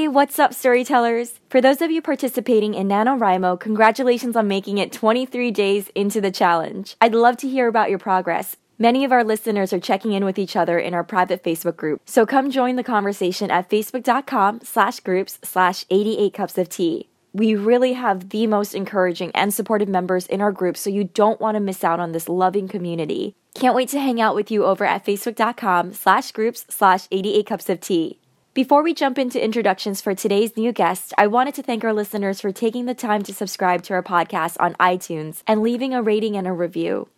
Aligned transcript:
Hey, 0.00 0.08
what's 0.08 0.38
up, 0.38 0.54
storytellers? 0.54 1.40
For 1.50 1.60
those 1.60 1.82
of 1.82 1.90
you 1.90 2.00
participating 2.00 2.72
in 2.72 2.88
NaNoWriMo, 2.88 3.60
congratulations 3.60 4.34
on 4.34 4.48
making 4.48 4.78
it 4.78 4.92
23 4.92 5.50
days 5.50 5.90
into 5.94 6.22
the 6.22 6.30
challenge. 6.30 6.96
I'd 7.02 7.14
love 7.14 7.36
to 7.36 7.48
hear 7.50 7.68
about 7.68 7.90
your 7.90 7.98
progress. 7.98 8.56
Many 8.78 9.04
of 9.04 9.12
our 9.12 9.22
listeners 9.22 9.74
are 9.74 9.78
checking 9.78 10.14
in 10.14 10.24
with 10.24 10.38
each 10.38 10.56
other 10.56 10.78
in 10.78 10.94
our 10.94 11.04
private 11.04 11.44
Facebook 11.44 11.76
group, 11.76 12.00
so 12.06 12.24
come 12.24 12.50
join 12.50 12.76
the 12.76 12.82
conversation 12.82 13.50
at 13.50 13.68
facebook.com 13.68 14.60
slash 14.64 15.00
groups 15.00 15.38
slash 15.44 15.84
88 15.90 16.32
cups 16.32 16.56
of 16.56 16.70
tea. 16.70 17.10
We 17.34 17.54
really 17.54 17.92
have 17.92 18.30
the 18.30 18.46
most 18.46 18.74
encouraging 18.74 19.32
and 19.34 19.52
supportive 19.52 19.90
members 19.90 20.26
in 20.26 20.40
our 20.40 20.50
group, 20.50 20.78
so 20.78 20.88
you 20.88 21.04
don't 21.04 21.42
want 21.42 21.56
to 21.56 21.60
miss 21.60 21.84
out 21.84 22.00
on 22.00 22.12
this 22.12 22.26
loving 22.26 22.68
community. 22.68 23.34
Can't 23.54 23.74
wait 23.74 23.90
to 23.90 24.00
hang 24.00 24.18
out 24.18 24.34
with 24.34 24.50
you 24.50 24.64
over 24.64 24.86
at 24.86 25.04
facebook.com 25.04 25.92
slash 25.92 26.32
groups 26.32 26.64
slash 26.70 27.06
88 27.10 27.44
cups 27.44 27.68
of 27.68 27.80
tea. 27.80 28.19
Before 28.60 28.82
we 28.82 28.92
jump 28.92 29.18
into 29.18 29.42
introductions 29.42 30.02
for 30.02 30.14
today's 30.14 30.54
new 30.54 30.70
guest, 30.70 31.14
I 31.16 31.28
wanted 31.28 31.54
to 31.54 31.62
thank 31.62 31.82
our 31.82 31.94
listeners 31.94 32.42
for 32.42 32.52
taking 32.52 32.84
the 32.84 32.92
time 32.92 33.22
to 33.22 33.32
subscribe 33.32 33.82
to 33.84 33.94
our 33.94 34.02
podcast 34.02 34.58
on 34.60 34.74
iTunes 34.74 35.42
and 35.46 35.62
leaving 35.62 35.94
a 35.94 36.02
rating 36.02 36.36
and 36.36 36.46
a 36.46 36.52
review. 36.52 37.08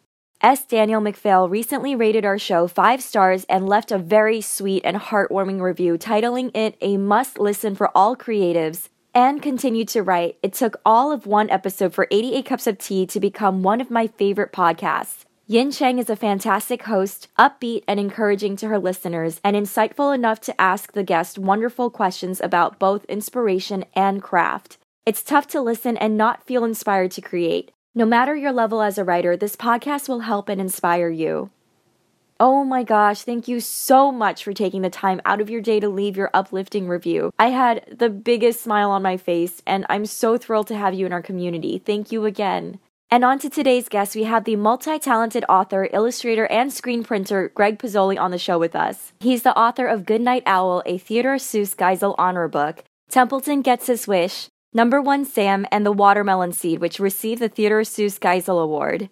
S. 0.40 0.64
Daniel 0.64 1.00
McPhail 1.00 1.50
recently 1.50 1.96
rated 1.96 2.24
our 2.24 2.38
show 2.38 2.68
five 2.68 3.02
stars 3.02 3.44
and 3.48 3.68
left 3.68 3.90
a 3.90 3.98
very 3.98 4.40
sweet 4.40 4.84
and 4.84 4.96
heartwarming 4.96 5.60
review 5.60 5.98
titling 5.98 6.56
it 6.56 6.76
a 6.80 6.96
must 6.96 7.40
listen 7.40 7.74
for 7.74 7.90
all 7.92 8.14
creatives 8.14 8.88
and 9.12 9.42
continued 9.42 9.88
to 9.88 10.04
write, 10.04 10.38
It 10.44 10.52
took 10.52 10.80
all 10.86 11.10
of 11.10 11.26
one 11.26 11.50
episode 11.50 11.92
for 11.92 12.06
88 12.12 12.46
Cups 12.46 12.68
of 12.68 12.78
Tea 12.78 13.04
to 13.06 13.18
become 13.18 13.64
one 13.64 13.80
of 13.80 13.90
my 13.90 14.06
favorite 14.06 14.52
podcasts. 14.52 15.21
Yin 15.48 15.72
Chang 15.72 15.98
is 15.98 16.08
a 16.08 16.14
fantastic 16.14 16.84
host, 16.84 17.26
upbeat 17.36 17.82
and 17.88 17.98
encouraging 17.98 18.54
to 18.56 18.68
her 18.68 18.78
listeners, 18.78 19.40
and 19.42 19.56
insightful 19.56 20.14
enough 20.14 20.40
to 20.42 20.60
ask 20.60 20.92
the 20.92 21.02
guest 21.02 21.36
wonderful 21.36 21.90
questions 21.90 22.40
about 22.40 22.78
both 22.78 23.04
inspiration 23.06 23.84
and 23.92 24.22
craft. 24.22 24.78
It's 25.04 25.24
tough 25.24 25.48
to 25.48 25.60
listen 25.60 25.96
and 25.96 26.16
not 26.16 26.46
feel 26.46 26.64
inspired 26.64 27.10
to 27.12 27.20
create. 27.20 27.72
No 27.92 28.06
matter 28.06 28.36
your 28.36 28.52
level 28.52 28.82
as 28.82 28.98
a 28.98 29.04
writer, 29.04 29.36
this 29.36 29.56
podcast 29.56 30.08
will 30.08 30.20
help 30.20 30.48
and 30.48 30.60
inspire 30.60 31.10
you. 31.10 31.50
Oh 32.38 32.62
my 32.62 32.84
gosh, 32.84 33.22
thank 33.22 33.48
you 33.48 33.58
so 33.58 34.12
much 34.12 34.44
for 34.44 34.52
taking 34.52 34.82
the 34.82 34.90
time 34.90 35.20
out 35.24 35.40
of 35.40 35.50
your 35.50 35.60
day 35.60 35.80
to 35.80 35.88
leave 35.88 36.16
your 36.16 36.30
uplifting 36.32 36.86
review. 36.86 37.32
I 37.36 37.48
had 37.48 37.84
the 37.90 38.10
biggest 38.10 38.62
smile 38.62 38.92
on 38.92 39.02
my 39.02 39.16
face, 39.16 39.60
and 39.66 39.86
I'm 39.88 40.06
so 40.06 40.38
thrilled 40.38 40.68
to 40.68 40.76
have 40.76 40.94
you 40.94 41.04
in 41.04 41.12
our 41.12 41.20
community. 41.20 41.82
Thank 41.84 42.12
you 42.12 42.26
again. 42.26 42.78
And 43.12 43.26
on 43.26 43.38
to 43.40 43.50
today's 43.50 43.90
guest, 43.90 44.16
we 44.16 44.22
have 44.22 44.44
the 44.44 44.56
multi 44.56 44.98
talented 44.98 45.44
author, 45.46 45.86
illustrator, 45.92 46.46
and 46.46 46.72
screen 46.72 47.04
printer 47.04 47.52
Greg 47.54 47.78
Pizzoli 47.78 48.18
on 48.18 48.30
the 48.30 48.38
show 48.38 48.58
with 48.58 48.74
us. 48.74 49.12
He's 49.20 49.42
the 49.42 49.54
author 49.54 49.86
of 49.86 50.06
Goodnight 50.06 50.44
Owl, 50.46 50.82
a 50.86 50.96
Theodore 50.96 51.36
Seuss 51.36 51.76
Geisel 51.76 52.14
honor 52.16 52.48
book, 52.48 52.84
Templeton 53.10 53.60
Gets 53.60 53.88
His 53.88 54.08
Wish, 54.08 54.48
Number 54.72 55.02
One 55.02 55.26
Sam, 55.26 55.66
and 55.70 55.84
The 55.84 55.92
Watermelon 55.92 56.52
Seed, 56.52 56.80
which 56.80 56.98
received 56.98 57.42
the 57.42 57.50
Theodore 57.50 57.82
Seuss 57.82 58.18
Geisel 58.18 58.62
Award. 58.62 59.10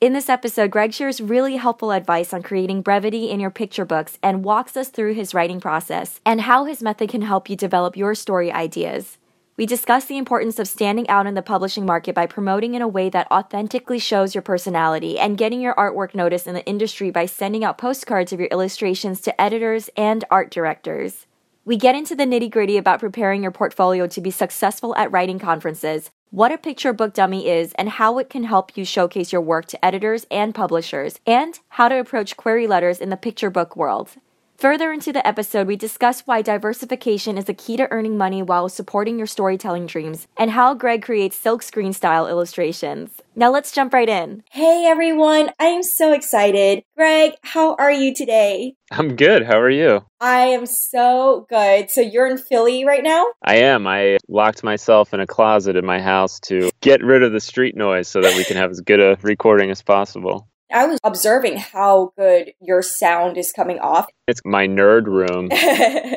In 0.00 0.14
this 0.14 0.30
episode, 0.30 0.70
Greg 0.70 0.94
shares 0.94 1.20
really 1.20 1.56
helpful 1.56 1.92
advice 1.92 2.32
on 2.32 2.42
creating 2.42 2.80
brevity 2.80 3.28
in 3.28 3.38
your 3.38 3.50
picture 3.50 3.84
books 3.84 4.18
and 4.22 4.46
walks 4.46 4.78
us 4.78 4.88
through 4.88 5.12
his 5.12 5.34
writing 5.34 5.60
process 5.60 6.22
and 6.24 6.40
how 6.40 6.64
his 6.64 6.82
method 6.82 7.10
can 7.10 7.20
help 7.20 7.50
you 7.50 7.56
develop 7.56 7.98
your 7.98 8.14
story 8.14 8.50
ideas. 8.50 9.18
We 9.54 9.66
discuss 9.66 10.06
the 10.06 10.16
importance 10.16 10.58
of 10.58 10.66
standing 10.66 11.06
out 11.10 11.26
in 11.26 11.34
the 11.34 11.42
publishing 11.42 11.84
market 11.84 12.14
by 12.14 12.26
promoting 12.26 12.74
in 12.74 12.80
a 12.80 12.88
way 12.88 13.10
that 13.10 13.30
authentically 13.30 13.98
shows 13.98 14.34
your 14.34 14.40
personality 14.40 15.18
and 15.18 15.36
getting 15.36 15.60
your 15.60 15.74
artwork 15.74 16.14
noticed 16.14 16.46
in 16.46 16.54
the 16.54 16.64
industry 16.64 17.10
by 17.10 17.26
sending 17.26 17.62
out 17.62 17.76
postcards 17.76 18.32
of 18.32 18.40
your 18.40 18.48
illustrations 18.50 19.20
to 19.20 19.38
editors 19.40 19.90
and 19.94 20.24
art 20.30 20.50
directors. 20.50 21.26
We 21.66 21.76
get 21.76 21.94
into 21.94 22.14
the 22.14 22.24
nitty 22.24 22.50
gritty 22.50 22.78
about 22.78 23.00
preparing 23.00 23.42
your 23.42 23.52
portfolio 23.52 24.06
to 24.06 24.20
be 24.22 24.30
successful 24.30 24.96
at 24.96 25.12
writing 25.12 25.38
conferences, 25.38 26.10
what 26.30 26.50
a 26.50 26.56
picture 26.56 26.94
book 26.94 27.12
dummy 27.12 27.46
is, 27.46 27.74
and 27.74 27.90
how 27.90 28.16
it 28.16 28.30
can 28.30 28.44
help 28.44 28.74
you 28.74 28.86
showcase 28.86 29.32
your 29.32 29.42
work 29.42 29.66
to 29.66 29.84
editors 29.84 30.26
and 30.30 30.54
publishers, 30.54 31.20
and 31.26 31.60
how 31.68 31.90
to 31.90 32.00
approach 32.00 32.38
query 32.38 32.66
letters 32.66 33.02
in 33.02 33.10
the 33.10 33.18
picture 33.18 33.50
book 33.50 33.76
world. 33.76 34.12
Further 34.62 34.92
into 34.92 35.12
the 35.12 35.26
episode, 35.26 35.66
we 35.66 35.74
discuss 35.74 36.20
why 36.20 36.40
diversification 36.40 37.36
is 37.36 37.48
a 37.48 37.52
key 37.52 37.76
to 37.78 37.90
earning 37.90 38.16
money 38.16 38.44
while 38.44 38.68
supporting 38.68 39.18
your 39.18 39.26
storytelling 39.26 39.86
dreams, 39.86 40.28
and 40.36 40.52
how 40.52 40.72
Greg 40.72 41.02
creates 41.02 41.36
silkscreen 41.36 41.92
style 41.92 42.28
illustrations. 42.28 43.10
Now 43.34 43.50
let's 43.50 43.72
jump 43.72 43.92
right 43.92 44.08
in. 44.08 44.44
Hey 44.52 44.86
everyone, 44.86 45.50
I 45.58 45.64
am 45.64 45.82
so 45.82 46.12
excited. 46.12 46.84
Greg, 46.96 47.32
how 47.42 47.74
are 47.74 47.90
you 47.90 48.14
today? 48.14 48.76
I'm 48.92 49.16
good. 49.16 49.44
How 49.44 49.58
are 49.58 49.68
you? 49.68 50.04
I 50.20 50.42
am 50.54 50.66
so 50.66 51.44
good. 51.48 51.90
So 51.90 52.00
you're 52.00 52.28
in 52.28 52.38
Philly 52.38 52.84
right 52.84 53.02
now? 53.02 53.26
I 53.42 53.56
am. 53.56 53.88
I 53.88 54.18
locked 54.28 54.62
myself 54.62 55.12
in 55.12 55.18
a 55.18 55.26
closet 55.26 55.74
in 55.74 55.84
my 55.84 56.00
house 56.00 56.38
to 56.40 56.70
get 56.80 57.02
rid 57.02 57.24
of 57.24 57.32
the 57.32 57.40
street 57.40 57.76
noise 57.76 58.06
so 58.06 58.20
that 58.20 58.36
we 58.36 58.44
can 58.44 58.58
have 58.58 58.70
as 58.70 58.80
good 58.80 59.00
a 59.00 59.18
recording 59.22 59.72
as 59.72 59.82
possible. 59.82 60.46
I 60.72 60.86
was 60.86 60.98
observing 61.04 61.58
how 61.58 62.12
good 62.16 62.52
your 62.60 62.82
sound 62.82 63.36
is 63.36 63.52
coming 63.52 63.78
off. 63.78 64.06
It's 64.28 64.40
my 64.44 64.68
nerd 64.68 65.06
room, 65.06 65.48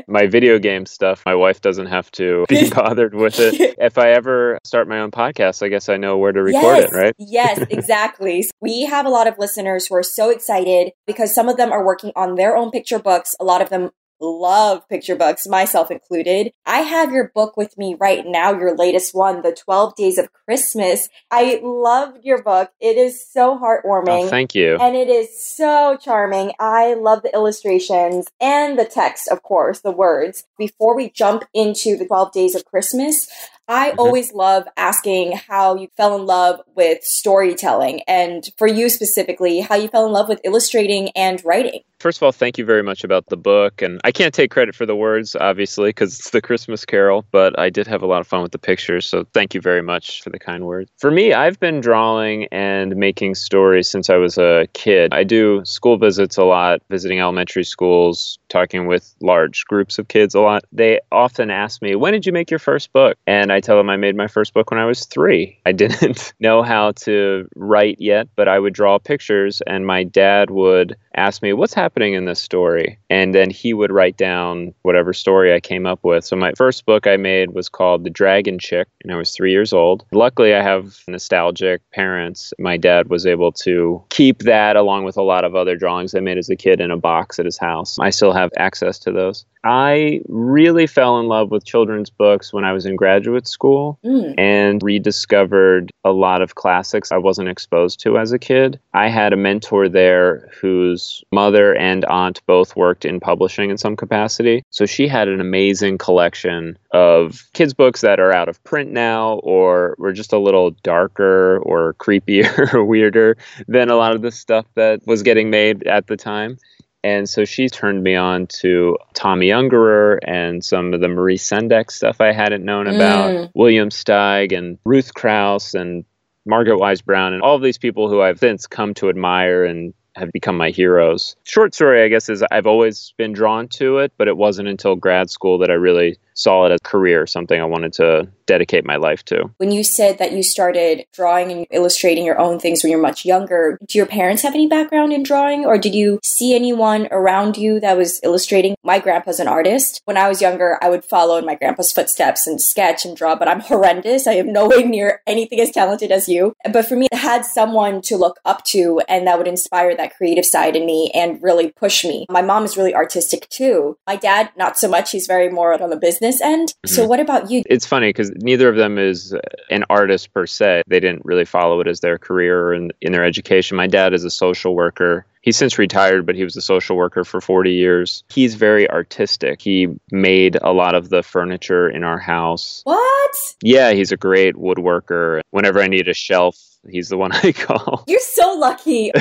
my 0.08 0.28
video 0.28 0.60
game 0.60 0.86
stuff. 0.86 1.24
My 1.26 1.34
wife 1.34 1.60
doesn't 1.60 1.88
have 1.88 2.10
to 2.12 2.46
be 2.50 2.70
bothered 2.76 3.16
with 3.16 3.40
it. 3.40 3.76
If 3.80 3.98
I 3.98 4.12
ever 4.12 4.60
start 4.64 4.88
my 4.88 5.00
own 5.00 5.10
podcast, 5.10 5.64
I 5.64 5.70
guess 5.70 5.90
I 5.90 5.98
know 5.98 6.16
where 6.16 6.32
to 6.32 6.44
record 6.44 6.78
yes, 6.78 6.84
it, 6.84 6.96
right? 6.96 7.16
yes, 7.18 7.66
exactly. 7.70 8.46
we 8.62 8.86
have 8.86 9.08
a 9.08 9.10
lot 9.10 9.28
of 9.28 9.40
listeners 9.40 9.88
who 9.88 9.96
are 9.96 10.04
so 10.04 10.30
excited 10.30 10.92
because 11.08 11.34
some 11.34 11.50
of 11.50 11.58
them 11.58 11.72
are 11.72 11.84
working 11.84 12.12
on 12.16 12.36
their 12.36 12.56
own 12.56 12.70
picture 12.70 13.00
books. 13.00 13.36
A 13.40 13.44
lot 13.44 13.62
of 13.62 13.70
them 13.70 13.90
love 14.26 14.88
picture 14.90 15.16
books, 15.16 15.48
myself 15.48 15.92
included. 15.92 16.52
I 16.66 16.80
have 16.80 17.12
your 17.12 17.32
book 17.34 17.56
with 17.56 17.78
me 17.78 17.96
right 18.00 18.26
now, 18.26 18.52
your 18.52 18.76
latest 18.76 19.14
one, 19.14 19.42
The 19.42 19.54
12 19.54 19.96
Days 19.96 20.18
of 20.18 20.32
Christmas. 20.34 21.10
I 21.32 21.60
loved 21.64 22.20
your 22.24 22.42
book. 22.42 22.72
It 22.80 22.98
is 22.98 23.26
so 23.26 23.58
heartwarming. 23.58 24.26
Oh, 24.26 24.28
thank 24.28 24.56
you. 24.56 24.78
And 24.80 24.96
it 24.96 25.10
is 25.10 25.30
so 25.42 25.98
charming. 26.02 26.54
I 26.60 26.94
love 26.96 27.22
the 27.22 27.34
illustrations 27.34 28.28
and 28.42 28.78
the 28.78 28.86
text, 28.86 29.28
of 29.28 29.44
course, 29.44 29.82
the 29.82 29.92
words. 29.92 30.46
Before 30.58 30.96
we 30.96 31.10
jump 31.10 31.46
into 31.54 31.98
The 31.98 32.06
12 32.06 32.32
Days 32.32 32.56
of 32.56 32.66
Christmas, 32.66 33.30
I 33.68 33.90
mm-hmm. 33.90 34.00
always 34.00 34.34
love 34.34 34.68
asking 34.78 35.38
how 35.48 35.76
you 35.76 35.88
fell 35.98 36.16
in 36.16 36.26
love 36.26 36.62
with 36.76 37.04
storytelling 37.04 38.02
and 38.08 38.48
for 38.58 38.68
you 38.68 38.90
specifically, 38.90 39.62
how 39.62 39.76
you 39.76 39.88
fell 39.88 40.06
in 40.06 40.12
love 40.12 40.30
with 40.30 40.42
illustrating 40.44 41.10
and 41.16 41.44
writing. 41.44 41.82
First 42.00 42.20
of 42.20 42.24
all, 42.24 42.32
thank 42.32 42.58
you 42.58 42.66
very 42.66 42.84
much 42.84 43.04
about 43.04 43.26
the 43.28 43.38
book. 43.38 43.82
And 43.82 44.00
I 44.04 44.12
can't 44.12 44.34
take 44.34 44.52
credit 44.52 44.76
for 44.76 44.86
the 44.86 44.96
words, 44.96 45.36
obviously, 45.36 45.90
because 45.90 46.20
it's 46.20 46.30
the 46.30 46.42
Christmas 46.42 46.86
Carol, 46.86 47.26
but 47.32 47.58
I 47.58 47.70
did 47.70 47.88
have 47.88 48.04
a 48.04 48.06
lot 48.06 48.22
of 48.22 48.28
fun 48.28 48.44
with 48.44 48.52
the 48.52 48.60
pictures. 48.60 49.08
So 49.08 49.26
thank 49.34 49.54
you 49.54 49.62
very 49.62 49.82
much 49.82 50.22
for 50.22 50.30
the 50.30 50.38
kind 50.38 50.66
words. 50.66 50.92
For 51.00 51.10
me, 51.10 51.34
I've 51.34 51.60
been 51.60 51.80
drawing 51.80 52.48
and 52.52 52.96
making 52.96 53.36
stories 53.36 53.90
since 53.90 54.10
I 54.10 54.18
was 54.18 54.38
a 54.38 54.68
kid. 54.74 55.14
I 55.14 55.24
do 55.24 55.64
school 55.66 55.98
visits 55.98 56.38
a 56.38 56.44
lot, 56.44 56.82
visiting 56.90 57.20
elementary 57.20 57.64
schools, 57.64 58.38
talking 58.50 58.88
with 58.88 59.16
large 59.22 59.66
groups 59.66 59.98
of 59.98 60.08
kids 60.08 60.36
a 60.36 60.42
lot. 60.42 60.64
They 60.72 61.00
often 61.12 61.50
ask 61.50 61.82
me, 61.82 61.96
When 61.96 62.14
did 62.14 62.26
you 62.26 62.34
make 62.34 62.52
your 62.52 62.60
first 62.60 62.92
book? 62.94 63.18
And 63.26 63.52
I 63.52 63.55
tell 63.60 63.78
them 63.78 63.90
I 63.90 63.98
made 63.98 64.16
my 64.16 64.28
first 64.28 64.54
book 64.54 64.72
when 64.72 64.80
I 64.80 64.86
was 64.86 65.06
three. 65.06 65.60
I 65.66 65.72
didn't 65.72 66.34
know 66.40 66.64
how 66.64 66.92
to 66.92 67.48
write 67.56 67.98
yet, 68.00 68.28
but 68.36 68.48
I 68.48 68.60
would 68.60 68.74
draw 68.74 68.98
pictures, 69.00 69.62
and 69.68 69.86
my 69.86 70.04
dad 70.04 70.50
would 70.50 70.96
ask 71.16 71.42
me, 71.42 71.54
What's 71.54 71.74
happening 71.74 72.14
in 72.14 72.26
this 72.26 72.42
story? 72.42 73.00
And 73.10 73.34
then 73.34 73.50
he 73.50 73.74
would 73.74 73.92
write 73.92 74.18
down 74.18 74.74
whatever 74.82 75.14
story 75.14 75.54
I 75.54 75.60
came 75.60 75.86
up 75.86 76.00
with. 76.04 76.26
So 76.26 76.36
my 76.36 76.54
first 76.58 76.86
book 76.86 77.08
I 77.08 77.18
made 77.18 77.52
was 77.52 77.70
called 77.70 78.04
The 78.04 78.10
Dragon 78.10 78.60
Chick, 78.60 78.88
and 79.04 79.12
I 79.12 79.18
was 79.18 79.32
three 79.32 79.52
years 79.52 79.74
old. 79.74 80.06
Luckily, 80.12 80.54
I 80.54 80.62
have 80.62 81.00
nostalgic 81.08 81.82
parents. 81.92 82.54
My 82.60 82.78
dad 82.78 83.10
was 83.10 83.26
able 83.26 83.52
to 83.54 84.04
keep 84.10 84.40
that 84.40 84.76
along 84.76 85.06
with 85.06 85.18
a 85.18 85.24
lot 85.24 85.46
of 85.46 85.56
other 85.56 85.76
drawings 85.76 86.16
I 86.16 86.20
made 86.20 86.38
as 86.38 86.50
a 86.50 86.56
kid 86.56 86.82
in 86.82 86.92
a 86.92 86.98
box 86.98 87.40
at 87.40 87.46
his 87.46 87.58
house. 87.58 87.98
I 88.00 88.10
still 88.10 88.34
have 88.34 88.50
access 88.58 89.00
to 89.00 89.12
those. 89.12 89.46
I 89.66 90.22
really 90.30 90.86
fell 90.86 91.20
in 91.20 91.28
love 91.28 91.50
with 91.50 91.66
children's 91.66 92.12
books 92.12 92.54
when 92.54 92.64
I 92.64 92.72
was 92.72 92.86
in 92.86 92.96
graduate 92.96 93.48
school 93.48 93.98
mm. 94.06 94.36
and 94.38 94.82
rediscovered 94.84 95.92
a 96.04 96.12
lot 96.12 96.44
of 96.44 96.54
classics 96.54 97.12
I 97.12 97.18
wasn't 97.18 97.50
exposed 97.50 98.00
to 98.02 98.20
as 98.20 98.32
a 98.32 98.38
kid. 98.38 98.80
I 98.94 99.10
had 99.10 99.34
a 99.34 99.38
mentor 99.38 99.90
there 99.90 100.48
whose 100.62 101.24
mother 101.32 101.76
and 101.76 102.06
aunt 102.06 102.42
both 102.46 102.76
worked 102.76 103.06
in 103.06 103.20
publishing 103.20 103.72
in 103.72 103.80
some 103.80 103.96
capacity. 103.96 104.64
So 104.70 104.86
she 104.86 105.08
had 105.08 105.28
an 105.28 105.42
amazing 105.42 105.98
collection 105.98 106.78
of 106.92 107.50
kids' 107.54 107.74
books 107.74 108.02
that 108.02 108.20
are 108.20 108.32
out 108.32 108.48
of 108.48 108.64
print 108.66 108.92
now 108.92 109.40
or 109.40 109.96
were 109.98 110.14
just 110.14 110.32
a 110.32 110.38
little 110.38 110.72
darker 110.84 111.58
or 111.64 111.96
creepier 111.96 112.72
or 112.74 112.86
weirder 112.86 113.36
than 113.68 113.90
a 113.90 113.96
lot 113.96 114.14
of 114.14 114.22
the 114.22 114.32
stuff 114.32 114.68
that 114.76 115.02
was 115.08 115.24
getting 115.24 115.50
made 115.50 115.88
at 115.88 116.06
the 116.06 116.16
time. 116.16 116.60
And 117.06 117.30
so 117.30 117.46
she 117.46 117.70
turned 117.70 118.02
me 118.02 118.16
on 118.16 118.48
to 118.62 118.98
Tomi 119.14 119.50
Ungerer 119.50 120.18
and 120.24 120.66
some 120.66 120.92
of 120.92 121.02
the 121.02 121.08
Maurice 121.08 121.48
Sendak 121.48 121.92
stuff 121.92 122.20
I 122.20 122.32
hadn't 122.32 122.66
known 122.66 122.88
about, 122.88 123.30
mm. 123.30 123.52
William 123.54 123.90
Steig 123.90 124.58
and 124.58 124.80
Ruth 124.86 125.14
Krauss 125.14 125.76
and 125.76 126.04
Margaret 126.48 126.80
Wise 126.80 127.04
Brown 127.04 127.34
and 127.34 127.44
all 127.44 127.56
of 127.56 127.62
these 127.62 127.78
people 127.78 128.10
who 128.10 128.22
I've 128.22 128.40
since 128.40 128.66
come 128.66 128.96
to 128.96 129.10
admire 129.10 129.66
and 129.66 129.94
have 130.16 130.32
become 130.32 130.58
my 130.58 130.72
heroes. 130.72 131.36
Short 131.44 131.76
story, 131.76 132.04
I 132.04 132.08
guess, 132.08 132.28
is 132.28 132.44
I've 132.50 132.66
always 132.66 133.14
been 133.20 133.34
drawn 133.34 133.68
to 133.78 134.00
it, 134.00 134.14
but 134.18 134.28
it 134.28 134.36
wasn't 134.36 134.68
until 134.68 134.96
grad 134.96 135.30
school 135.30 135.60
that 135.60 135.70
I 135.70 135.76
really 135.76 136.18
saw 136.36 136.66
it 136.66 136.72
as 136.72 136.80
a 136.82 136.88
career, 136.88 137.26
something 137.26 137.60
I 137.60 137.66
wanted 137.66 137.94
to 137.94 138.28
dedicate 138.46 138.86
my 138.86 138.98
life 138.98 139.24
to. 139.26 139.50
When 139.58 139.72
you 139.72 139.84
said 139.84 140.20
that 140.20 140.34
you 140.34 140.44
started 140.44 141.06
drawing 141.14 141.52
and 141.52 141.66
illustrating 141.72 142.26
your 142.26 142.40
own 142.40 142.60
things 142.60 142.84
when 142.84 142.92
you're 142.92 143.02
much 143.02 143.26
younger, 143.26 143.80
do 143.88 143.98
your 143.98 144.06
parents 144.06 144.44
have 144.44 144.54
any 144.54 144.68
background 144.68 145.14
in 145.14 145.24
drawing 145.24 145.66
or 145.66 145.78
did 145.78 145.96
you 145.96 146.20
see 146.24 146.54
anyone 146.54 147.08
around 147.10 147.58
you 147.58 147.80
that 147.80 147.98
was 147.98 148.20
illustrating? 148.24 148.76
My 148.84 149.00
grandpa's 149.00 149.40
an 149.40 149.48
artist. 149.48 150.02
When 150.06 150.18
I 150.18 150.28
was 150.28 150.42
younger, 150.42 150.78
I 150.82 150.90
would 150.90 151.04
follow 151.04 151.38
in 151.38 151.46
my 151.46 151.56
grandpa's 151.56 151.92
footsteps 151.92 152.46
and 152.46 152.62
sketch 152.62 153.06
and 153.06 153.18
draw, 153.18 153.36
but 153.36 153.48
I'm 153.48 153.62
horrendous. 153.62 154.28
I 154.28 154.34
am 154.34 154.54
nowhere 154.54 154.86
near 154.86 155.22
anything 155.26 155.60
as 155.60 155.72
talented 155.72 156.12
as 156.12 156.30
you. 156.30 156.54
But 156.72 156.86
for 156.86 156.96
me, 156.96 157.08
I 157.12 157.18
had 157.18 157.46
someone 157.46 158.02
to 158.04 158.18
look 158.18 158.40
up 158.46 158.64
to 158.66 159.02
and 159.08 159.26
that 159.26 159.38
would 159.38 159.48
inspire 159.48 159.96
that 159.96 160.16
creative 160.16 160.46
side 160.46 160.76
in 160.76 160.86
me 160.86 161.12
and 161.16 161.42
really 161.42 161.72
push 161.72 162.04
me. 162.06 162.28
My 162.30 162.42
mom 162.42 162.66
is 162.66 162.78
really 162.78 162.94
artistic 162.94 163.50
too. 163.50 163.98
My 164.06 164.18
dad, 164.18 164.52
not 164.56 164.78
so 164.78 164.88
much. 164.88 165.12
He's 165.12 165.26
very 165.26 165.50
more 165.50 165.82
on 165.82 165.90
the 165.90 165.96
business 165.96 166.25
end. 166.42 166.70
Mm-hmm. 166.70 166.88
So 166.88 167.06
what 167.06 167.20
about 167.20 167.50
you? 167.50 167.64
It's 167.66 167.86
funny 167.86 168.10
because 168.10 168.32
neither 168.32 168.70
of 168.70 168.76
them 168.76 168.98
is 168.98 169.36
an 169.70 169.86
artist 169.90 170.34
per 170.34 170.46
se. 170.46 170.84
They 170.88 171.00
didn't 171.00 171.26
really 171.26 171.46
follow 171.46 171.80
it 171.82 171.88
as 171.88 172.00
their 172.00 172.18
career 172.18 172.68
or 172.68 172.74
in, 172.74 172.92
in 173.02 173.12
their 173.12 173.24
education. 173.24 173.78
My 173.78 173.88
dad 173.88 174.14
is 174.14 174.24
a 174.24 174.30
social 174.30 174.76
worker. 174.76 175.26
He's 175.42 175.58
since 175.58 175.78
retired, 175.78 176.26
but 176.26 176.36
he 176.36 176.44
was 176.44 176.58
a 176.58 176.62
social 176.62 176.98
worker 176.98 177.24
for 177.24 177.40
40 177.40 177.72
years. 177.72 178.24
He's 178.30 178.56
very 178.56 178.90
artistic. 178.90 179.62
He 179.62 179.88
made 180.12 180.58
a 180.60 180.74
lot 180.74 180.96
of 180.96 181.10
the 181.10 181.22
furniture 181.22 181.88
in 181.88 182.04
our 182.04 182.18
house. 182.18 182.82
What? 182.84 183.36
Yeah, 183.62 183.94
he's 183.94 184.12
a 184.12 184.18
great 184.18 184.56
woodworker. 184.56 185.42
Whenever 185.52 185.82
I 185.82 185.88
need 185.88 186.08
a 186.08 186.16
shelf, 186.16 186.58
he's 186.90 187.10
the 187.10 187.18
one 187.18 187.32
I 187.44 187.52
call. 187.52 188.04
You're 188.08 188.20
so 188.20 188.54
lucky. 188.54 189.12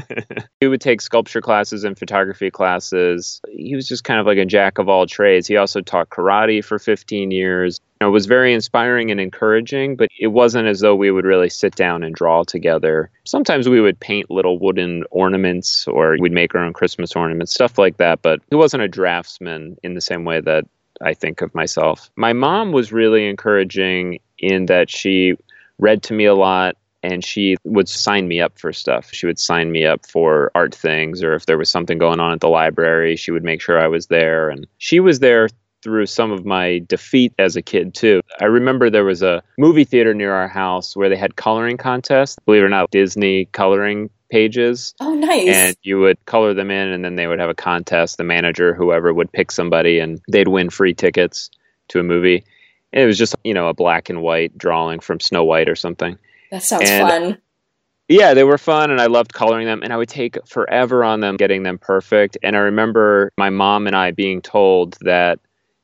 he 0.60 0.66
would 0.66 0.80
take 0.80 1.00
sculpture 1.00 1.40
classes 1.40 1.84
and 1.84 1.98
photography 1.98 2.50
classes. 2.50 3.40
He 3.50 3.74
was 3.74 3.88
just 3.88 4.04
kind 4.04 4.20
of 4.20 4.26
like 4.26 4.38
a 4.38 4.44
jack 4.44 4.78
of 4.78 4.88
all 4.88 5.06
trades. 5.06 5.46
He 5.46 5.56
also 5.56 5.80
taught 5.80 6.10
karate 6.10 6.64
for 6.64 6.78
15 6.78 7.30
years. 7.30 7.80
You 8.00 8.06
know, 8.06 8.08
it 8.08 8.12
was 8.12 8.26
very 8.26 8.52
inspiring 8.52 9.10
and 9.10 9.20
encouraging, 9.20 9.96
but 9.96 10.08
it 10.18 10.28
wasn't 10.28 10.66
as 10.68 10.80
though 10.80 10.96
we 10.96 11.10
would 11.10 11.24
really 11.24 11.48
sit 11.48 11.74
down 11.74 12.02
and 12.02 12.14
draw 12.14 12.42
together. 12.42 13.10
Sometimes 13.24 13.68
we 13.68 13.80
would 13.80 13.98
paint 14.00 14.30
little 14.30 14.58
wooden 14.58 15.04
ornaments 15.10 15.86
or 15.86 16.16
we'd 16.18 16.32
make 16.32 16.54
our 16.54 16.64
own 16.64 16.72
Christmas 16.72 17.14
ornaments, 17.14 17.54
stuff 17.54 17.78
like 17.78 17.98
that, 17.98 18.22
but 18.22 18.40
he 18.50 18.56
wasn't 18.56 18.82
a 18.82 18.88
draftsman 18.88 19.76
in 19.82 19.94
the 19.94 20.00
same 20.00 20.24
way 20.24 20.40
that 20.40 20.64
I 21.00 21.14
think 21.14 21.42
of 21.42 21.54
myself. 21.54 22.10
My 22.16 22.32
mom 22.32 22.72
was 22.72 22.92
really 22.92 23.28
encouraging 23.28 24.20
in 24.38 24.66
that 24.66 24.90
she 24.90 25.34
read 25.78 26.02
to 26.04 26.14
me 26.14 26.26
a 26.26 26.34
lot 26.34 26.76
and 27.02 27.24
she 27.24 27.56
would 27.64 27.88
sign 27.88 28.28
me 28.28 28.40
up 28.40 28.58
for 28.58 28.72
stuff. 28.72 29.12
She 29.12 29.26
would 29.26 29.38
sign 29.38 29.72
me 29.72 29.84
up 29.84 30.06
for 30.06 30.50
art 30.54 30.74
things, 30.74 31.22
or 31.22 31.34
if 31.34 31.46
there 31.46 31.58
was 31.58 31.70
something 31.70 31.98
going 31.98 32.20
on 32.20 32.32
at 32.32 32.40
the 32.40 32.48
library, 32.48 33.16
she 33.16 33.30
would 33.30 33.44
make 33.44 33.60
sure 33.60 33.80
I 33.80 33.88
was 33.88 34.06
there. 34.06 34.48
And 34.48 34.66
she 34.78 35.00
was 35.00 35.20
there 35.20 35.48
through 35.82 36.06
some 36.06 36.30
of 36.30 36.44
my 36.44 36.80
defeat 36.86 37.32
as 37.38 37.56
a 37.56 37.62
kid, 37.62 37.92
too. 37.92 38.20
I 38.40 38.44
remember 38.44 38.88
there 38.88 39.04
was 39.04 39.20
a 39.22 39.42
movie 39.58 39.84
theater 39.84 40.14
near 40.14 40.32
our 40.32 40.46
house 40.46 40.96
where 40.96 41.08
they 41.08 41.16
had 41.16 41.34
coloring 41.34 41.76
contests, 41.76 42.38
believe 42.46 42.62
it 42.62 42.66
or 42.66 42.68
not, 42.68 42.90
Disney 42.92 43.46
coloring 43.46 44.08
pages. 44.30 44.94
Oh, 45.00 45.12
nice. 45.14 45.48
And 45.48 45.76
you 45.82 45.98
would 45.98 46.24
color 46.26 46.54
them 46.54 46.70
in, 46.70 46.88
and 46.88 47.04
then 47.04 47.16
they 47.16 47.26
would 47.26 47.40
have 47.40 47.50
a 47.50 47.54
contest. 47.54 48.16
The 48.16 48.24
manager, 48.24 48.74
whoever, 48.74 49.12
would 49.12 49.32
pick 49.32 49.50
somebody, 49.50 49.98
and 49.98 50.20
they'd 50.30 50.48
win 50.48 50.70
free 50.70 50.94
tickets 50.94 51.50
to 51.88 51.98
a 51.98 52.04
movie. 52.04 52.44
And 52.92 53.02
it 53.02 53.06
was 53.06 53.18
just, 53.18 53.34
you 53.42 53.52
know, 53.52 53.68
a 53.68 53.74
black 53.74 54.08
and 54.08 54.22
white 54.22 54.56
drawing 54.56 55.00
from 55.00 55.18
Snow 55.18 55.42
White 55.42 55.68
or 55.68 55.74
something. 55.74 56.16
That 56.52 56.62
sounds 56.62 56.88
and, 56.88 57.08
fun. 57.08 57.38
Yeah, 58.08 58.34
they 58.34 58.44
were 58.44 58.58
fun 58.58 58.90
and 58.90 59.00
I 59.00 59.06
loved 59.06 59.32
coloring 59.32 59.66
them 59.66 59.82
and 59.82 59.90
I 59.90 59.96
would 59.96 60.10
take 60.10 60.36
forever 60.46 61.02
on 61.02 61.20
them 61.20 61.38
getting 61.38 61.62
them 61.62 61.78
perfect. 61.78 62.36
And 62.42 62.54
I 62.54 62.60
remember 62.60 63.32
my 63.38 63.48
mom 63.48 63.86
and 63.86 63.96
I 63.96 64.10
being 64.10 64.42
told 64.42 64.98
that 65.00 65.40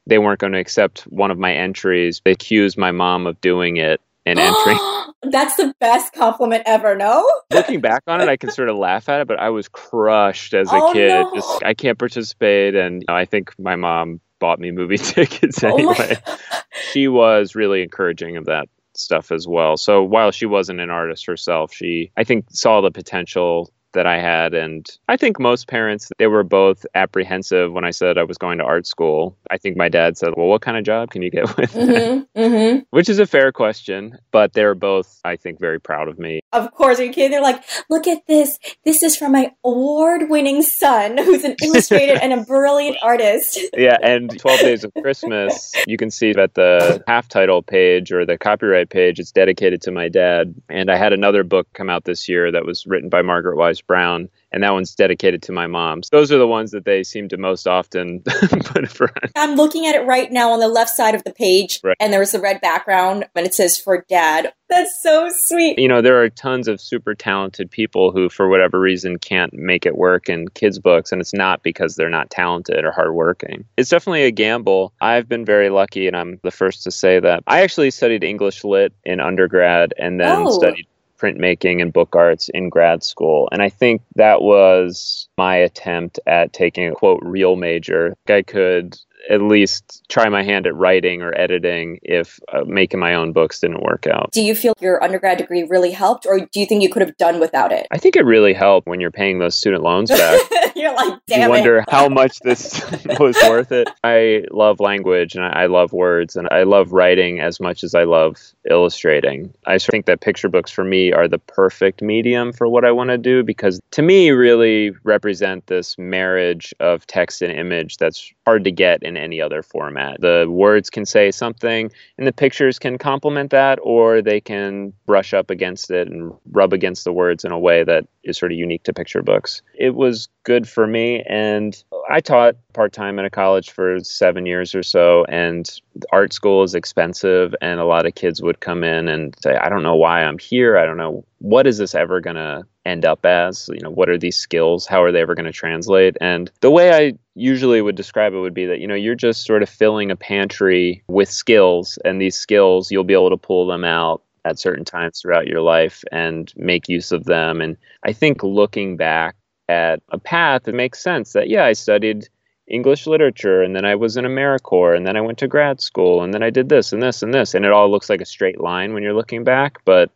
they 0.07 0.19
weren't 0.19 0.39
going 0.39 0.53
to 0.53 0.59
accept 0.59 1.01
one 1.03 1.31
of 1.31 1.39
my 1.39 1.55
entries. 1.55 2.21
They 2.23 2.33
accused 2.33 2.77
my 2.77 2.91
mom 2.91 3.27
of 3.27 3.41
doing 3.41 3.79
it 3.79 4.03
and 4.27 4.39
entering. 4.39 4.79
That's 5.23 5.57
the 5.57 5.75
best 5.81 6.13
compliment 6.13 6.65
ever, 6.67 6.95
no? 6.95 7.27
Looking 7.51 7.81
back 7.81 8.03
on 8.07 8.21
it, 8.21 8.29
I 8.29 8.37
can 8.37 8.51
sort 8.51 8.69
of 8.69 8.77
laugh 8.77 9.09
at 9.09 9.23
it, 9.23 9.27
but 9.27 9.39
I 9.39 9.49
was 9.49 9.69
crushed 9.69 10.53
as 10.53 10.71
a 10.71 10.77
oh, 10.77 10.93
kid. 10.93 11.09
No. 11.09 11.35
Just 11.35 11.63
I 11.65 11.73
can't 11.73 11.99
participate 11.99 12.75
and 12.75 13.01
you 13.01 13.07
know, 13.09 13.17
I 13.17 13.25
think 13.25 13.59
my 13.59 13.77
mom 13.77 14.21
bought 14.39 14.61
me 14.61 14.71
movie 14.71 14.99
tickets 14.99 15.65
oh 15.65 15.75
anyway. 15.75 16.19
Oh 16.27 16.39
she 16.93 17.09
was 17.09 17.55
really 17.55 17.83
encouraging 17.83 18.37
of 18.37 18.45
that 18.47 18.69
stuff 18.95 19.31
as 19.33 19.47
well. 19.47 19.77
So 19.77 20.03
while 20.03 20.31
she 20.31 20.47
wasn't 20.47 20.81
an 20.81 20.91
artist 20.91 21.27
herself, 21.27 21.73
she 21.73 22.11
I 22.17 22.25
think 22.25 22.47
saw 22.51 22.81
the 22.81 22.91
potential 22.91 23.73
that 23.93 24.07
I 24.07 24.19
had. 24.21 24.55
And 24.55 24.87
I 25.09 25.17
think 25.17 25.39
most 25.41 25.69
parents, 25.69 26.11
they 26.19 26.27
were 26.27 26.43
both 26.43 26.85
apprehensive 26.95 27.73
when 27.73 27.85
I 27.85 27.91
said 27.91 28.19
I 28.19 28.25
was 28.25 28.39
going 28.39 28.59
to 28.59 28.65
art 28.65 28.87
school. 28.87 29.37
I 29.51 29.57
think 29.59 29.77
my 29.77 29.89
dad 29.89 30.17
said, 30.19 30.35
Well, 30.37 30.47
what 30.47 30.63
kind 30.63 30.77
of 30.77 30.85
job 30.85 31.11
can 31.11 31.23
you 31.23 31.31
get 31.31 31.45
with? 31.57 31.73
Mm-hmm, 31.73 32.41
mm-hmm. 32.41 32.79
Which 32.91 33.09
is 33.09 33.19
a 33.19 33.27
fair 33.27 33.53
question, 33.53 34.19
but 34.31 34.53
they're 34.53 34.75
both, 34.75 35.21
I 35.25 35.37
think, 35.37 35.61
very 35.61 35.81
proud 35.81 36.09
of 36.09 36.19
me. 36.19 36.41
Of 36.53 36.73
course, 36.73 37.01
are 37.01 37.05
you 37.05 37.13
kidding? 37.13 37.31
They're 37.31 37.43
like, 37.43 37.63
Look 37.91 38.07
at 38.07 38.27
this. 38.27 38.59
This 38.85 39.03
is 39.03 39.17
from 39.17 39.33
my 39.33 39.53
award 39.65 40.29
winning 40.29 40.63
son 40.63 41.19
who's 41.19 41.45
an 41.45 41.57
illustrator 41.63 42.19
and 42.21 42.33
a 42.33 42.43
brilliant 42.43 42.99
artist. 43.03 43.59
yeah. 43.77 43.97
And 44.03 44.39
12 44.39 44.61
Days 44.61 44.85
of 44.85 44.93
Christmas, 45.01 45.73
you 45.87 45.97
can 45.97 46.11
see 46.11 46.33
that 46.33 46.55
the 46.55 47.03
half 47.07 47.29
title 47.29 47.63
page 47.63 48.13
or 48.13 48.27
the 48.27 48.39
copyright 48.39 48.91
page, 48.91 49.19
it's 49.19 49.33
dedicated 49.33 49.83
to 49.83 49.91
my 49.91 50.09
dad. 50.09 50.55
And 50.69 50.91
I 50.91 50.97
had 50.97 51.13
another 51.13 51.45
book 51.45 51.69
come 51.73 51.89
out 51.91 52.05
this 52.05 52.29
year 52.29 52.51
that 52.53 52.65
was 52.65 52.87
written 52.87 53.09
by 53.09 53.23
Margaret 53.23 53.57
Wise 53.57 53.78
Brown, 53.83 54.29
and 54.53 54.63
that 54.63 54.73
one's 54.73 54.95
dedicated 54.95 55.43
to 55.43 55.53
my 55.53 55.67
mom. 55.67 56.03
So 56.03 56.11
those 56.13 56.33
are 56.33 56.39
the 56.39 56.47
ones 56.47 56.71
that 56.71 56.85
they 56.85 57.05
seem 57.05 57.29
to 57.29 57.37
most 57.37 57.67
often 57.67 58.21
put 58.25 58.89
front. 58.89 59.33
I'm 59.37 59.55
looking 59.57 59.87
at 59.87 59.95
it 59.95 60.07
right 60.07 60.31
now 60.31 60.53
on 60.53 60.61
the 60.61 60.69
left 60.69 60.91
side 60.91 61.15
of 61.15 61.25
the 61.25 61.33
page, 61.33 61.81
right. 61.85 61.97
and 62.01 62.13
there's 62.13 62.35
a 62.35 62.41
red 62.41 62.61
background, 62.61 63.27
and 63.35 63.47
it 63.47 63.55
says 63.55 63.79
for 63.79 64.05
dad. 64.09 64.53
That's 64.69 65.03
so 65.03 65.31
sweet. 65.31 65.79
You 65.79 65.89
know, 65.89 66.03
there 66.03 66.23
are 66.23 66.29
tons 66.29 66.69
of 66.69 66.81
super 66.81 67.15
talented 67.15 67.71
people 67.71 68.13
who, 68.13 68.29
for 68.29 68.49
whatever 68.49 68.79
reason, 68.79 69.19
can't 69.19 69.55
make 69.55 69.87
it 69.87 69.97
work 69.97 70.29
in 70.29 70.49
kids' 70.49 70.79
books, 70.79 71.11
and 71.11 71.21
it's 71.21 71.33
not 71.33 71.63
because 71.63 71.97
they're 71.97 72.11
not 72.11 72.31
talented 72.31 72.85
or 72.85 72.93
hardworking. 72.93 73.65
It's 73.77 73.89
definitely 73.89 74.25
a 74.25 74.31
gamble. 74.31 74.93
I've 75.01 75.29
been 75.29 75.45
very 75.45 75.71
lucky, 75.71 76.07
and 76.07 76.17
I'm 76.17 76.39
the 76.43 76.51
first 76.51 76.83
to 76.85 76.91
say 76.91 77.19
that. 77.21 77.43
I 77.47 77.63
actually 77.63 77.91
studied 77.91 78.23
English 78.23 78.63
Lit 78.63 78.93
in 79.05 79.21
undergrad 79.21 79.95
and 79.99 80.21
then 80.21 80.47
oh. 80.47 80.51
studied 80.51 80.87
printmaking 81.19 81.83
and 81.83 81.93
book 81.93 82.15
arts 82.17 82.49
in 82.51 82.69
grad 82.69 83.03
school. 83.03 83.49
And 83.53 83.63
I 83.63 83.69
think 83.69 84.03
that 84.17 84.43
was 84.43 85.28
my 85.39 85.55
attempt 85.55 86.19
at 86.27 86.53
taking 86.53 86.89
a 86.89 86.93
quote 86.93 87.21
real 87.23 87.55
major. 87.55 88.15
I 88.29 88.43
could 88.43 88.99
at 89.31 89.43
least 89.43 90.03
try 90.09 90.29
my 90.29 90.43
hand 90.43 90.67
at 90.67 90.75
writing 90.75 91.23
or 91.23 91.39
editing 91.39 91.99
if 92.03 92.41
uh, 92.53 92.65
making 92.67 93.01
my 93.01 93.15
own 93.15 93.33
books 93.33 93.61
didn't 93.61 93.83
work 93.83 94.07
out. 94.07 94.33
Do 94.33 94.43
you 94.43 94.55
feel 94.55 94.75
your 94.81 95.03
undergrad 95.03 95.39
degree 95.39 95.65
really 95.65 95.91
helped, 95.91 96.27
or 96.27 96.41
do 96.41 96.61
you 96.61 96.67
think 96.67 96.83
you 96.83 96.89
could 96.89 97.03
have 97.03 97.17
done 97.17 97.41
without 97.41 97.73
it? 97.73 97.87
I 97.91 97.99
think 97.99 98.17
it 98.17 98.25
really 98.25 98.53
helped 98.53 98.87
when 98.87 99.01
you're 99.01 99.11
paying 99.11 99.39
those 99.39 99.55
student 99.55 99.83
loans 99.83 100.11
back. 100.11 100.41
you're 100.77 100.95
like, 100.95 101.19
damn 101.27 101.43
You 101.43 101.49
wonder 101.49 101.85
how 101.89 102.09
much 102.09 102.39
this 102.41 102.83
was 103.21 103.37
worth 103.49 103.73
it. 103.73 103.89
I 104.03 104.45
love 104.51 104.81
language 104.81 105.35
and 105.35 105.45
I 105.45 105.67
love 105.67 105.93
words 105.93 106.37
and 106.37 106.49
I 106.51 106.63
love 106.63 106.93
writing 106.93 107.41
as 107.41 107.61
much 107.61 107.85
as 107.85 107.95
I 107.95 108.05
love 108.05 108.37
illustrating. 108.71 109.53
I 109.67 109.79
think 109.79 110.07
that 110.07 110.21
picture 110.21 110.49
books 110.49 110.71
for 110.71 110.85
me 110.85 111.13
are 111.13 111.29
the 111.29 111.39
perfect 111.39 112.03
medium 112.03 112.53
for 112.53 112.69
what 112.69 112.85
I 112.85 112.93
want 112.93 113.11
to 113.11 113.19
do 113.19 113.43
because 113.43 113.81
to 113.93 114.03
me 114.03 114.31
really 114.31 114.91
represent 115.03 115.28
this 115.67 115.97
marriage 115.99 116.75
of 116.81 117.07
text 117.07 117.43
and 117.43 117.53
image 117.53 117.97
that's 117.97 118.33
hard 118.47 118.65
to 118.65 118.71
get 118.71 119.03
in 119.03 119.17
any 119.17 119.41
other 119.41 119.63
format. 119.63 120.21
The 120.21 120.47
words 120.49 120.91
can 120.91 121.05
say 121.05 121.31
something 121.31 121.91
and 122.17 122.27
the 122.27 122.33
pictures 122.33 122.79
can 122.79 122.99
complement 122.99 123.51
that, 123.51 123.79
or 123.83 124.23
they 124.23 124.41
can 124.41 124.93
brush 125.07 125.35
up 125.35 125.51
against 125.51 125.91
it 125.91 126.09
and 126.09 126.33
rub 126.51 126.73
against 126.73 127.05
the 127.05 127.13
words 127.13 127.45
in 127.45 127.53
a 127.53 127.59
way 127.59 127.85
that 127.85 128.07
is 128.25 128.39
sort 128.39 128.53
of 128.53 128.59
unique 128.59 128.85
to 128.85 128.93
picture 128.93 129.23
books. 129.23 129.63
It 129.79 129.95
was 129.95 130.29
good 130.49 130.67
for 130.67 130.87
me. 130.87 131.23
And 131.29 131.85
I 132.09 132.21
taught 132.21 132.57
part 132.73 132.95
time 132.95 133.19
at 133.19 133.27
a 133.27 133.31
college 133.31 133.71
for 133.71 134.01
seven 134.01 134.47
years 134.47 134.75
or 134.75 134.83
so, 134.83 135.27
and 135.29 135.69
art 136.11 136.33
school 136.33 136.63
is 136.63 136.75
expensive. 136.75 137.55
And 137.61 137.79
a 137.79 137.85
lot 137.85 138.07
of 138.07 138.15
kids 138.15 138.41
would 138.41 138.61
come 138.61 138.83
in 138.83 139.09
and 139.09 139.37
say, 139.43 139.57
I 139.57 139.69
don't 139.69 139.83
know 139.83 139.95
why 139.95 140.25
I'm 140.25 140.39
here. 140.39 140.79
I 140.79 140.87
don't 140.87 140.97
know 140.97 141.23
what 141.41 141.67
is 141.67 141.77
this 141.77 141.95
ever 141.95 142.23
going 142.23 142.37
to 142.37 142.65
end 142.87 143.05
up 143.05 143.27
as? 143.27 143.69
You 143.71 143.81
know, 143.83 143.91
what 143.91 144.09
are 144.09 144.17
these 144.17 144.39
skills? 144.39 144.87
How 144.87 145.03
are 145.03 145.13
they 145.13 145.21
ever 145.21 145.35
going 145.35 145.45
to 145.45 145.53
translate? 145.53 146.17
And 146.19 146.51
the 146.61 146.71
way 146.71 146.95
I 146.95 147.13
usually 147.35 147.83
would 147.83 147.95
describe 147.95 148.33
it 148.33 148.39
would 148.39 148.55
be 148.55 148.65
that, 148.65 148.81
you 148.81 148.87
know, 148.87 148.95
you're 148.95 149.15
just 149.15 149.45
sort 149.45 149.63
of 149.63 149.69
filling 149.69 150.11
a 150.11 150.17
pantry 150.17 151.03
with 151.09 151.31
skills, 151.31 151.99
and 152.07 152.23
these 152.23 152.37
skills, 152.37 152.91
you'll 152.91 153.05
be 153.05 153.13
able 153.13 153.29
to 153.29 153.37
pull 153.37 153.67
them 153.67 153.85
out 153.85 154.23
at 154.47 154.59
certain 154.59 154.87
times 154.87 155.21
throughout 155.21 155.47
your 155.47 155.61
life 155.61 156.03
and 156.11 156.55
make 156.57 156.89
use 156.89 157.13
of 157.13 157.25
them. 157.25 157.61
And 157.61 157.77
I 158.03 158.15
think 158.15 158.43
looking 158.43 158.97
back 158.97 159.37
at 159.69 160.03
a 160.11 160.19
path, 160.19 160.69
it 160.69 160.75
makes 160.75 161.03
sense 161.03 161.33
that, 161.33 161.49
yeah, 161.49 161.65
I 161.65 161.73
studied 161.73 162.29
English 162.67 163.07
literature 163.07 163.63
and 163.63 163.75
then 163.75 163.85
I 163.85 163.95
was 163.95 164.17
in 164.17 164.25
AmeriCorps 164.25 164.97
and 164.97 165.07
then 165.07 165.17
I 165.17 165.21
went 165.21 165.39
to 165.39 165.49
grad 165.49 165.81
school 165.81 166.23
and 166.23 166.33
then 166.33 166.43
I 166.43 166.51
did 166.51 166.69
this 166.69 166.93
and 166.93 167.03
this 167.03 167.23
and 167.23 167.33
this. 167.33 167.55
And 167.55 167.65
it 167.65 167.73
all 167.73 167.91
looks 167.91 168.11
like 168.11 168.21
a 168.21 168.27
straight 168.27 168.61
line 168.61 168.95
when 168.95 169.03
you're 169.03 169.15
looking 169.15 169.45
back. 169.45 169.79
But 169.85 170.11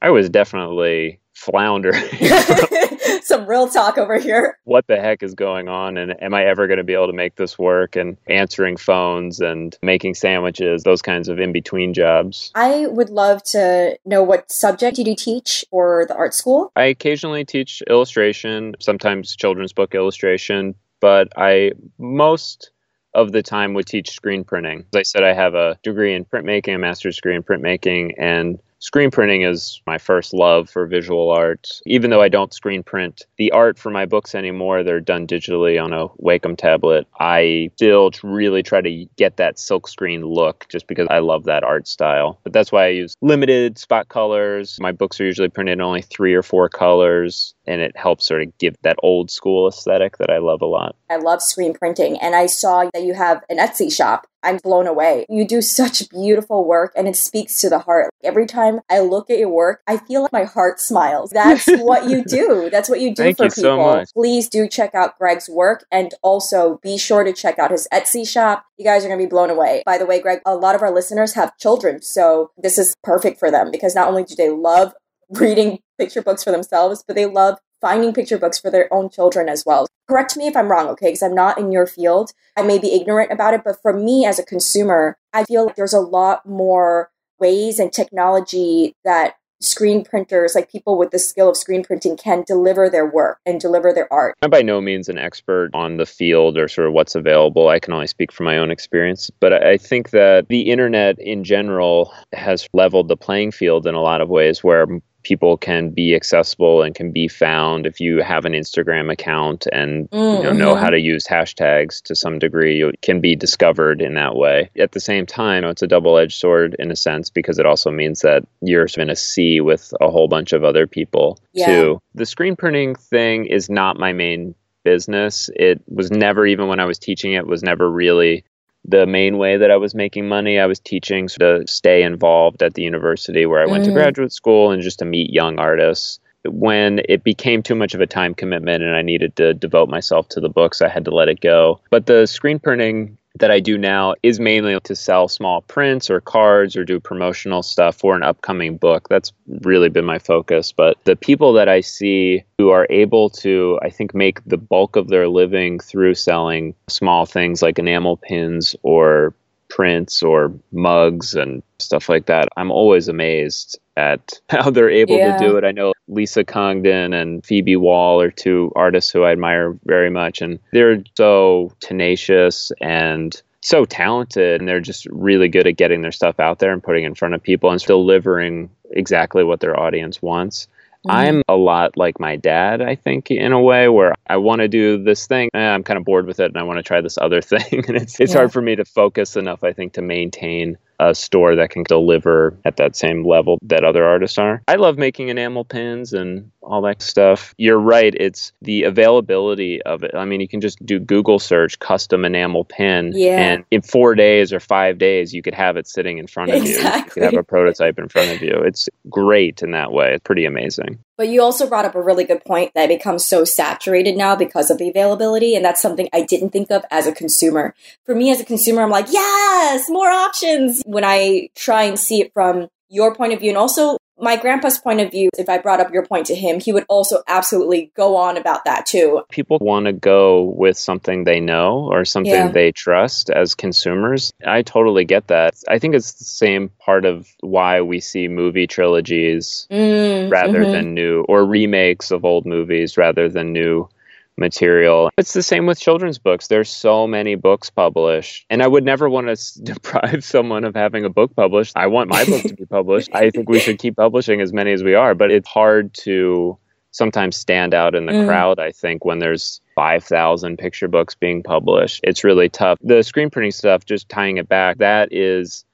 I 0.00 0.10
was 0.10 0.28
definitely 0.28 1.20
floundering. 1.34 2.02
Some 3.24 3.46
real 3.46 3.68
talk 3.68 3.98
over 3.98 4.18
here. 4.18 4.58
What 4.64 4.86
the 4.86 4.96
heck 4.96 5.22
is 5.22 5.34
going 5.34 5.68
on? 5.68 5.96
And 5.96 6.20
am 6.22 6.34
I 6.34 6.44
ever 6.44 6.66
going 6.66 6.78
to 6.78 6.84
be 6.84 6.94
able 6.94 7.06
to 7.06 7.12
make 7.12 7.36
this 7.36 7.58
work? 7.58 7.96
And 7.96 8.16
answering 8.26 8.76
phones 8.76 9.40
and 9.40 9.76
making 9.82 10.14
sandwiches, 10.14 10.82
those 10.82 11.02
kinds 11.02 11.28
of 11.28 11.38
in 11.38 11.52
between 11.52 11.94
jobs. 11.94 12.50
I 12.54 12.86
would 12.88 13.10
love 13.10 13.42
to 13.44 13.98
know 14.04 14.22
what 14.22 14.50
subject 14.50 14.98
you 14.98 15.04
do 15.04 15.14
teach 15.14 15.64
or 15.70 16.06
the 16.08 16.16
art 16.16 16.34
school. 16.34 16.72
I 16.76 16.84
occasionally 16.84 17.44
teach 17.44 17.82
illustration, 17.88 18.74
sometimes 18.80 19.36
children's 19.36 19.72
book 19.72 19.94
illustration, 19.94 20.74
but 21.00 21.28
I 21.36 21.72
most 21.98 22.70
of 23.14 23.32
the 23.32 23.42
time 23.42 23.74
would 23.74 23.86
teach 23.86 24.10
screen 24.10 24.42
printing. 24.42 24.86
As 24.94 24.98
I 24.98 25.02
said, 25.02 25.22
I 25.22 25.34
have 25.34 25.54
a 25.54 25.78
degree 25.82 26.14
in 26.14 26.24
printmaking, 26.24 26.74
a 26.74 26.78
master's 26.78 27.16
degree 27.16 27.36
in 27.36 27.42
printmaking, 27.42 28.14
and 28.18 28.58
Screen 28.82 29.12
printing 29.12 29.42
is 29.42 29.80
my 29.86 29.96
first 29.96 30.34
love 30.34 30.68
for 30.68 30.88
visual 30.88 31.30
art. 31.30 31.80
Even 31.86 32.10
though 32.10 32.20
I 32.20 32.28
don't 32.28 32.52
screen 32.52 32.82
print 32.82 33.22
the 33.38 33.52
art 33.52 33.78
for 33.78 33.90
my 33.90 34.06
books 34.06 34.34
anymore, 34.34 34.82
they're 34.82 34.98
done 34.98 35.24
digitally 35.24 35.80
on 35.80 35.92
a 35.92 36.08
Wacom 36.20 36.58
tablet. 36.58 37.06
I 37.20 37.70
still 37.76 38.10
really 38.24 38.64
try 38.64 38.80
to 38.80 39.06
get 39.16 39.36
that 39.36 39.58
silkscreen 39.58 40.34
look 40.34 40.66
just 40.68 40.88
because 40.88 41.06
I 41.10 41.20
love 41.20 41.44
that 41.44 41.62
art 41.62 41.86
style. 41.86 42.40
But 42.42 42.52
that's 42.52 42.72
why 42.72 42.86
I 42.86 42.88
use 42.88 43.14
limited 43.20 43.78
spot 43.78 44.08
colors. 44.08 44.78
My 44.80 44.90
books 44.90 45.20
are 45.20 45.26
usually 45.26 45.48
printed 45.48 45.74
in 45.74 45.80
only 45.80 46.02
three 46.02 46.34
or 46.34 46.42
four 46.42 46.68
colors, 46.68 47.54
and 47.66 47.80
it 47.80 47.96
helps 47.96 48.26
sort 48.26 48.42
of 48.42 48.56
give 48.58 48.74
that 48.82 48.96
old 49.02 49.30
school 49.30 49.68
aesthetic 49.68 50.18
that 50.18 50.30
I 50.30 50.38
love 50.38 50.62
a 50.62 50.66
lot. 50.66 50.96
I 51.10 51.16
love 51.16 51.42
screen 51.42 51.74
printing, 51.74 52.18
and 52.18 52.34
I 52.34 52.46
saw 52.46 52.88
that 52.92 53.02
you 53.02 53.14
have 53.14 53.42
an 53.48 53.58
Etsy 53.58 53.92
shop. 53.92 54.26
I'm 54.42 54.56
blown 54.56 54.86
away. 54.86 55.24
You 55.28 55.46
do 55.46 55.62
such 55.62 56.08
beautiful 56.10 56.64
work 56.64 56.92
and 56.96 57.06
it 57.06 57.16
speaks 57.16 57.60
to 57.60 57.70
the 57.70 57.78
heart. 57.78 58.10
Every 58.24 58.46
time 58.46 58.80
I 58.90 59.00
look 59.00 59.30
at 59.30 59.38
your 59.38 59.48
work, 59.48 59.82
I 59.86 59.98
feel 59.98 60.22
like 60.22 60.32
my 60.32 60.44
heart 60.44 60.80
smiles. 60.80 61.30
That's 61.30 61.66
what 61.68 62.08
you 62.08 62.24
do. 62.24 62.68
That's 62.70 62.88
what 62.88 63.00
you 63.00 63.14
do 63.14 63.22
Thank 63.22 63.36
for 63.36 63.44
you 63.44 63.50
people. 63.50 64.04
So 64.04 64.04
Please 64.14 64.48
do 64.48 64.68
check 64.68 64.94
out 64.94 65.18
Greg's 65.18 65.48
work 65.48 65.84
and 65.90 66.12
also 66.22 66.80
be 66.82 66.98
sure 66.98 67.24
to 67.24 67.32
check 67.32 67.58
out 67.58 67.70
his 67.70 67.86
Etsy 67.92 68.26
shop. 68.26 68.64
You 68.76 68.84
guys 68.84 69.04
are 69.04 69.08
going 69.08 69.20
to 69.20 69.24
be 69.24 69.30
blown 69.30 69.50
away. 69.50 69.82
By 69.86 69.98
the 69.98 70.06
way, 70.06 70.20
Greg, 70.20 70.40
a 70.44 70.56
lot 70.56 70.74
of 70.74 70.82
our 70.82 70.92
listeners 70.92 71.34
have 71.34 71.56
children, 71.58 72.02
so 72.02 72.50
this 72.56 72.78
is 72.78 72.96
perfect 73.04 73.38
for 73.38 73.50
them 73.50 73.70
because 73.70 73.94
not 73.94 74.08
only 74.08 74.24
do 74.24 74.34
they 74.34 74.50
love 74.50 74.92
reading 75.30 75.78
picture 76.02 76.22
books 76.22 76.42
for 76.42 76.50
themselves, 76.50 77.04
but 77.06 77.14
they 77.14 77.26
love 77.26 77.58
finding 77.80 78.12
picture 78.12 78.38
books 78.38 78.58
for 78.58 78.70
their 78.70 78.92
own 78.92 79.08
children 79.08 79.48
as 79.48 79.64
well. 79.64 79.86
Correct 80.08 80.36
me 80.36 80.48
if 80.48 80.56
I'm 80.56 80.68
wrong, 80.68 80.88
okay? 80.88 81.08
Because 81.08 81.22
I'm 81.22 81.34
not 81.34 81.58
in 81.58 81.70
your 81.70 81.86
field. 81.86 82.32
I 82.56 82.62
may 82.62 82.78
be 82.78 82.92
ignorant 82.92 83.30
about 83.30 83.54
it, 83.54 83.62
but 83.64 83.80
for 83.80 83.92
me 83.92 84.26
as 84.26 84.40
a 84.40 84.44
consumer, 84.44 85.16
I 85.32 85.44
feel 85.44 85.66
like 85.66 85.76
there's 85.76 85.92
a 85.92 86.00
lot 86.00 86.44
more 86.44 87.10
ways 87.38 87.78
and 87.78 87.92
technology 87.92 88.94
that 89.04 89.36
screen 89.60 90.04
printers, 90.04 90.56
like 90.56 90.70
people 90.70 90.98
with 90.98 91.12
the 91.12 91.20
skill 91.20 91.48
of 91.48 91.56
screen 91.56 91.84
printing, 91.84 92.16
can 92.16 92.42
deliver 92.46 92.90
their 92.90 93.06
work 93.06 93.38
and 93.46 93.60
deliver 93.60 93.92
their 93.92 94.12
art. 94.12 94.34
I'm 94.42 94.50
by 94.50 94.62
no 94.62 94.80
means 94.80 95.08
an 95.08 95.18
expert 95.18 95.70
on 95.72 95.98
the 95.98 96.06
field 96.06 96.58
or 96.58 96.66
sort 96.66 96.88
of 96.88 96.94
what's 96.94 97.14
available. 97.14 97.68
I 97.68 97.78
can 97.78 97.92
only 97.92 98.08
speak 98.08 98.32
from 98.32 98.46
my 98.46 98.58
own 98.58 98.72
experience. 98.72 99.30
But 99.38 99.52
I 99.52 99.76
think 99.76 100.10
that 100.10 100.48
the 100.48 100.62
internet 100.62 101.16
in 101.20 101.44
general 101.44 102.12
has 102.32 102.66
leveled 102.72 103.06
the 103.06 103.16
playing 103.16 103.52
field 103.52 103.86
in 103.86 103.94
a 103.94 104.02
lot 104.02 104.20
of 104.20 104.28
ways 104.28 104.64
where 104.64 104.86
people 105.22 105.56
can 105.56 105.90
be 105.90 106.14
accessible 106.14 106.82
and 106.82 106.94
can 106.94 107.12
be 107.12 107.28
found 107.28 107.86
if 107.86 108.00
you 108.00 108.22
have 108.22 108.44
an 108.44 108.52
Instagram 108.52 109.12
account 109.12 109.66
and 109.72 110.08
mm-hmm. 110.10 110.42
you 110.42 110.52
know, 110.52 110.52
know, 110.52 110.74
how 110.74 110.84
mm-hmm. 110.84 110.92
to 110.92 111.00
use 111.00 111.26
hashtags 111.26 112.02
to 112.02 112.14
some 112.14 112.38
degree 112.38 112.76
you 112.76 112.92
can 113.02 113.20
be 113.20 113.34
discovered 113.34 114.00
in 114.00 114.14
that 114.14 114.36
way 114.36 114.70
at 114.78 114.92
the 114.92 115.00
same 115.00 115.26
time 115.26 115.64
it's 115.64 115.82
a 115.82 115.86
double-edged 115.86 116.38
sword 116.38 116.76
in 116.78 116.90
a 116.90 116.96
sense 116.96 117.30
because 117.30 117.58
it 117.58 117.66
also 117.66 117.90
means 117.90 118.20
that 118.20 118.44
you're 118.60 118.86
going 118.96 119.08
to 119.08 119.16
see 119.16 119.60
with 119.60 119.92
a 120.00 120.10
whole 120.10 120.28
bunch 120.28 120.52
of 120.52 120.64
other 120.64 120.86
people 120.86 121.38
yeah. 121.52 121.66
too 121.66 122.00
the 122.14 122.26
screen 122.26 122.56
printing 122.56 122.94
thing 122.94 123.46
is 123.46 123.70
not 123.70 123.98
my 123.98 124.12
main 124.12 124.54
business 124.84 125.48
it 125.54 125.80
was 125.86 126.10
never 126.10 126.46
even 126.46 126.66
when 126.66 126.80
i 126.80 126.84
was 126.84 126.98
teaching 126.98 127.32
it 127.32 127.46
was 127.46 127.62
never 127.62 127.90
really 127.90 128.44
the 128.84 129.06
main 129.06 129.38
way 129.38 129.56
that 129.56 129.70
I 129.70 129.76
was 129.76 129.94
making 129.94 130.28
money. 130.28 130.58
I 130.58 130.66
was 130.66 130.80
teaching 130.80 131.28
to 131.28 131.64
stay 131.66 132.02
involved 132.02 132.62
at 132.62 132.74
the 132.74 132.82
university 132.82 133.46
where 133.46 133.62
I 133.62 133.66
went 133.66 133.84
mm. 133.84 133.88
to 133.88 133.92
graduate 133.92 134.32
school 134.32 134.70
and 134.70 134.82
just 134.82 134.98
to 134.98 135.04
meet 135.04 135.32
young 135.32 135.58
artists. 135.58 136.18
When 136.44 137.00
it 137.08 137.22
became 137.22 137.62
too 137.62 137.76
much 137.76 137.94
of 137.94 138.00
a 138.00 138.06
time 138.06 138.34
commitment 138.34 138.82
and 138.82 138.96
I 138.96 139.02
needed 139.02 139.36
to 139.36 139.54
devote 139.54 139.88
myself 139.88 140.28
to 140.30 140.40
the 140.40 140.48
books, 140.48 140.82
I 140.82 140.88
had 140.88 141.04
to 141.04 141.14
let 141.14 141.28
it 141.28 141.40
go. 141.40 141.80
But 141.90 142.06
the 142.06 142.26
screen 142.26 142.58
printing 142.58 143.16
that 143.38 143.50
I 143.50 143.60
do 143.60 143.78
now 143.78 144.14
is 144.22 144.38
mainly 144.38 144.78
to 144.78 144.96
sell 144.96 145.28
small 145.28 145.62
prints 145.62 146.10
or 146.10 146.20
cards 146.20 146.76
or 146.76 146.84
do 146.84 147.00
promotional 147.00 147.62
stuff 147.62 147.96
for 147.96 148.14
an 148.14 148.22
upcoming 148.22 148.76
book. 148.76 149.08
That's 149.08 149.32
really 149.62 149.88
been 149.88 150.04
my 150.04 150.18
focus. 150.18 150.72
But 150.72 151.02
the 151.04 151.16
people 151.16 151.52
that 151.54 151.68
I 151.68 151.80
see 151.80 152.44
who 152.58 152.70
are 152.70 152.86
able 152.90 153.30
to, 153.30 153.78
I 153.82 153.90
think, 153.90 154.14
make 154.14 154.44
the 154.44 154.58
bulk 154.58 154.96
of 154.96 155.08
their 155.08 155.28
living 155.28 155.78
through 155.78 156.14
selling 156.14 156.74
small 156.88 157.26
things 157.26 157.62
like 157.62 157.78
enamel 157.78 158.18
pins 158.18 158.76
or 158.82 159.34
prints 159.72 160.22
or 160.22 160.52
mugs 160.70 161.34
and 161.34 161.62
stuff 161.78 162.10
like 162.10 162.26
that, 162.26 162.46
I'm 162.58 162.70
always 162.70 163.08
amazed 163.08 163.78
at 163.96 164.38
how 164.50 164.70
they're 164.70 164.90
able 164.90 165.16
yeah. 165.16 165.38
to 165.38 165.44
do 165.44 165.56
it. 165.56 165.64
I 165.64 165.72
know 165.72 165.94
Lisa 166.08 166.44
Congdon 166.44 167.14
and 167.14 167.44
Phoebe 167.44 167.76
Wahl 167.76 168.20
are 168.20 168.30
two 168.30 168.70
artists 168.76 169.10
who 169.10 169.22
I 169.22 169.32
admire 169.32 169.78
very 169.86 170.10
much, 170.10 170.42
and 170.42 170.58
they're 170.72 171.02
so 171.16 171.72
tenacious 171.80 172.70
and 172.82 173.40
so 173.62 173.86
talented, 173.86 174.60
and 174.60 174.68
they're 174.68 174.80
just 174.80 175.06
really 175.06 175.48
good 175.48 175.66
at 175.66 175.76
getting 175.76 176.02
their 176.02 176.12
stuff 176.12 176.38
out 176.38 176.58
there 176.58 176.72
and 176.72 176.82
putting 176.82 177.04
it 177.04 177.06
in 177.06 177.14
front 177.14 177.34
of 177.34 177.42
people 177.42 177.70
and 177.70 177.80
delivering 177.80 178.68
exactly 178.90 179.42
what 179.42 179.60
their 179.60 179.78
audience 179.78 180.20
wants. 180.20 180.68
Mm-hmm. 181.06 181.10
I'm 181.10 181.42
a 181.48 181.56
lot 181.56 181.96
like 181.96 182.20
my 182.20 182.36
dad, 182.36 182.80
I 182.80 182.94
think, 182.94 183.30
in 183.30 183.52
a 183.52 183.60
way 183.60 183.88
where 183.88 184.14
I 184.28 184.36
want 184.36 184.60
to 184.60 184.68
do 184.68 185.02
this 185.02 185.26
thing. 185.26 185.50
Eh, 185.52 185.58
I'm 185.58 185.82
kind 185.82 185.98
of 185.98 186.04
bored 186.04 186.26
with 186.26 186.38
it 186.38 186.46
and 186.46 186.56
I 186.56 186.62
want 186.62 186.78
to 186.78 186.82
try 186.82 187.00
this 187.00 187.18
other 187.18 187.42
thing. 187.42 187.84
and 187.88 187.96
it's, 187.96 188.20
it's 188.20 188.32
yeah. 188.32 188.38
hard 188.38 188.52
for 188.52 188.62
me 188.62 188.76
to 188.76 188.84
focus 188.84 189.36
enough, 189.36 189.64
I 189.64 189.72
think, 189.72 189.94
to 189.94 190.02
maintain 190.02 190.78
a 191.08 191.14
store 191.14 191.54
that 191.56 191.70
can 191.70 191.82
deliver 191.84 192.56
at 192.64 192.76
that 192.76 192.96
same 192.96 193.26
level 193.26 193.58
that 193.62 193.84
other 193.84 194.04
artists 194.04 194.38
are. 194.38 194.62
I 194.68 194.76
love 194.76 194.98
making 194.98 195.28
enamel 195.28 195.64
pins 195.64 196.12
and 196.12 196.50
all 196.62 196.80
that 196.82 197.02
stuff. 197.02 197.54
You're 197.58 197.78
right, 197.78 198.14
it's 198.18 198.52
the 198.62 198.84
availability 198.84 199.82
of 199.82 200.02
it. 200.04 200.14
I 200.14 200.24
mean, 200.24 200.40
you 200.40 200.48
can 200.48 200.60
just 200.60 200.84
do 200.86 200.98
Google 200.98 201.38
search 201.38 201.78
custom 201.78 202.24
enamel 202.24 202.64
pin 202.64 203.12
yeah. 203.14 203.38
and 203.38 203.64
in 203.70 203.82
4 203.82 204.14
days 204.14 204.52
or 204.52 204.60
5 204.60 204.98
days 204.98 205.34
you 205.34 205.42
could 205.42 205.54
have 205.54 205.76
it 205.76 205.86
sitting 205.86 206.18
in 206.18 206.26
front 206.26 206.50
of 206.50 206.56
exactly. 206.62 206.82
you. 206.86 206.96
You 206.96 207.10
could 207.10 207.22
have 207.22 207.34
a 207.34 207.42
prototype 207.42 207.98
in 207.98 208.08
front 208.08 208.30
of 208.30 208.42
you. 208.42 208.54
It's 208.54 208.88
great 209.10 209.62
in 209.62 209.72
that 209.72 209.92
way. 209.92 210.14
It's 210.14 210.22
pretty 210.22 210.44
amazing. 210.44 210.98
But 211.22 211.28
you 211.28 211.40
also 211.40 211.68
brought 211.68 211.84
up 211.84 211.94
a 211.94 212.02
really 212.02 212.24
good 212.24 212.44
point 212.44 212.72
that 212.74 212.90
it 212.90 212.98
becomes 212.98 213.24
so 213.24 213.44
saturated 213.44 214.16
now 214.16 214.34
because 214.34 214.72
of 214.72 214.78
the 214.78 214.88
availability. 214.88 215.54
And 215.54 215.64
that's 215.64 215.80
something 215.80 216.08
I 216.12 216.22
didn't 216.22 216.50
think 216.50 216.68
of 216.72 216.84
as 216.90 217.06
a 217.06 217.12
consumer. 217.12 217.76
For 218.04 218.12
me 218.12 218.32
as 218.32 218.40
a 218.40 218.44
consumer, 218.44 218.82
I'm 218.82 218.90
like, 218.90 219.06
yes, 219.08 219.88
more 219.88 220.10
options. 220.10 220.82
When 220.84 221.04
I 221.04 221.50
try 221.54 221.84
and 221.84 221.96
see 221.96 222.22
it 222.22 222.32
from 222.34 222.66
your 222.88 223.14
point 223.14 223.34
of 223.34 223.38
view 223.38 223.50
and 223.50 223.56
also 223.56 223.98
my 224.22 224.36
grandpa's 224.36 224.78
point 224.78 225.00
of 225.00 225.10
view, 225.10 225.28
if 225.36 225.48
I 225.48 225.58
brought 225.58 225.80
up 225.80 225.92
your 225.92 226.06
point 226.06 226.26
to 226.26 226.34
him, 226.34 226.60
he 226.60 226.72
would 226.72 226.86
also 226.88 227.22
absolutely 227.26 227.90
go 227.96 228.16
on 228.16 228.36
about 228.36 228.64
that 228.64 228.86
too. 228.86 229.22
People 229.30 229.58
want 229.60 229.86
to 229.86 229.92
go 229.92 230.44
with 230.56 230.78
something 230.78 231.24
they 231.24 231.40
know 231.40 231.88
or 231.90 232.04
something 232.04 232.32
yeah. 232.32 232.48
they 232.48 232.70
trust 232.70 233.30
as 233.30 233.56
consumers. 233.56 234.32
I 234.46 234.62
totally 234.62 235.04
get 235.04 235.26
that. 235.26 235.54
I 235.68 235.80
think 235.80 235.96
it's 235.96 236.12
the 236.12 236.24
same 236.24 236.68
part 236.78 237.04
of 237.04 237.28
why 237.40 237.80
we 237.80 237.98
see 237.98 238.28
movie 238.28 238.68
trilogies 238.68 239.66
mm, 239.70 240.30
rather 240.30 240.60
mm-hmm. 240.60 240.72
than 240.72 240.94
new 240.94 241.22
or 241.28 241.44
remakes 241.44 242.12
of 242.12 242.24
old 242.24 242.46
movies 242.46 242.96
rather 242.96 243.28
than 243.28 243.52
new 243.52 243.88
material. 244.36 245.10
It's 245.18 245.32
the 245.32 245.42
same 245.42 245.66
with 245.66 245.78
children's 245.78 246.18
books. 246.18 246.46
There's 246.46 246.70
so 246.70 247.06
many 247.06 247.34
books 247.34 247.70
published, 247.70 248.46
and 248.50 248.62
I 248.62 248.66
would 248.66 248.84
never 248.84 249.08
want 249.08 249.26
to 249.28 249.62
deprive 249.62 250.24
someone 250.24 250.64
of 250.64 250.74
having 250.74 251.04
a 251.04 251.10
book 251.10 251.34
published. 251.36 251.76
I 251.76 251.86
want 251.86 252.08
my 252.08 252.24
book 252.24 252.42
to 252.42 252.54
be 252.54 252.66
published. 252.66 253.10
I 253.14 253.30
think 253.30 253.48
we 253.48 253.60
should 253.60 253.78
keep 253.78 253.96
publishing 253.96 254.40
as 254.40 254.52
many 254.52 254.72
as 254.72 254.82
we 254.82 254.94
are, 254.94 255.14
but 255.14 255.30
it's 255.30 255.48
hard 255.48 255.94
to 255.94 256.58
sometimes 256.92 257.36
stand 257.36 257.74
out 257.74 257.94
in 257.94 258.06
the 258.06 258.12
mm. 258.12 258.26
crowd, 258.26 258.58
I 258.58 258.70
think, 258.70 259.04
when 259.04 259.18
there's 259.18 259.60
5,000 259.74 260.58
picture 260.58 260.88
books 260.88 261.14
being 261.14 261.42
published. 261.42 262.00
It's 262.04 262.22
really 262.22 262.48
tough. 262.48 262.78
The 262.82 263.02
screen 263.02 263.30
printing 263.30 263.52
stuff, 263.52 263.86
just 263.86 264.08
tying 264.08 264.36
it 264.36 264.48
back, 264.48 264.78
that 264.78 265.08
is 265.10 265.64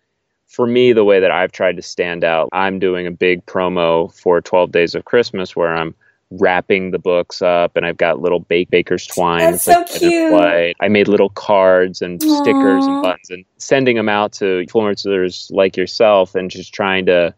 for 0.47 0.67
me 0.67 0.93
the 0.93 1.05
way 1.05 1.21
that 1.21 1.31
I've 1.31 1.53
tried 1.53 1.77
to 1.77 1.83
stand 1.83 2.25
out. 2.25 2.49
I'm 2.53 2.79
doing 2.79 3.07
a 3.07 3.11
big 3.11 3.45
promo 3.47 4.13
for 4.15 4.41
12 4.41 4.73
Days 4.73 4.95
of 4.95 5.05
Christmas 5.05 5.55
where 5.55 5.75
I'm 5.75 5.95
wrapping 6.31 6.91
the 6.91 6.99
books 6.99 7.41
up 7.41 7.77
and 7.77 7.87
I've 7.87 7.97
got 7.97 8.21
little 8.21 8.41
bake 8.41 8.71
baker's 8.71 9.07
twine. 9.07 9.39
That's 9.39 9.65
so 9.65 9.85
cute. 9.85 10.35
I 10.35 10.89
made 10.89 11.09
little 11.09 11.31
cards 11.31 12.03
and 12.03 12.21
Aww. 12.21 12.43
stickers 12.43 12.87
and 12.87 13.03
buttons 13.03 13.31
and 13.31 13.45
sending 13.57 13.97
them 13.97 14.09
out 14.09 14.33
to 14.35 14.45
influencers 14.45 15.51
like 15.51 15.77
yourself 15.77 16.35
and 16.35 16.51
just 16.51 16.75
trying 16.75 17.07
to 17.07 17.35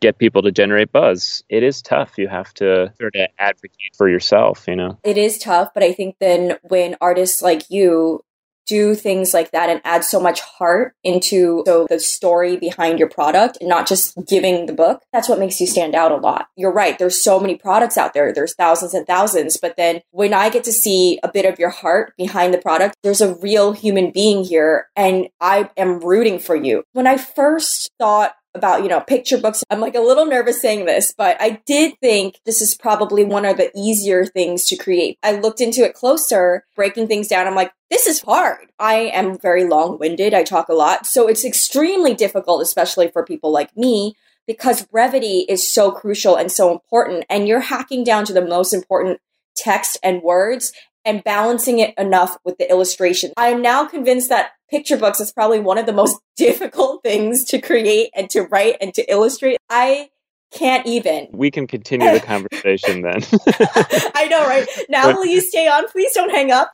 get 0.00 0.18
people 0.18 0.42
to 0.42 0.52
generate 0.52 0.92
buzz. 0.92 1.44
It 1.48 1.62
is 1.62 1.80
tough. 1.80 2.18
You 2.18 2.28
have 2.28 2.52
to 2.54 2.92
sort 3.00 3.14
of 3.14 3.28
advocate 3.38 3.94
for 3.96 4.08
yourself, 4.08 4.64
you 4.68 4.76
know. 4.76 4.98
It 5.04 5.16
is 5.16 5.38
tough, 5.38 5.72
but 5.72 5.82
I 5.82 5.92
think 5.92 6.16
then 6.18 6.58
when 6.62 6.96
artists 7.00 7.40
like 7.40 7.70
you 7.70 8.24
do 8.66 8.94
things 8.94 9.34
like 9.34 9.50
that 9.50 9.68
and 9.68 9.80
add 9.84 10.04
so 10.04 10.20
much 10.20 10.40
heart 10.40 10.94
into 11.02 11.62
so 11.66 11.86
the 11.88 12.00
story 12.00 12.56
behind 12.56 12.98
your 12.98 13.08
product 13.08 13.58
and 13.60 13.68
not 13.68 13.86
just 13.86 14.16
giving 14.26 14.66
the 14.66 14.72
book 14.72 15.02
that's 15.12 15.28
what 15.28 15.38
makes 15.38 15.60
you 15.60 15.66
stand 15.66 15.94
out 15.94 16.12
a 16.12 16.16
lot. 16.16 16.48
You're 16.56 16.72
right 16.72 16.98
there's 16.98 17.22
so 17.22 17.40
many 17.40 17.56
products 17.56 17.96
out 17.96 18.14
there 18.14 18.32
there's 18.32 18.54
thousands 18.54 18.94
and 18.94 19.06
thousands 19.06 19.56
but 19.56 19.76
then 19.76 20.00
when 20.10 20.32
i 20.32 20.48
get 20.48 20.64
to 20.64 20.72
see 20.72 21.18
a 21.22 21.30
bit 21.30 21.44
of 21.44 21.58
your 21.58 21.70
heart 21.70 22.12
behind 22.16 22.52
the 22.52 22.58
product 22.58 22.96
there's 23.02 23.20
a 23.20 23.34
real 23.36 23.72
human 23.72 24.10
being 24.10 24.44
here 24.44 24.88
and 24.96 25.28
i 25.40 25.68
am 25.76 26.00
rooting 26.00 26.38
for 26.38 26.56
you. 26.56 26.84
When 26.92 27.06
i 27.06 27.16
first 27.16 27.90
thought 27.98 28.34
about, 28.54 28.82
you 28.82 28.88
know, 28.88 29.00
picture 29.00 29.38
books. 29.38 29.64
I'm 29.70 29.80
like 29.80 29.94
a 29.94 30.00
little 30.00 30.26
nervous 30.26 30.60
saying 30.60 30.86
this, 30.86 31.12
but 31.16 31.36
I 31.40 31.62
did 31.66 31.98
think 32.00 32.40
this 32.44 32.62
is 32.62 32.74
probably 32.74 33.24
one 33.24 33.44
of 33.44 33.56
the 33.56 33.70
easier 33.76 34.24
things 34.24 34.66
to 34.66 34.76
create. 34.76 35.18
I 35.22 35.32
looked 35.32 35.60
into 35.60 35.84
it 35.84 35.94
closer, 35.94 36.64
breaking 36.76 37.08
things 37.08 37.28
down. 37.28 37.46
I'm 37.46 37.54
like, 37.54 37.72
this 37.90 38.06
is 38.06 38.20
hard. 38.20 38.72
I 38.78 38.94
am 38.94 39.38
very 39.38 39.64
long 39.64 39.98
winded. 39.98 40.34
I 40.34 40.42
talk 40.42 40.68
a 40.68 40.74
lot. 40.74 41.06
So 41.06 41.28
it's 41.28 41.44
extremely 41.44 42.14
difficult, 42.14 42.62
especially 42.62 43.08
for 43.08 43.24
people 43.24 43.52
like 43.52 43.76
me, 43.76 44.14
because 44.46 44.86
brevity 44.86 45.46
is 45.48 45.70
so 45.70 45.90
crucial 45.90 46.36
and 46.36 46.50
so 46.50 46.72
important. 46.72 47.24
And 47.28 47.48
you're 47.48 47.60
hacking 47.60 48.04
down 48.04 48.24
to 48.26 48.32
the 48.32 48.44
most 48.44 48.72
important 48.72 49.20
text 49.56 49.98
and 50.02 50.22
words 50.22 50.72
and 51.04 51.22
balancing 51.24 51.78
it 51.78 51.94
enough 51.98 52.36
with 52.44 52.58
the 52.58 52.68
illustration. 52.70 53.32
I 53.36 53.48
am 53.48 53.62
now 53.62 53.86
convinced 53.86 54.28
that 54.30 54.52
picture 54.70 54.96
books 54.96 55.20
is 55.20 55.32
probably 55.32 55.60
one 55.60 55.78
of 55.78 55.86
the 55.86 55.92
most 55.92 56.18
difficult 56.36 57.02
things 57.02 57.44
to 57.44 57.60
create 57.60 58.10
and 58.14 58.28
to 58.30 58.42
write 58.42 58.76
and 58.80 58.92
to 58.94 59.10
illustrate. 59.10 59.58
I 59.68 60.10
can't 60.52 60.86
even. 60.86 61.28
We 61.32 61.50
can 61.50 61.66
continue 61.66 62.10
the 62.12 62.20
conversation 62.26 63.02
then. 63.02 63.22
I 64.14 64.28
know, 64.28 64.46
right? 64.46 64.66
Now, 64.88 65.12
will 65.12 65.26
you 65.26 65.40
stay 65.40 65.66
on? 65.66 65.88
Please 65.88 66.12
don't 66.14 66.30
hang 66.30 66.52
up. 66.52 66.70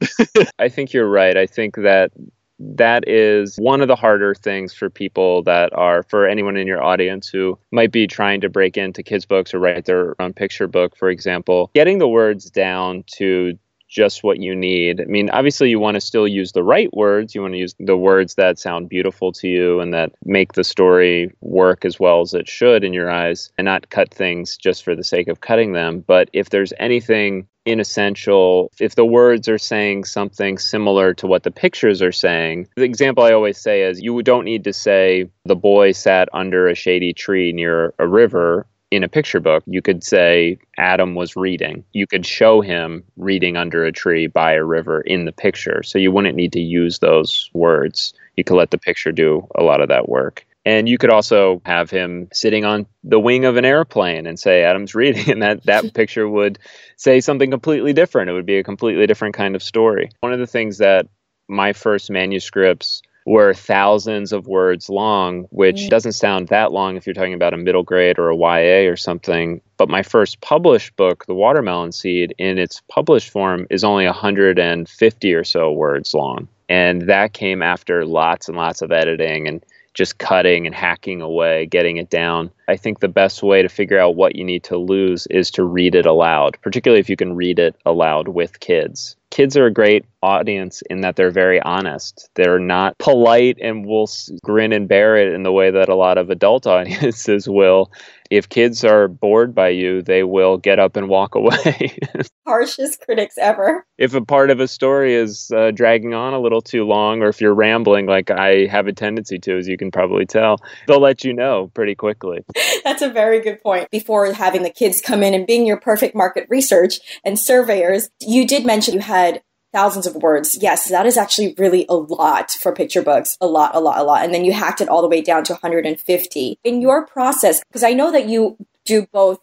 I 0.59 0.69
think 0.69 0.93
you're 0.93 1.09
right. 1.09 1.37
I 1.37 1.47
think 1.47 1.77
that 1.77 2.13
that 2.61 3.09
is 3.09 3.57
one 3.57 3.81
of 3.81 3.89
the 3.89 3.97
harder 3.97 4.35
things 4.35 4.75
for 4.75 4.91
people 4.91 5.43
that 5.45 5.73
are 5.73 6.03
for 6.05 6.29
anyone 6.29 6.57
in 6.57 6.67
your 6.67 6.83
audience 6.83 7.27
who 7.27 7.59
might 7.73 7.91
be 7.91 8.07
trying 8.07 8.43
to 8.43 8.51
break 8.51 8.77
into 8.77 9.03
kids 9.03 9.25
books 9.25 9.55
or 9.55 9.59
write 9.59 9.87
their 9.87 10.21
own 10.21 10.35
picture 10.35 10.69
book 10.69 10.95
for 10.95 11.09
example 11.09 11.71
getting 11.75 11.99
the 11.99 12.09
words 12.09 12.51
down 12.51 13.03
to 13.07 13.59
just 13.91 14.23
what 14.23 14.41
you 14.41 14.55
need. 14.55 15.01
I 15.01 15.05
mean, 15.05 15.29
obviously, 15.31 15.69
you 15.69 15.81
want 15.81 15.97
to 15.97 16.01
still 16.01 16.27
use 16.27 16.53
the 16.53 16.63
right 16.63 16.93
words. 16.95 17.35
You 17.35 17.43
want 17.43 17.55
to 17.55 17.59
use 17.59 17.75
the 17.79 17.97
words 17.97 18.37
that 18.37 18.59
sound 18.59 18.89
beautiful 18.89 19.33
to 19.33 19.49
you 19.49 19.81
and 19.81 19.93
that 19.93 20.13
make 20.25 20.53
the 20.53 20.65
story 20.65 21.35
work 21.41 21.85
as 21.85 21.99
well 21.99 22.21
as 22.21 22.33
it 22.33 22.49
should 22.49 22.85
in 22.85 22.95
your 22.95 23.11
eyes 23.11 23.51
and 23.59 23.65
not 23.65 23.91
cut 23.91 24.15
things 24.15 24.57
just 24.57 24.85
for 24.85 24.95
the 24.95 25.05
sake 25.05 25.29
of 25.29 25.41
cutting 25.41 25.73
them. 25.73 26.05
But 26.07 26.31
if 26.33 26.51
there's 26.51 26.73
anything 26.79 27.49
inessential, 27.67 28.71
if 28.81 28.95
the 28.95 29.05
words 29.05 29.49
are 29.49 29.59
saying 29.59 30.05
something 30.05 30.57
similar 30.59 31.13
to 31.15 31.27
what 31.27 31.43
the 31.43 31.51
pictures 31.51 32.01
are 32.01 32.13
saying, 32.13 32.69
the 32.77 32.85
example 32.85 33.25
I 33.25 33.33
always 33.33 33.59
say 33.59 33.83
is 33.83 34.01
you 34.01 34.23
don't 34.23 34.45
need 34.45 34.65
to 34.65 34.73
say 34.73 35.29
the 35.45 35.57
boy 35.57 35.93
sat 35.93 36.29
under 36.33 36.69
a 36.69 36.75
shady 36.75 37.13
tree 37.13 37.53
near 37.53 37.93
a 37.99 38.07
river 38.07 38.67
in 38.91 39.05
a 39.05 39.09
picture 39.09 39.41
book, 39.41 39.63
you 39.67 39.83
could 39.83 40.03
say 40.03 40.59
Adam 40.77 41.15
was 41.15 41.37
reading. 41.37 41.85
You 41.93 42.07
could 42.07 42.27
show 42.27 42.61
him 42.61 43.05
reading 43.17 43.57
under 43.57 43.85
a 43.85 43.93
tree 43.93 44.27
by 44.27 44.55
a 44.55 44.65
river 44.65 45.01
in 45.01 45.25
the 45.25 45.33
picture. 45.33 45.83
So 45.83 45.99
you 45.99 46.11
wouldn't 46.11 46.35
need 46.35 46.53
to 46.55 46.61
use 46.61 46.99
those 46.99 47.51
words. 47.55 48.15
You 48.37 48.45
could 48.45 48.57
let 48.57 48.71
the 48.71 48.79
picture 48.79 49.13
do 49.13 49.47
a 49.55 49.63
lot 49.63 49.81
of 49.81 49.89
that 49.89 50.09
work. 50.09 50.45
And 50.65 50.89
you 50.89 50.99
could 50.99 51.11
also 51.11 51.63
have 51.65 51.89
him 51.89 52.29
sitting 52.33 52.65
on 52.65 52.87
the 53.03 53.19
wing 53.19 53.45
of 53.45 53.57
an 53.57 53.65
airplane 53.65 54.27
and 54.27 54.39
say 54.39 54.63
Adam's 54.63 54.95
reading, 54.95 55.31
and 55.31 55.43
that, 55.43 55.65
that 55.65 55.95
picture 55.95 56.29
would 56.29 56.59
say 56.97 57.21
something 57.21 57.51
completely 57.51 57.93
different. 57.93 58.29
It 58.29 58.35
would 58.35 58.47
be 58.47 58.59
a 58.59 58.65
completely 58.65 59.07
different 59.07 59.35
kind 59.35 59.55
of 59.55 59.63
story. 59.63 60.11
One 60.21 60.33
of 60.33 60.39
the 60.39 60.47
things 60.47 60.79
that 60.79 61.07
my 61.49 61.73
first 61.73 62.11
manuscripts 62.11 63.03
were 63.31 63.55
thousands 63.55 64.33
of 64.33 64.49
words 64.49 64.91
long, 64.91 65.45
which 65.51 65.83
mm. 65.83 65.89
doesn't 65.89 66.15
sound 66.15 66.49
that 66.49 66.73
long 66.73 66.97
if 66.97 67.07
you're 67.07 67.15
talking 67.15 67.33
about 67.33 67.55
a 67.55 67.57
middle 67.57 67.85
grade 67.85 68.19
or 68.19 68.31
a 68.31 68.37
YA 68.37 68.91
or 68.91 68.97
something. 68.97 69.61
But 69.77 69.89
my 69.89 70.03
first 70.03 70.41
published 70.41 70.97
book, 70.97 71.27
The 71.27 71.35
Watermelon 71.35 71.93
Seed, 71.93 72.35
in 72.39 72.59
its 72.59 72.83
published 72.89 73.31
form 73.31 73.69
is 73.71 73.85
only 73.85 74.05
150 74.05 75.33
or 75.33 75.45
so 75.45 75.71
words 75.71 76.13
long. 76.13 76.49
And 76.69 77.03
that 77.03 77.33
came 77.33 77.63
after 77.63 78.05
lots 78.05 78.49
and 78.49 78.57
lots 78.57 78.83
of 78.83 78.91
editing 78.91 79.47
and 79.47 79.65
just 79.95 80.19
cutting 80.19 80.67
and 80.67 80.75
hacking 80.75 81.23
away, 81.23 81.67
getting 81.67 81.99
it 81.99 82.11
down. 82.11 82.51
I 82.67 82.77
think 82.77 82.99
the 82.99 83.07
best 83.07 83.45
way 83.45 83.63
to 83.63 83.69
figure 83.69 84.01
out 84.01 84.17
what 84.17 84.35
you 84.35 84.43
need 84.43 84.65
to 84.65 84.77
lose 84.77 85.29
is 85.29 85.53
to 85.53 85.63
read 85.63 85.95
it 85.95 86.05
aloud, 86.05 86.59
particularly 86.63 86.99
if 86.99 87.09
you 87.09 87.17
can 87.17 87.37
read 87.37 87.61
it 87.61 87.77
aloud 87.87 88.27
with 88.27 88.59
kids 88.59 89.15
kids 89.31 89.57
are 89.57 89.67
a 89.67 89.73
great 89.73 90.05
audience 90.23 90.83
in 90.91 91.01
that 91.01 91.17
they're 91.17 91.31
very 91.31 91.61
honest. 91.61 92.29
They're 92.35 92.59
not 92.59 92.99
polite 92.99 93.59
and 93.61 93.87
will 93.87 94.09
grin 94.43 94.73
and 94.73 94.89
bear 94.89 95.17
it 95.17 95.33
in 95.33 95.43
the 95.43 95.53
way 95.53 95.71
that 95.71 95.89
a 95.89 95.95
lot 95.95 96.19
of 96.19 96.31
adult 96.31 96.67
audiences 96.67 97.49
will. 97.49 97.91
If 98.31 98.49
kids 98.49 98.85
are 98.85 99.09
bored 99.09 99.55
by 99.55 99.71
you, 99.71 100.03
they 100.03 100.23
will 100.23 100.57
get 100.57 100.79
up 100.79 100.97
and 100.97 101.09
walk 101.09 101.35
away. 101.35 101.99
Harshest 102.47 103.01
critics 103.01 103.37
ever. 103.37 103.85
If 103.99 104.15
a 104.15 104.25
part 104.25 104.51
of 104.51 104.61
a 104.61 104.69
story 104.69 105.15
is 105.15 105.51
uh, 105.55 105.73
dragging 105.73 106.15
on 106.15 106.33
a 106.33 106.41
little 106.41 106.61
too 106.61 106.85
long, 106.85 107.23
or 107.23 107.29
if 107.29 107.41
you're 107.41 107.55
rambling 107.55 108.07
like 108.07 108.31
I 108.31 108.67
have 108.67 108.87
a 108.87 108.93
tendency 108.93 109.39
to, 109.41 109.59
as 109.59 109.67
you 109.67 109.77
can 109.77 109.91
probably 109.91 110.27
tell, 110.27 110.59
they'll 110.87 111.01
let 111.01 111.25
you 111.25 111.33
know 111.33 111.71
pretty 111.75 111.97
quickly. 111.97 112.45
That's 112.85 113.03
a 113.03 113.11
very 113.11 113.41
good 113.41 113.61
point. 113.63 113.91
Before 113.91 114.33
having 114.33 114.63
the 114.63 114.71
kids 114.71 115.01
come 115.01 115.23
in 115.23 115.35
and 115.35 115.47
being 115.47 115.67
your 115.67 115.79
perfect 115.79 116.15
market 116.15 116.47
research 116.49 117.01
and 117.25 117.39
surveyors, 117.39 118.11
you 118.21 118.47
did 118.47 118.65
mention 118.65 118.95
you 118.95 119.01
had 119.01 119.43
thousands 119.73 120.07
of 120.07 120.17
words. 120.17 120.59
Yes, 120.61 120.89
that 120.89 121.07
is 121.07 121.17
actually 121.17 121.55
really 121.59 121.87
a 121.89 121.95
lot 121.95 122.51
for 122.51 122.73
picture 122.73 123.03
books. 123.03 123.37
A 123.41 123.47
lot, 123.47 123.75
a 123.75 123.81
lot, 123.81 123.99
a 123.99 124.03
lot. 124.03 124.25
And 124.25 124.35
then 124.35 124.45
you 124.45 124.53
hacked 124.53 124.81
it 124.81 124.89
all 124.89 125.03
the 125.03 125.09
way 125.09 125.21
down 125.21 125.45
to 125.45 125.53
150. 125.53 126.59
In 126.65 126.81
your 126.81 127.07
process, 127.07 127.63
because 127.69 127.85
I 127.85 127.93
know 127.93 128.11
that 128.13 128.29
you 128.29 128.57
do 128.85 129.07
both 129.13 129.39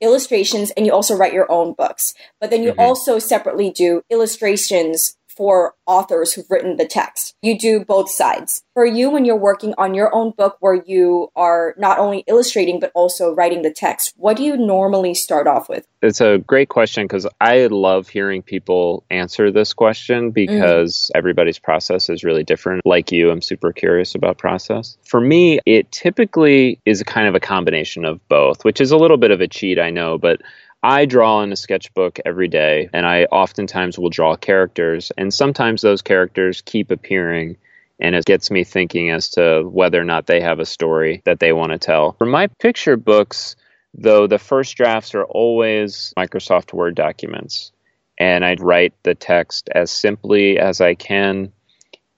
illustrations 0.00 0.70
and 0.72 0.86
you 0.86 0.92
also 0.92 1.16
write 1.16 1.32
your 1.32 1.50
own 1.50 1.72
books, 1.72 2.14
but 2.40 2.50
then 2.50 2.62
you 2.62 2.70
mm-hmm. 2.70 2.80
also 2.80 3.18
separately 3.18 3.70
do 3.70 4.02
illustrations 4.10 5.16
for 5.36 5.74
authors 5.86 6.32
who've 6.32 6.50
written 6.50 6.76
the 6.76 6.86
text. 6.86 7.34
You 7.42 7.58
do 7.58 7.84
both 7.84 8.10
sides. 8.10 8.62
For 8.74 8.84
you, 8.84 9.10
when 9.10 9.24
you're 9.24 9.36
working 9.36 9.74
on 9.78 9.94
your 9.94 10.14
own 10.14 10.32
book 10.36 10.56
where 10.60 10.82
you 10.86 11.28
are 11.36 11.74
not 11.78 11.98
only 11.98 12.24
illustrating 12.26 12.80
but 12.80 12.92
also 12.94 13.32
writing 13.32 13.62
the 13.62 13.72
text, 13.72 14.12
what 14.16 14.36
do 14.36 14.42
you 14.42 14.56
normally 14.56 15.14
start 15.14 15.46
off 15.46 15.68
with? 15.68 15.86
It's 16.02 16.20
a 16.20 16.38
great 16.38 16.68
question 16.68 17.04
because 17.04 17.26
I 17.40 17.66
love 17.66 18.08
hearing 18.08 18.42
people 18.42 19.04
answer 19.10 19.50
this 19.50 19.72
question 19.72 20.30
because 20.30 21.10
mm. 21.14 21.18
everybody's 21.18 21.58
process 21.58 22.10
is 22.10 22.24
really 22.24 22.44
different. 22.44 22.82
Like 22.84 23.12
you, 23.12 23.30
I'm 23.30 23.42
super 23.42 23.72
curious 23.72 24.14
about 24.14 24.38
process. 24.38 24.96
For 25.04 25.20
me, 25.20 25.60
it 25.66 25.90
typically 25.90 26.80
is 26.84 27.02
kind 27.02 27.28
of 27.28 27.34
a 27.34 27.40
combination 27.40 28.04
of 28.04 28.26
both, 28.28 28.64
which 28.64 28.80
is 28.80 28.90
a 28.90 28.96
little 28.96 29.16
bit 29.16 29.30
of 29.30 29.40
a 29.40 29.48
cheat, 29.48 29.78
I 29.78 29.90
know, 29.90 30.18
but 30.18 30.40
I 30.86 31.04
draw 31.04 31.42
in 31.42 31.50
a 31.50 31.56
sketchbook 31.56 32.20
every 32.24 32.46
day, 32.46 32.88
and 32.92 33.04
I 33.04 33.24
oftentimes 33.24 33.98
will 33.98 34.08
draw 34.08 34.36
characters, 34.36 35.10
and 35.18 35.34
sometimes 35.34 35.80
those 35.80 36.00
characters 36.00 36.62
keep 36.62 36.92
appearing. 36.92 37.56
And 37.98 38.14
it 38.14 38.24
gets 38.24 38.52
me 38.52 38.62
thinking 38.62 39.10
as 39.10 39.30
to 39.30 39.64
whether 39.64 40.00
or 40.00 40.04
not 40.04 40.28
they 40.28 40.40
have 40.42 40.60
a 40.60 40.64
story 40.64 41.22
that 41.24 41.40
they 41.40 41.52
want 41.52 41.72
to 41.72 41.78
tell. 41.78 42.12
For 42.12 42.24
my 42.24 42.46
picture 42.46 42.96
books, 42.96 43.56
though, 43.94 44.28
the 44.28 44.38
first 44.38 44.76
drafts 44.76 45.12
are 45.16 45.24
always 45.24 46.14
Microsoft 46.16 46.72
Word 46.72 46.94
documents. 46.94 47.72
And 48.16 48.44
I'd 48.44 48.60
write 48.60 48.94
the 49.02 49.16
text 49.16 49.68
as 49.74 49.90
simply 49.90 50.56
as 50.56 50.80
I 50.80 50.94
can 50.94 51.52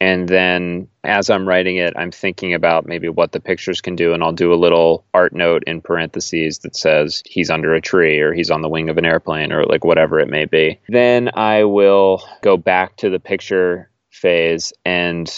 and 0.01 0.29
then 0.29 0.89
as 1.03 1.29
I'm 1.29 1.49
writing 1.49 1.77
it, 1.77 1.95
I'm 1.97 2.13
thinking 2.13 2.55
about 2.55 2.87
maybe 2.87 3.09
what 3.09 3.33
the 3.33 3.41
pictures 3.41 3.81
can 3.81 3.97
do, 3.97 4.13
and 4.13 4.23
I'll 4.23 4.33
do 4.33 4.53
a 4.53 4.55
little 4.55 5.05
art 5.13 5.33
note 5.33 5.65
in 5.67 5.81
parentheses 5.81 6.61
that 6.61 6.77
says 6.77 7.23
he's 7.27 7.51
under 7.51 7.75
a 7.75 7.81
tree 7.81 8.21
or 8.21 8.33
he's 8.33 8.51
on 8.51 8.63
the 8.63 8.69
wing 8.69 8.89
of 8.89 8.99
an 8.99 9.05
airplane 9.05 9.53
or 9.53 9.65
like 9.65 9.85
whatever 9.85 10.21
it 10.21 10.29
may 10.29 10.45
be. 10.45 10.79
Then 10.89 11.31
I 11.35 11.65
will 11.65 12.23
go 12.43 12.57
back 12.57 12.97
to 12.99 13.11
the 13.11 13.19
picture 13.19 13.91
phase 14.11 14.73
and 14.85 15.33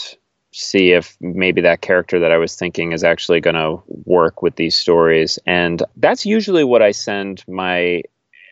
see 0.53 0.93
if 0.93 1.17
maybe 1.21 1.63
that 1.63 1.81
character 1.81 2.21
that 2.21 2.33
I 2.33 2.39
was 2.39 2.57
thinking 2.57 2.93
is 2.93 3.05
actually 3.05 3.41
going 3.41 3.55
to 3.55 3.83
work 3.87 4.43
with 4.43 4.57
these 4.57 4.77
stories. 4.77 5.39
And 5.47 5.83
that's 5.97 6.27
usually 6.27 6.65
what 6.65 6.83
I 6.83 6.91
send 6.91 7.45
my 7.49 8.03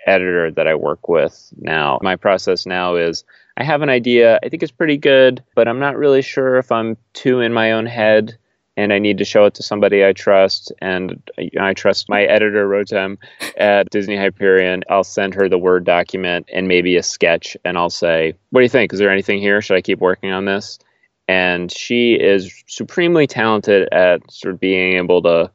editor 0.07 0.51
that 0.53 0.67
I 0.67 0.75
work 0.75 1.09
with 1.09 1.53
now. 1.57 1.99
My 2.03 2.17
process 2.17 2.67
now 2.67 2.97
is 2.97 3.25
I 3.59 3.65
have 3.65 3.83
an 3.83 3.91
idea, 3.91 4.39
I 4.43 4.49
think 4.49 4.63
it's 4.63 4.73
pretty 4.73 4.97
good, 4.97 5.43
but 5.57 5.67
I'm 5.67 5.81
not 5.81 5.97
really 5.97 6.23
sure 6.23 6.59
if 6.59 6.71
I'm 6.71 6.97
too 7.13 7.41
in 7.41 7.53
my 7.53 7.73
own 7.73 7.87
head 7.87 8.39
and 8.77 8.93
I 8.93 9.01
need 9.01 9.19
to 9.19 9.25
show 9.25 9.47
it 9.47 9.55
to 9.55 9.65
somebody 9.65 10.07
I 10.07 10.13
trust. 10.13 10.73
And 10.81 11.21
I 11.61 11.75
trust 11.75 12.09
my 12.09 12.23
editor, 12.23 12.69
Rotem, 12.69 13.17
at 13.57 13.91
Disney 13.91 14.17
Hyperion. 14.17 14.85
I'll 14.89 15.03
send 15.03 15.35
her 15.35 15.49
the 15.49 15.59
Word 15.59 15.85
document 15.85 16.49
and 16.53 16.69
maybe 16.69 16.97
a 16.97 17.03
sketch, 17.03 17.57
and 17.65 17.77
I'll 17.77 17.91
say, 17.91 18.35
What 18.51 18.61
do 18.61 18.63
you 18.63 18.69
think? 18.69 18.93
Is 18.93 19.01
there 19.01 19.11
anything 19.11 19.41
here? 19.41 19.61
Should 19.61 19.77
I 19.77 19.83
keep 19.83 19.99
working 19.99 20.31
on 20.31 20.45
this? 20.45 20.79
And 21.27 21.73
she 21.73 22.15
is 22.15 22.63
supremely 22.69 23.27
talented 23.27 23.89
at 23.91 24.31
sort 24.31 24.55
of 24.55 24.61
being 24.61 24.95
able 24.95 25.23
to 25.23 25.51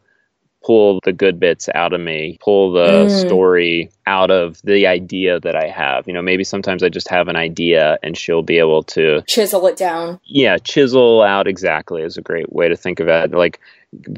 pull 0.63 0.99
the 1.03 1.13
good 1.13 1.39
bits 1.39 1.69
out 1.75 1.93
of 1.93 2.01
me, 2.01 2.37
pull 2.41 2.71
the 2.71 3.05
mm. 3.07 3.21
story 3.21 3.91
out 4.07 4.31
of 4.31 4.61
the 4.63 4.87
idea 4.87 5.39
that 5.39 5.55
I 5.55 5.67
have. 5.67 6.07
You 6.07 6.13
know, 6.13 6.21
maybe 6.21 6.43
sometimes 6.43 6.83
I 6.83 6.89
just 6.89 7.07
have 7.09 7.27
an 7.27 7.35
idea 7.35 7.97
and 8.03 8.17
she'll 8.17 8.43
be 8.43 8.57
able 8.57 8.83
to 8.83 9.21
chisel 9.27 9.67
it 9.67 9.77
down. 9.77 10.19
Yeah, 10.25 10.57
chisel 10.57 11.21
out 11.21 11.47
exactly 11.47 12.01
is 12.01 12.17
a 12.17 12.21
great 12.21 12.51
way 12.51 12.69
to 12.69 12.75
think 12.75 12.99
of 12.99 13.07
it. 13.07 13.31
Like 13.31 13.59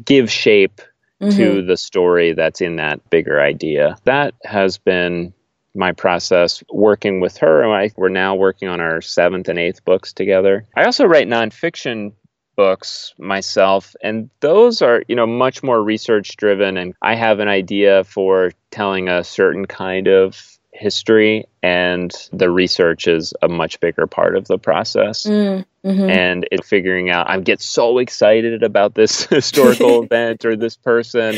give 0.03 0.31
shape 0.31 0.81
mm-hmm. 1.21 1.37
to 1.37 1.61
the 1.61 1.77
story 1.77 2.33
that's 2.33 2.61
in 2.61 2.77
that 2.77 3.09
bigger 3.09 3.41
idea. 3.41 3.97
That 4.05 4.33
has 4.43 4.77
been 4.77 5.33
my 5.75 5.91
process 5.91 6.63
working 6.71 7.19
with 7.19 7.37
her. 7.37 7.61
And 7.61 7.73
I, 7.73 7.91
we're 7.97 8.09
now 8.09 8.35
working 8.35 8.69
on 8.69 8.79
our 8.79 9.01
seventh 9.01 9.49
and 9.49 9.59
eighth 9.59 9.83
books 9.83 10.13
together. 10.13 10.65
I 10.75 10.85
also 10.85 11.05
write 11.05 11.27
nonfiction 11.27 12.13
books 12.55 13.13
myself 13.17 13.95
and 14.01 14.29
those 14.39 14.81
are 14.81 15.03
you 15.07 15.15
know 15.15 15.27
much 15.27 15.63
more 15.63 15.83
research 15.83 16.35
driven 16.37 16.77
and 16.77 16.93
i 17.01 17.15
have 17.15 17.39
an 17.39 17.47
idea 17.47 18.03
for 18.03 18.51
telling 18.71 19.09
a 19.09 19.23
certain 19.23 19.65
kind 19.65 20.07
of 20.07 20.55
history 20.75 21.45
and 21.63 22.11
the 22.33 22.49
research 22.49 23.07
is 23.07 23.33
a 23.41 23.47
much 23.47 23.79
bigger 23.79 24.05
part 24.07 24.35
of 24.35 24.47
the 24.47 24.57
process 24.57 25.23
mm, 25.23 25.63
mm-hmm. 25.85 26.09
and 26.09 26.47
it 26.51 26.65
figuring 26.65 27.09
out 27.09 27.29
i 27.29 27.39
get 27.39 27.61
so 27.61 27.97
excited 27.97 28.61
about 28.61 28.93
this 28.93 29.23
historical 29.29 30.03
event 30.11 30.43
or 30.43 30.55
this 30.55 30.75
person 30.75 31.37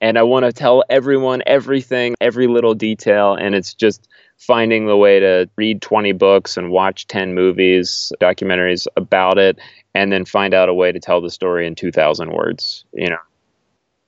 and 0.00 0.18
i 0.18 0.22
want 0.22 0.44
to 0.44 0.52
tell 0.52 0.84
everyone 0.90 1.42
everything 1.46 2.14
every 2.20 2.46
little 2.46 2.74
detail 2.74 3.34
and 3.34 3.54
it's 3.54 3.72
just 3.72 4.06
finding 4.38 4.86
the 4.86 4.96
way 4.96 5.20
to 5.20 5.48
read 5.56 5.80
20 5.80 6.12
books 6.12 6.56
and 6.56 6.70
watch 6.70 7.06
10 7.06 7.34
movies 7.34 8.12
documentaries 8.20 8.86
about 8.96 9.38
it 9.38 9.58
and 9.94 10.12
then 10.12 10.24
find 10.24 10.54
out 10.54 10.68
a 10.68 10.74
way 10.74 10.92
to 10.92 11.00
tell 11.00 11.20
the 11.20 11.30
story 11.30 11.66
in 11.66 11.74
2000 11.74 12.32
words 12.32 12.84
you 12.92 13.08
know 13.08 13.18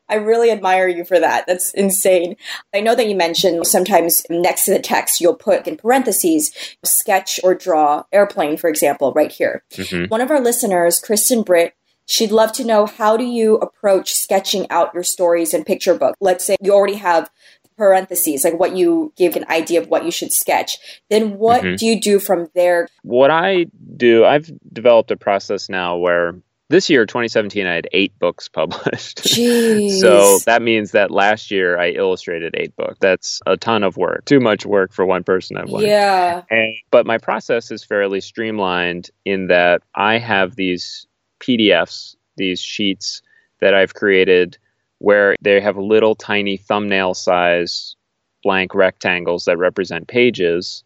I 0.09 0.17
really 0.17 0.51
admire 0.51 0.89
you 0.89 1.05
for 1.05 1.19
that. 1.19 1.47
That's 1.47 1.73
insane. 1.75 2.37
I 2.75 2.81
know 2.81 2.95
that 2.95 3.09
you 3.09 3.17
mentioned 3.17 3.67
sometimes 3.67 4.25
next 4.31 4.65
to 4.67 4.73
the 4.73 4.79
text, 4.79 5.21
you'll 5.21 5.35
put 5.35 5.67
in 5.67 5.77
parentheses, 5.77 6.53
sketch 6.85 7.41
or 7.43 7.55
draw 7.55 8.05
airplane, 8.12 8.57
for 8.57 8.71
example, 8.71 9.12
right 9.12 9.33
here. 9.33 9.65
Mm-hmm. 9.73 10.05
One 10.05 10.21
of 10.21 10.31
our 10.31 10.41
listeners, 10.41 11.01
Kristen 11.01 11.43
Britt, 11.43 11.75
she'd 12.07 12.31
love 12.31 12.53
to 12.53 12.65
know 12.65 12.87
how 12.87 13.17
do 13.17 13.25
you 13.25 13.57
approach 13.57 14.15
sketching 14.15 14.71
out 14.71 14.95
your 14.95 15.03
stories 15.03 15.53
in 15.53 15.65
picture 15.65 15.99
book? 15.99 16.15
Let's 16.21 16.45
say 16.45 16.57
you 16.62 16.73
already 16.73 16.95
have 16.95 17.29
parentheses, 17.77 18.45
like 18.45 18.59
what 18.59 18.77
you 18.77 19.12
give 19.17 19.37
an 19.37 19.45
idea 19.49 19.81
of 19.81 19.89
what 19.89 20.05
you 20.05 20.11
should 20.11 20.33
sketch. 20.33 20.79
Then 21.11 21.39
what 21.39 21.62
mm-hmm. 21.62 21.77
do 21.77 21.87
you 21.87 22.01
do 22.01 22.19
from 22.19 22.49
there? 22.55 22.89
What 23.03 23.31
I 23.31 23.67
do, 23.97 24.25
I've 24.25 24.51
developed 24.73 25.11
a 25.11 25.17
process 25.17 25.69
now 25.69 25.97
where 25.97 26.35
this 26.69 26.91
year 26.91 27.07
2017 27.07 27.67
i 27.67 27.75
had 27.75 27.89
eight 27.93 28.19
books 28.19 28.49
published 28.53 29.21
so 29.29 30.39
that 30.47 30.62
means 30.62 30.93
that 30.93 31.11
last 31.11 31.51
year 31.51 31.79
i 31.79 31.91
illustrated 31.91 32.55
eight 32.57 32.75
books 32.77 32.97
that's 33.01 33.41
a 33.47 33.57
ton 33.57 33.83
of 33.83 33.97
work 33.97 34.25
too 34.25 34.41
much 34.41 34.67
work 34.67 34.93
for 34.93 35.07
one 35.07 35.23
person 35.23 35.57
at 35.57 35.69
once 35.69 35.85
yeah 35.85 36.43
and, 36.51 36.75
but 36.91 37.07
my 37.07 37.19
process 37.19 37.71
is 37.71 37.85
fairly 37.85 38.21
streamlined 38.21 39.11
in 39.25 39.47
that 39.47 39.83
i 39.95 40.19
have 40.19 40.57
these 40.57 41.07
pdfs 41.41 42.17
these 42.37 42.61
sheets 42.61 43.23
that 43.61 43.75
i've 43.75 43.95
created 43.95 44.59
where 44.98 45.37
they 45.40 45.61
have 45.61 45.76
little 45.76 46.14
tiny 46.14 46.56
thumbnail 46.56 47.14
size 47.14 47.96
blank 48.42 48.74
rectangles 48.74 49.44
that 49.44 49.59
represent 49.59 50.09
pages 50.09 50.85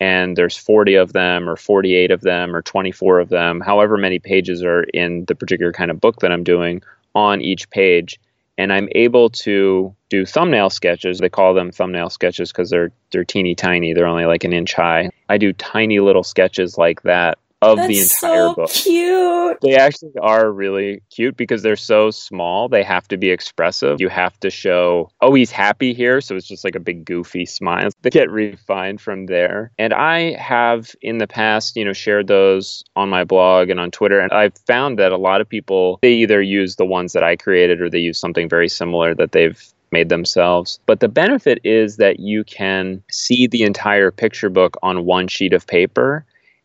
and 0.00 0.36
there's 0.36 0.56
40 0.56 0.94
of 0.94 1.12
them 1.12 1.48
or 1.48 1.56
48 1.56 2.10
of 2.10 2.20
them 2.22 2.54
or 2.54 2.62
24 2.62 3.20
of 3.20 3.28
them 3.28 3.60
however 3.60 3.96
many 3.96 4.18
pages 4.18 4.62
are 4.62 4.82
in 4.94 5.24
the 5.26 5.34
particular 5.34 5.72
kind 5.72 5.90
of 5.90 6.00
book 6.00 6.20
that 6.20 6.32
i'm 6.32 6.44
doing 6.44 6.82
on 7.14 7.40
each 7.40 7.70
page. 7.70 8.20
And 8.58 8.72
i'm 8.72 8.88
able 8.94 9.30
to 9.30 9.94
do 10.10 10.26
thumbnail 10.26 10.70
sketches. 10.70 11.18
They 11.18 11.28
call 11.28 11.54
them 11.54 11.72
thumbnail 11.72 12.10
sketches 12.10 12.52
because 12.52 12.70
they're 12.70 12.92
they're 13.10 13.24
teeny 13.24 13.54
tiny. 13.54 13.94
They're 13.94 14.06
only 14.06 14.26
like 14.26 14.44
an 14.44 14.52
inch 14.52 14.74
high. 14.74 15.10
I 15.28 15.38
do 15.38 15.52
tiny 15.52 16.00
little 16.00 16.24
sketches 16.24 16.76
like 16.76 17.02
that 17.02 17.38
of 17.62 17.76
That's 17.76 17.88
the 17.88 18.00
entire 18.00 18.48
so 18.48 18.54
book. 18.54 18.70
Cute. 18.70 19.58
They 19.62 19.76
actually 19.76 20.12
are 20.20 20.50
really 20.50 21.02
cute 21.10 21.36
because 21.36 21.62
they're 21.62 21.76
so 21.76 22.10
small. 22.10 22.68
They 22.68 22.82
have 22.82 23.06
to 23.08 23.16
be 23.16 23.30
expressive. 23.30 24.00
You 24.00 24.08
have 24.08 24.38
to 24.40 24.50
show, 24.50 25.10
oh, 25.20 25.34
he's 25.34 25.50
happy 25.50 25.92
here. 25.92 26.20
So 26.20 26.36
it's 26.36 26.46
just 26.46 26.64
like 26.64 26.74
a 26.74 26.80
big 26.80 27.04
goofy 27.04 27.44
smile. 27.44 27.90
They 28.02 28.10
get 28.10 28.30
refined 28.30 29.00
from 29.00 29.26
there. 29.26 29.72
And 29.78 29.92
I 29.92 30.32
have 30.38 30.94
in 31.02 31.18
the 31.18 31.26
past, 31.26 31.76
you 31.76 31.84
know, 31.84 31.92
shared 31.92 32.28
those 32.28 32.82
on 32.96 33.10
my 33.10 33.24
blog 33.24 33.68
and 33.68 33.78
on 33.78 33.90
Twitter. 33.90 34.20
And 34.20 34.32
I've 34.32 34.56
found 34.66 34.98
that 34.98 35.12
a 35.12 35.18
lot 35.18 35.40
of 35.40 35.48
people, 35.48 35.98
they 36.02 36.12
either 36.12 36.40
use 36.40 36.76
the 36.76 36.86
ones 36.86 37.12
that 37.12 37.22
I 37.22 37.36
created 37.36 37.80
or 37.80 37.90
they 37.90 37.98
use 37.98 38.18
something 38.18 38.48
very 38.48 38.68
similar 38.68 39.14
that 39.14 39.32
they've 39.32 39.62
made 39.92 40.08
themselves. 40.08 40.78
But 40.86 41.00
the 41.00 41.08
benefit 41.08 41.58
is 41.64 41.96
that 41.96 42.20
you 42.20 42.44
can 42.44 43.02
see 43.10 43.46
the 43.46 43.64
entire 43.64 44.10
picture 44.10 44.48
book 44.48 44.76
on 44.82 45.04
one 45.04 45.28
sheet 45.28 45.52
of 45.52 45.66
paper 45.66 46.24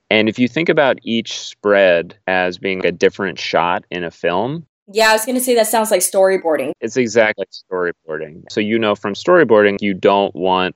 and 0.10 0.30
if 0.30 0.40
you 0.40 0.48
think 0.48 0.70
about 0.70 1.00
each 1.04 1.40
spread 1.40 2.18
as 2.28 2.58
being 2.58 2.86
a 2.86 2.92
different 2.92 3.40
shot 3.40 3.86
in 3.90 4.04
a 4.04 4.12
film, 4.12 4.66
yeah, 4.88 5.10
I 5.10 5.14
was 5.14 5.26
going 5.26 5.36
to 5.36 5.44
say 5.44 5.56
that 5.56 5.68
sounds 5.68 5.90
like 5.90 6.02
storyboarding. 6.02 6.74
It's 6.80 6.98
exactly 6.98 7.48
storyboarding. 7.50 8.44
So, 8.52 8.62
you 8.62 8.78
know, 8.78 8.94
from 8.94 9.16
storyboarding, 9.16 9.78
you 9.82 9.96
don't 9.96 10.36
want 10.36 10.76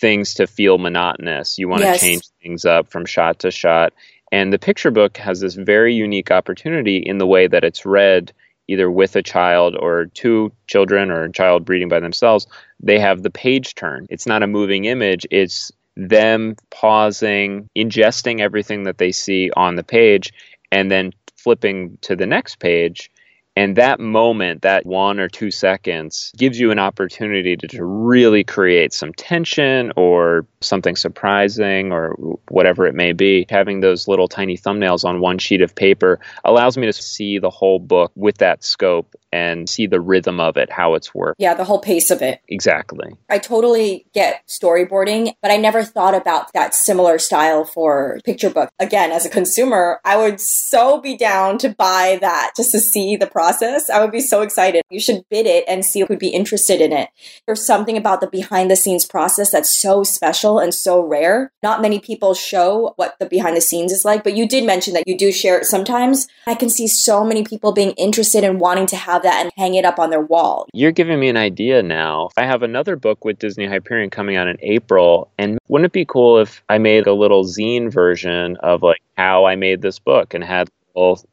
things 0.00 0.34
to 0.34 0.46
feel 0.46 0.78
monotonous. 0.78 1.58
You 1.58 1.68
want 1.68 1.82
yes. 1.82 1.98
to 1.98 2.06
change 2.06 2.22
things 2.40 2.64
up 2.64 2.88
from 2.90 3.04
shot 3.04 3.40
to 3.40 3.50
shot. 3.50 3.94
And 4.30 4.52
the 4.52 4.58
picture 4.58 4.90
book 4.90 5.16
has 5.16 5.40
this 5.40 5.54
very 5.54 5.94
unique 5.94 6.30
opportunity 6.30 6.98
in 6.98 7.18
the 7.18 7.26
way 7.26 7.48
that 7.48 7.64
it's 7.64 7.84
read 7.84 8.32
either 8.68 8.90
with 8.90 9.16
a 9.16 9.22
child 9.22 9.74
or 9.74 10.06
two 10.06 10.52
children 10.66 11.10
or 11.10 11.24
a 11.24 11.32
child 11.32 11.68
reading 11.68 11.88
by 11.88 11.98
themselves. 11.98 12.46
They 12.80 12.98
have 12.98 13.22
the 13.22 13.30
page 13.30 13.74
turn. 13.74 14.06
It's 14.10 14.26
not 14.26 14.42
a 14.42 14.46
moving 14.46 14.84
image, 14.84 15.26
it's 15.30 15.72
them 15.98 16.54
pausing, 16.70 17.68
ingesting 17.76 18.40
everything 18.40 18.84
that 18.84 18.98
they 18.98 19.12
see 19.12 19.50
on 19.56 19.74
the 19.74 19.84
page, 19.84 20.32
and 20.72 20.90
then 20.90 21.12
flipping 21.36 21.98
to 22.02 22.16
the 22.16 22.26
next 22.26 22.60
page 22.60 23.10
and 23.58 23.74
that 23.74 23.98
moment, 23.98 24.62
that 24.62 24.86
one 24.86 25.18
or 25.18 25.28
two 25.28 25.50
seconds, 25.50 26.30
gives 26.36 26.60
you 26.60 26.70
an 26.70 26.78
opportunity 26.78 27.56
to, 27.56 27.66
to, 27.66 27.84
really 27.84 28.44
create 28.44 28.92
some 28.92 29.12
tension 29.12 29.92
or 29.96 30.46
something 30.60 30.94
surprising 30.94 31.90
or 31.90 32.10
whatever 32.50 32.86
it 32.86 32.94
may 32.94 33.12
be. 33.12 33.46
Having 33.50 33.80
those 33.80 34.06
little 34.06 34.28
tiny 34.28 34.56
thumbnails 34.56 35.04
on 35.04 35.20
one 35.20 35.38
sheet 35.38 35.60
of 35.60 35.74
paper 35.74 36.20
allows 36.44 36.78
me 36.78 36.86
to 36.86 36.92
see 36.92 37.40
the 37.40 37.50
whole 37.50 37.80
book 37.80 38.12
with 38.14 38.38
that 38.38 38.62
scope 38.62 39.16
and 39.32 39.68
see 39.68 39.88
the 39.88 40.00
rhythm 40.00 40.38
of 40.38 40.56
it, 40.56 40.70
how 40.70 40.94
it's 40.94 41.12
worked. 41.12 41.40
Yeah, 41.40 41.54
the 41.54 41.64
whole 41.64 41.80
pace 41.80 42.12
of 42.12 42.22
it. 42.22 42.40
Exactly. 42.48 43.16
I 43.28 43.38
totally 43.38 44.06
get 44.14 44.46
storyboarding, 44.46 45.32
but 45.42 45.50
I 45.50 45.56
never 45.56 45.82
thought 45.82 46.14
about 46.14 46.52
that 46.52 46.76
similar 46.76 47.18
style 47.18 47.64
for 47.64 48.20
picture 48.24 48.50
book. 48.50 48.70
Again, 48.78 49.10
as 49.10 49.26
a 49.26 49.30
consumer, 49.30 50.00
I 50.04 50.16
would 50.16 50.40
so 50.40 51.00
be 51.00 51.16
down 51.16 51.58
to 51.58 51.70
buy 51.70 52.18
that 52.20 52.52
just 52.56 52.70
to 52.70 52.78
see 52.78 53.16
the 53.16 53.26
process 53.26 53.47
process, 53.48 53.88
I 53.88 54.00
would 54.00 54.12
be 54.12 54.20
so 54.20 54.42
excited. 54.42 54.82
You 54.90 55.00
should 55.00 55.24
bid 55.30 55.46
it 55.46 55.64
and 55.66 55.84
see 55.84 56.00
who 56.00 56.06
would 56.10 56.18
be 56.18 56.28
interested 56.28 56.82
in 56.82 56.92
it. 56.92 57.08
There's 57.46 57.64
something 57.64 57.96
about 57.96 58.20
the 58.20 58.26
behind 58.26 58.70
the 58.70 58.76
scenes 58.76 59.06
process 59.06 59.50
that's 59.50 59.70
so 59.70 60.04
special 60.04 60.58
and 60.58 60.74
so 60.74 61.00
rare. 61.00 61.50
Not 61.62 61.80
many 61.80 61.98
people 61.98 62.34
show 62.34 62.92
what 62.96 63.18
the 63.18 63.24
behind 63.26 63.56
the 63.56 63.62
scenes 63.62 63.90
is 63.90 64.04
like, 64.04 64.22
but 64.22 64.36
you 64.36 64.46
did 64.46 64.64
mention 64.64 64.92
that 64.94 65.04
you 65.06 65.16
do 65.16 65.32
share 65.32 65.58
it 65.58 65.64
sometimes. 65.64 66.28
I 66.46 66.54
can 66.54 66.68
see 66.68 66.86
so 66.86 67.24
many 67.24 67.42
people 67.42 67.72
being 67.72 67.92
interested 67.92 68.44
in 68.44 68.58
wanting 68.58 68.86
to 68.88 68.96
have 68.96 69.22
that 69.22 69.40
and 69.40 69.50
hang 69.56 69.74
it 69.74 69.86
up 69.86 69.98
on 69.98 70.10
their 70.10 70.20
wall. 70.20 70.66
You're 70.74 70.92
giving 70.92 71.18
me 71.18 71.30
an 71.30 71.38
idea 71.38 71.82
now. 71.82 72.28
I 72.36 72.44
have 72.44 72.62
another 72.62 72.96
book 72.96 73.24
with 73.24 73.38
Disney 73.38 73.66
Hyperion 73.66 74.10
coming 74.10 74.36
out 74.36 74.46
in 74.46 74.58
April, 74.60 75.30
and 75.38 75.58
wouldn't 75.68 75.86
it 75.86 75.92
be 75.92 76.04
cool 76.04 76.38
if 76.38 76.62
I 76.68 76.76
made 76.76 77.06
a 77.06 77.14
little 77.14 77.44
zine 77.44 77.90
version 77.90 78.58
of 78.58 78.82
like 78.82 79.00
how 79.16 79.46
I 79.46 79.56
made 79.56 79.80
this 79.80 79.98
book 79.98 80.34
and 80.34 80.44
had 80.44 80.68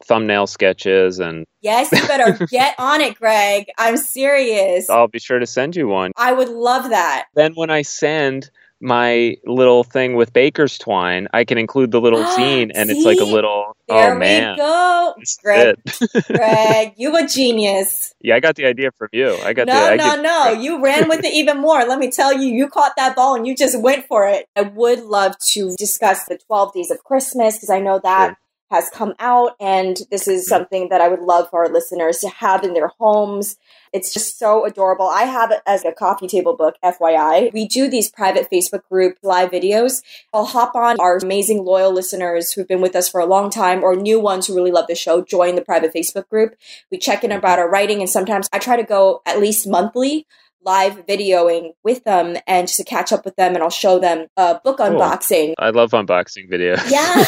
thumbnail 0.04 0.46
sketches 0.46 1.18
and 1.18 1.46
yes 1.60 1.90
you 1.92 2.06
better 2.06 2.46
get 2.50 2.74
on 2.78 3.00
it 3.00 3.16
greg 3.16 3.66
i'm 3.78 3.96
serious 3.96 4.88
i'll 4.88 5.08
be 5.08 5.18
sure 5.18 5.38
to 5.38 5.46
send 5.46 5.74
you 5.74 5.88
one 5.88 6.12
i 6.16 6.32
would 6.32 6.48
love 6.48 6.90
that 6.90 7.26
then 7.34 7.52
when 7.54 7.70
i 7.70 7.82
send 7.82 8.50
my 8.80 9.36
little 9.44 9.84
thing 9.84 10.14
with 10.14 10.32
baker's 10.32 10.78
twine, 10.78 11.28
I 11.32 11.44
can 11.44 11.58
include 11.58 11.90
the 11.90 12.00
little 12.00 12.22
zine, 12.36 12.70
and 12.74 12.90
it's 12.90 13.04
like 13.04 13.20
a 13.20 13.24
little. 13.24 13.76
There 13.88 14.14
oh 14.14 14.18
man, 14.18 14.52
we 14.52 14.58
go. 14.58 15.14
Greg. 15.42 15.76
Greg, 16.26 16.94
you 16.96 17.16
a 17.16 17.26
genius. 17.26 18.12
yeah, 18.20 18.34
I 18.36 18.40
got 18.40 18.56
the 18.56 18.66
idea 18.66 18.90
from 18.92 19.08
you. 19.12 19.34
I 19.36 19.52
got 19.52 19.66
the. 19.66 19.72
No, 19.72 19.86
I 19.86 19.96
no, 19.96 20.14
give- 20.14 20.22
no. 20.22 20.62
You 20.62 20.82
ran 20.82 21.08
with 21.08 21.24
it 21.24 21.32
even 21.32 21.58
more. 21.58 21.84
Let 21.84 21.98
me 21.98 22.10
tell 22.10 22.32
you, 22.32 22.48
you 22.52 22.68
caught 22.68 22.92
that 22.96 23.16
ball 23.16 23.34
and 23.36 23.46
you 23.46 23.56
just 23.56 23.80
went 23.80 24.06
for 24.06 24.26
it. 24.26 24.46
I 24.56 24.62
would 24.62 25.00
love 25.04 25.38
to 25.52 25.74
discuss 25.76 26.24
the 26.24 26.38
12 26.46 26.74
days 26.74 26.90
of 26.90 27.02
Christmas 27.04 27.56
because 27.56 27.70
I 27.70 27.80
know 27.80 28.00
that 28.02 28.28
Sure. 28.28 28.36
Has 28.70 28.90
come 28.90 29.14
out 29.18 29.52
and 29.60 29.98
this 30.10 30.26
is 30.26 30.44
mm. 30.44 30.48
something 30.48 30.88
that 30.88 31.00
I 31.00 31.08
would 31.08 31.20
love 31.20 31.48
for 31.50 31.64
our 31.64 31.72
listeners 31.72 32.18
to 32.18 32.28
have 32.28 32.64
in 32.64 32.74
their 32.74 32.90
homes. 32.98 33.56
It's 33.92 34.12
just 34.12 34.38
so 34.38 34.66
adorable. 34.66 35.08
I 35.08 35.22
have 35.22 35.50
it 35.50 35.60
as 35.66 35.84
a 35.84 35.92
coffee 35.92 36.26
table 36.26 36.56
book, 36.56 36.74
FYI. 36.84 37.52
We 37.52 37.66
do 37.66 37.88
these 37.88 38.10
private 38.10 38.50
Facebook 38.50 38.82
group 38.88 39.18
live 39.22 39.50
videos. 39.50 40.02
I'll 40.34 40.44
hop 40.44 40.74
on 40.74 40.96
our 41.00 41.18
amazing 41.18 41.64
loyal 41.64 41.92
listeners 41.92 42.52
who've 42.52 42.68
been 42.68 42.80
with 42.80 42.96
us 42.96 43.08
for 43.08 43.20
a 43.20 43.26
long 43.26 43.50
time 43.50 43.82
or 43.82 43.94
new 43.94 44.20
ones 44.20 44.46
who 44.46 44.54
really 44.54 44.72
love 44.72 44.88
the 44.88 44.94
show, 44.94 45.22
join 45.22 45.54
the 45.54 45.62
private 45.62 45.94
Facebook 45.94 46.28
group. 46.28 46.56
We 46.90 46.98
check 46.98 47.24
in 47.24 47.30
mm. 47.30 47.36
about 47.36 47.58
our 47.58 47.70
writing 47.70 48.00
and 48.00 48.10
sometimes 48.10 48.48
I 48.52 48.58
try 48.58 48.76
to 48.76 48.82
go 48.82 49.22
at 49.24 49.40
least 49.40 49.68
monthly 49.68 50.26
live 50.66 51.06
videoing 51.06 51.70
with 51.84 52.04
them 52.04 52.36
and 52.46 52.66
just 52.66 52.78
to 52.78 52.84
catch 52.84 53.12
up 53.12 53.24
with 53.24 53.36
them 53.36 53.54
and 53.54 53.62
I'll 53.62 53.70
show 53.70 53.98
them 53.98 54.26
a 54.36 54.60
book 54.62 54.78
Cool. 54.78 54.88
unboxing. 54.88 55.54
I 55.58 55.70
love 55.70 55.92
unboxing 55.92 56.50
videos. 56.50 56.90
Yeah. 56.90 57.24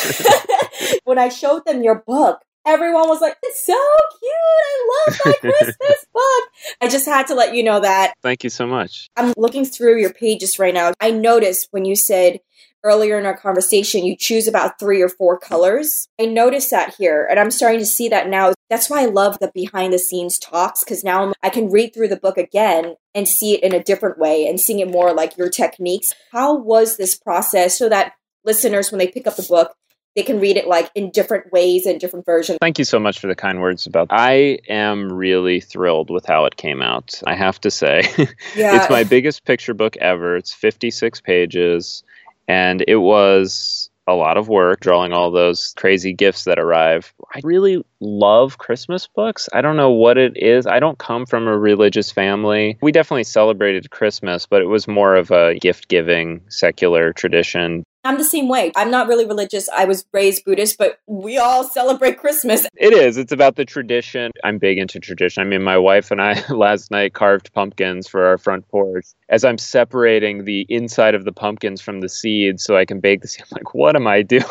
when 1.04 1.18
I 1.18 1.28
showed 1.28 1.64
them 1.64 1.82
your 1.82 2.02
book, 2.06 2.40
everyone 2.66 3.08
was 3.08 3.20
like, 3.20 3.36
it's 3.42 3.64
so 3.64 3.72
cute. 4.18 4.32
I 4.66 5.04
love 5.06 5.18
my 5.24 5.32
Christmas 5.40 6.06
book. 6.12 6.44
I 6.80 6.88
just 6.88 7.06
had 7.06 7.28
to 7.28 7.34
let 7.34 7.54
you 7.54 7.62
know 7.62 7.80
that. 7.80 8.14
Thank 8.22 8.44
you 8.44 8.50
so 8.50 8.66
much. 8.66 9.08
I'm 9.16 9.32
looking 9.36 9.64
through 9.64 10.00
your 10.00 10.12
pages 10.12 10.58
right 10.58 10.74
now. 10.74 10.92
I 11.00 11.10
noticed 11.12 11.68
when 11.70 11.84
you 11.84 11.96
said 11.96 12.40
earlier 12.84 13.18
in 13.18 13.26
our 13.26 13.36
conversation, 13.36 14.04
you 14.04 14.16
choose 14.16 14.46
about 14.46 14.78
three 14.78 15.02
or 15.02 15.08
four 15.08 15.38
colors. 15.38 16.08
I 16.20 16.26
noticed 16.26 16.70
that 16.70 16.94
here, 16.96 17.26
and 17.28 17.38
I'm 17.38 17.50
starting 17.50 17.80
to 17.80 17.86
see 17.86 18.08
that 18.08 18.28
now. 18.28 18.52
That's 18.70 18.88
why 18.90 19.02
I 19.02 19.06
love 19.06 19.38
the 19.40 19.50
behind 19.54 19.92
the 19.92 19.98
scenes 19.98 20.38
talks 20.38 20.84
because 20.84 21.02
now 21.02 21.20
I'm- 21.42 21.50
can 21.50 21.70
read 21.70 21.92
through 21.92 22.08
the 22.08 22.16
book 22.16 22.38
again 22.38 22.94
and 23.14 23.26
see 23.26 23.54
it 23.54 23.62
in 23.64 23.74
a 23.74 23.82
different 23.82 24.18
way 24.18 24.46
and 24.46 24.60
seeing 24.60 24.78
it 24.78 24.88
more 24.88 25.12
like 25.12 25.36
your 25.36 25.48
techniques. 25.48 26.14
How 26.30 26.54
was 26.56 26.96
this 26.96 27.16
process 27.16 27.76
so 27.76 27.88
that 27.88 28.12
listeners, 28.44 28.92
when 28.92 28.98
they 29.00 29.08
pick 29.08 29.26
up 29.26 29.34
the 29.36 29.42
book, 29.42 29.74
they 30.14 30.22
can 30.22 30.38
read 30.40 30.56
it 30.56 30.66
like 30.68 30.90
in 30.94 31.10
different 31.10 31.52
ways 31.52 31.84
and 31.86 31.98
different 32.00 32.26
versions? 32.26 32.58
Thank 32.60 32.78
you 32.78 32.84
so 32.84 32.98
much 32.98 33.18
for 33.18 33.26
the 33.26 33.34
kind 33.34 33.60
words 33.60 33.86
about. 33.86 34.08
I 34.10 34.58
am 34.68 35.12
really 35.12 35.60
thrilled 35.60 36.10
with 36.10 36.26
how 36.26 36.44
it 36.44 36.56
came 36.56 36.80
out. 36.82 37.20
I 37.26 37.34
have 37.34 37.60
to 37.62 37.70
say. 37.70 38.02
Yeah. 38.56 38.76
it's 38.76 38.90
my 38.90 39.04
biggest 39.04 39.44
picture 39.44 39.74
book 39.74 39.96
ever. 39.98 40.36
It's 40.36 40.52
56 40.52 41.20
pages, 41.20 42.02
and 42.48 42.82
it 42.88 42.96
was 42.96 43.90
a 44.08 44.14
lot 44.14 44.38
of 44.38 44.48
work 44.48 44.80
drawing 44.80 45.12
all 45.12 45.30
those 45.30 45.74
crazy 45.76 46.14
gifts 46.14 46.44
that 46.44 46.58
arrive. 46.58 47.12
I 47.34 47.40
really 47.44 47.84
love 48.00 48.56
Christmas 48.56 49.06
books. 49.06 49.50
I 49.52 49.60
don't 49.60 49.76
know 49.76 49.90
what 49.90 50.16
it 50.16 50.32
is. 50.34 50.66
I 50.66 50.80
don't 50.80 50.98
come 50.98 51.26
from 51.26 51.46
a 51.46 51.58
religious 51.58 52.10
family. 52.10 52.78
We 52.80 52.90
definitely 52.90 53.24
celebrated 53.24 53.90
Christmas, 53.90 54.46
but 54.46 54.62
it 54.62 54.66
was 54.66 54.88
more 54.88 55.14
of 55.14 55.30
a 55.30 55.58
gift 55.58 55.88
giving 55.88 56.40
secular 56.48 57.12
tradition. 57.12 57.84
I'm 58.08 58.16
the 58.16 58.24
same 58.24 58.48
way. 58.48 58.72
I'm 58.74 58.90
not 58.90 59.06
really 59.06 59.26
religious. 59.26 59.68
I 59.68 59.84
was 59.84 60.06
raised 60.12 60.46
Buddhist, 60.46 60.78
but 60.78 60.98
we 61.06 61.36
all 61.36 61.62
celebrate 61.62 62.18
Christmas. 62.18 62.66
It 62.74 62.94
is. 62.94 63.18
It's 63.18 63.32
about 63.32 63.56
the 63.56 63.66
tradition. 63.66 64.30
I'm 64.42 64.56
big 64.56 64.78
into 64.78 64.98
tradition. 64.98 65.42
I 65.42 65.44
mean, 65.44 65.62
my 65.62 65.76
wife 65.76 66.10
and 66.10 66.22
I 66.22 66.42
last 66.50 66.90
night 66.90 67.12
carved 67.12 67.52
pumpkins 67.52 68.08
for 68.08 68.24
our 68.24 68.38
front 68.38 68.66
porch. 68.68 69.04
As 69.28 69.44
I'm 69.44 69.58
separating 69.58 70.46
the 70.46 70.64
inside 70.70 71.14
of 71.14 71.26
the 71.26 71.32
pumpkins 71.32 71.82
from 71.82 72.00
the 72.00 72.08
seeds 72.08 72.64
so 72.64 72.78
I 72.78 72.86
can 72.86 72.98
bake 72.98 73.20
the 73.20 73.28
seed, 73.28 73.42
I'm 73.42 73.58
like, 73.58 73.74
what 73.74 73.94
am 73.94 74.06
I 74.06 74.22
doing? 74.22 74.42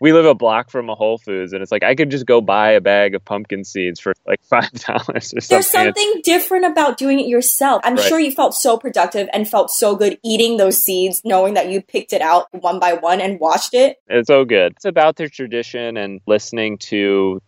we 0.00 0.12
live 0.12 0.26
a 0.26 0.34
block 0.34 0.70
from 0.70 0.88
a 0.90 0.94
Whole 0.94 1.18
Foods, 1.18 1.52
and 1.52 1.62
it's 1.62 1.72
like 1.72 1.82
I 1.82 1.94
could 1.94 2.10
just 2.10 2.26
go 2.26 2.40
buy 2.40 2.72
a 2.72 2.80
bag 2.80 3.14
of 3.14 3.24
pumpkin 3.24 3.64
seeds 3.64 3.98
for 4.00 4.14
like 4.26 4.40
five 4.50 4.70
dollars 4.72 5.32
or 5.34 5.40
something. 5.40 5.48
There's 5.48 5.70
something 5.70 6.20
different 6.24 6.64
about 6.66 6.98
doing 6.98 7.20
it 7.20 7.26
yourself. 7.26 7.80
I'm 7.84 7.96
Right. 7.96 8.04
sure 8.04 8.20
you 8.20 8.30
felt 8.32 8.54
so 8.54 8.76
productive 8.76 9.28
and 9.32 9.48
felt 9.48 9.70
so 9.70 9.96
good 9.96 10.18
eating 10.24 10.56
those 10.56 10.82
seeds, 10.82 11.22
knowing 11.24 11.54
that 11.54 11.70
you 11.70 11.80
picked 11.80 12.12
it 12.12 12.20
out 12.22 12.46
one 12.52 12.78
by 12.78 12.94
one 12.94 13.20
and 13.20 13.40
watched 13.40 13.74
it. 13.74 13.96
It's 14.08 14.26
so 14.28 14.44
good. 14.44 14.72
It's 14.76 14.84
about 14.84 15.16
the 15.16 15.28
tradition 15.28 15.96
and 15.96 16.20
listening 16.26 16.78
to 16.78 17.40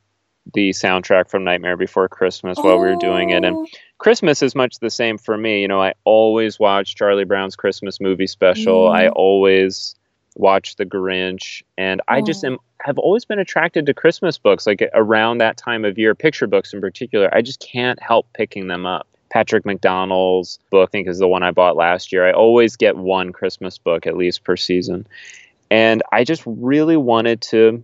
the 0.54 0.70
soundtrack 0.70 1.28
from 1.28 1.44
Nightmare 1.44 1.76
Before 1.76 2.08
Christmas 2.08 2.56
while 2.56 2.78
we 2.78 2.88
were 2.88 2.96
doing 2.96 3.30
it, 3.30 3.44
and 3.44 3.54
Oh, 3.54 3.66
Christmas 3.98 4.42
is 4.42 4.54
much 4.54 4.78
the 4.78 4.88
same 4.88 5.18
for 5.18 5.36
me. 5.36 5.60
You 5.60 5.68
know, 5.68 5.82
I 5.82 5.92
always 6.04 6.58
watch 6.58 6.94
Charlie 6.94 7.24
Brown's 7.24 7.56
Christmas 7.56 8.00
movie 8.00 8.26
special. 8.28 8.88
Mm. 8.88 8.94
I 8.96 9.08
always 9.08 9.94
watch 10.38 10.76
The 10.76 10.86
Grinch, 10.86 11.62
and 11.76 12.00
I 12.08 12.20
just 12.22 12.44
Oh. 12.44 12.48
am 12.48 12.58
have 12.80 12.98
always 12.98 13.24
been 13.24 13.40
attracted 13.40 13.86
to 13.86 13.94
Christmas 13.94 14.38
books. 14.38 14.66
Like 14.66 14.88
around 14.94 15.38
that 15.38 15.56
time 15.56 15.84
of 15.84 15.98
year, 15.98 16.14
picture 16.14 16.46
books 16.46 16.72
in 16.72 16.80
particular, 16.80 17.28
I 17.34 17.42
just 17.42 17.58
can't 17.60 18.00
help 18.00 18.32
picking 18.34 18.68
them 18.68 18.86
up. 18.86 19.08
Patrick 19.30 19.64
McDonnell's 19.64 20.58
book, 20.70 20.88
I 20.88 20.92
think, 20.92 21.08
is 21.08 21.18
the 21.18 21.28
one 21.28 21.42
I 21.42 21.50
bought 21.50 21.76
last 21.76 22.12
year. 22.12 22.26
I 22.26 22.32
always 22.32 22.76
get 22.76 22.96
one 22.96 23.32
Christmas 23.32 23.76
book 23.76 24.06
at 24.06 24.16
least 24.16 24.44
per 24.44 24.56
season, 24.56 25.06
and 25.70 26.02
I 26.12 26.24
just 26.24 26.42
really 26.46 26.96
wanted 26.96 27.42
to 27.42 27.82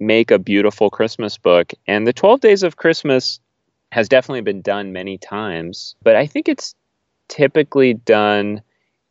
make 0.00 0.30
a 0.30 0.38
beautiful 0.38 0.88
Christmas 0.88 1.36
book. 1.36 1.72
And 1.86 2.06
the 2.06 2.12
Twelve 2.12 2.40
Days 2.40 2.62
of 2.62 2.76
Christmas 2.76 3.40
has 3.90 4.08
definitely 4.08 4.42
been 4.42 4.62
done 4.62 4.92
many 4.92 5.18
times, 5.18 5.96
but 6.02 6.14
I 6.14 6.26
think 6.26 6.48
it's 6.48 6.74
typically 7.26 7.94
done 7.94 8.62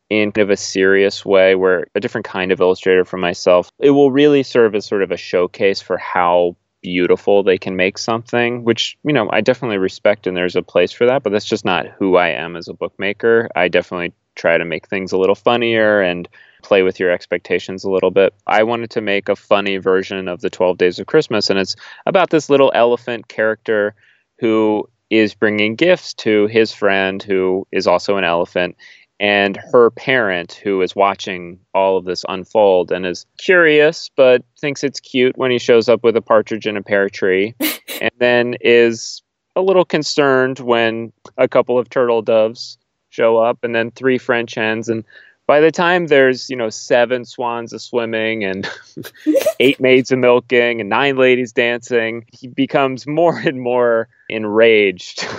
in 0.09 0.31
kind 0.31 0.43
of 0.43 0.49
a 0.49 0.57
serious 0.57 1.25
way 1.25 1.55
where 1.55 1.87
a 1.95 1.99
different 1.99 2.25
kind 2.25 2.51
of 2.51 2.61
illustrator 2.61 3.05
for 3.05 3.17
myself. 3.17 3.71
It 3.79 3.91
will 3.91 4.11
really 4.11 4.43
serve 4.43 4.75
as 4.75 4.85
sort 4.85 5.03
of 5.03 5.11
a 5.11 5.17
showcase 5.17 5.81
for 5.81 5.97
how 5.97 6.55
beautiful 6.81 7.43
they 7.43 7.57
can 7.57 7.75
make 7.75 7.97
something, 7.97 8.63
which, 8.63 8.97
you 9.03 9.13
know, 9.13 9.29
I 9.31 9.41
definitely 9.41 9.77
respect 9.77 10.27
and 10.27 10.37
there's 10.37 10.55
a 10.55 10.61
place 10.61 10.91
for 10.91 11.05
that, 11.05 11.23
but 11.23 11.31
that's 11.31 11.45
just 11.45 11.65
not 11.65 11.87
who 11.87 12.15
I 12.15 12.29
am 12.29 12.55
as 12.55 12.67
a 12.67 12.73
bookmaker. 12.73 13.49
I 13.55 13.67
definitely 13.67 14.13
try 14.35 14.57
to 14.57 14.65
make 14.65 14.87
things 14.87 15.11
a 15.11 15.17
little 15.17 15.35
funnier 15.35 16.01
and 16.01 16.29
play 16.63 16.83
with 16.83 16.99
your 16.99 17.11
expectations 17.11 17.83
a 17.83 17.91
little 17.91 18.11
bit. 18.11 18.33
I 18.45 18.63
wanted 18.63 18.91
to 18.91 19.01
make 19.01 19.29
a 19.29 19.35
funny 19.35 19.77
version 19.77 20.27
of 20.27 20.41
the 20.41 20.49
12 20.49 20.77
Days 20.77 20.99
of 20.99 21.07
Christmas 21.07 21.49
and 21.49 21.59
it's 21.59 21.75
about 22.05 22.29
this 22.29 22.49
little 22.49 22.71
elephant 22.73 23.27
character 23.27 23.95
who 24.39 24.87
is 25.09 25.33
bringing 25.33 25.75
gifts 25.75 26.13
to 26.13 26.47
his 26.47 26.71
friend 26.71 27.23
who 27.23 27.65
is 27.71 27.87
also 27.87 28.17
an 28.17 28.23
elephant 28.23 28.75
and 29.19 29.57
her 29.71 29.89
parent 29.91 30.53
who 30.53 30.81
is 30.81 30.95
watching 30.95 31.59
all 31.73 31.97
of 31.97 32.05
this 32.05 32.23
unfold 32.29 32.91
and 32.91 33.05
is 33.05 33.25
curious 33.37 34.09
but 34.15 34.43
thinks 34.59 34.83
it's 34.83 34.99
cute 34.99 35.37
when 35.37 35.51
he 35.51 35.57
shows 35.57 35.89
up 35.89 36.03
with 36.03 36.15
a 36.15 36.21
partridge 36.21 36.67
in 36.67 36.77
a 36.77 36.83
pear 36.83 37.09
tree 37.09 37.55
and 38.01 38.11
then 38.19 38.55
is 38.61 39.23
a 39.57 39.61
little 39.61 39.85
concerned 39.85 40.59
when 40.59 41.11
a 41.37 41.47
couple 41.47 41.79
of 41.79 41.89
turtle 41.89 42.21
doves 42.21 42.77
show 43.09 43.37
up 43.37 43.63
and 43.63 43.73
then 43.73 43.89
three 43.91 44.19
french 44.19 44.53
hens. 44.53 44.87
And 44.87 45.03
by 45.47 45.59
the 45.59 45.71
time 45.71 46.07
there's 46.07 46.49
you 46.49 46.55
know 46.55 46.69
seven 46.69 47.25
swans 47.25 47.73
a 47.73 47.79
swimming 47.79 48.43
and 48.43 48.69
eight 49.59 49.79
maids 49.79 50.11
a 50.11 50.15
milking 50.15 50.79
and 50.79 50.89
nine 50.89 51.17
ladies 51.17 51.51
dancing 51.51 52.25
he 52.31 52.47
becomes 52.47 53.07
more 53.07 53.39
and 53.39 53.59
more 53.59 54.07
enraged. 54.29 55.27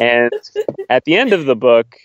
And 0.00 0.32
at 0.90 1.04
the 1.04 1.16
end 1.16 1.32
of 1.32 1.44
the 1.44 1.56
book 1.56 1.96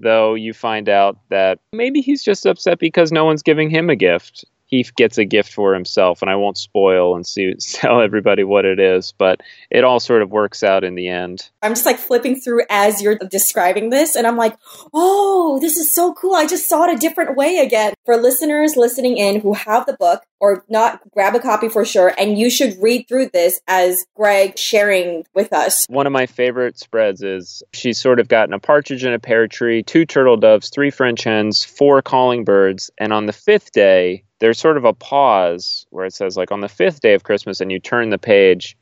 though 0.00 0.34
you 0.34 0.52
find 0.52 0.88
out 0.88 1.18
that 1.28 1.58
maybe 1.72 2.00
he's 2.00 2.22
just 2.22 2.46
upset 2.46 2.78
because 2.78 3.12
no 3.12 3.24
one's 3.24 3.42
giving 3.42 3.70
him 3.70 3.90
a 3.90 3.96
gift 3.96 4.44
he 4.66 4.84
gets 4.96 5.18
a 5.18 5.24
gift 5.24 5.52
for 5.52 5.74
himself 5.74 6.22
and 6.22 6.30
i 6.30 6.34
won't 6.34 6.58
spoil 6.58 7.14
and 7.14 7.26
see, 7.26 7.54
tell 7.72 8.00
everybody 8.00 8.44
what 8.44 8.64
it 8.64 8.80
is 8.80 9.12
but 9.18 9.40
it 9.70 9.84
all 9.84 10.00
sort 10.00 10.22
of 10.22 10.30
works 10.30 10.62
out 10.62 10.84
in 10.84 10.94
the 10.94 11.08
end 11.08 11.50
I'm 11.62 11.72
just 11.72 11.86
like 11.86 11.98
flipping 11.98 12.40
through 12.40 12.62
as 12.70 13.02
you're 13.02 13.16
describing 13.16 13.90
this, 13.90 14.16
and 14.16 14.26
I'm 14.26 14.36
like, 14.36 14.56
oh, 14.94 15.58
this 15.60 15.76
is 15.76 15.92
so 15.92 16.14
cool. 16.14 16.34
I 16.34 16.46
just 16.46 16.68
saw 16.68 16.84
it 16.84 16.94
a 16.94 16.98
different 16.98 17.36
way 17.36 17.58
again. 17.58 17.92
For 18.06 18.16
listeners 18.16 18.76
listening 18.76 19.18
in 19.18 19.40
who 19.40 19.52
have 19.52 19.84
the 19.84 19.92
book 19.92 20.22
or 20.40 20.64
not, 20.68 21.00
grab 21.12 21.34
a 21.34 21.40
copy 21.40 21.68
for 21.68 21.84
sure, 21.84 22.12
and 22.18 22.38
you 22.38 22.50
should 22.50 22.74
read 22.80 23.06
through 23.08 23.28
this 23.28 23.60
as 23.68 24.06
Greg 24.16 24.58
sharing 24.58 25.24
with 25.34 25.52
us. 25.52 25.86
one 25.88 26.06
of 26.06 26.12
my 26.12 26.26
favorite 26.26 26.78
spreads 26.78 27.22
is 27.22 27.62
she's 27.72 27.98
sort 28.00 28.18
of 28.20 28.28
gotten 28.28 28.54
a 28.54 28.58
partridge 28.58 29.04
in 29.04 29.12
a 29.12 29.18
pear 29.18 29.46
tree, 29.46 29.82
two 29.82 30.04
turtle 30.06 30.36
doves, 30.36 30.70
three 30.70 30.90
French 30.90 31.24
hens, 31.24 31.62
four 31.64 32.02
calling 32.02 32.44
birds, 32.44 32.90
and 32.98 33.12
on 33.12 33.26
the 33.26 33.32
fifth 33.32 33.72
day, 33.72 34.24
there's 34.40 34.58
sort 34.58 34.78
of 34.78 34.84
a 34.86 34.94
pause 34.94 35.86
where 35.90 36.06
it 36.06 36.14
says 36.14 36.36
like 36.36 36.50
on 36.50 36.60
the 36.60 36.68
fifth 36.68 37.00
day 37.00 37.12
of 37.14 37.22
Christmas, 37.24 37.60
and 37.60 37.70
you 37.70 37.78
turn 37.78 38.08
the 38.10 38.18
page, 38.18 38.76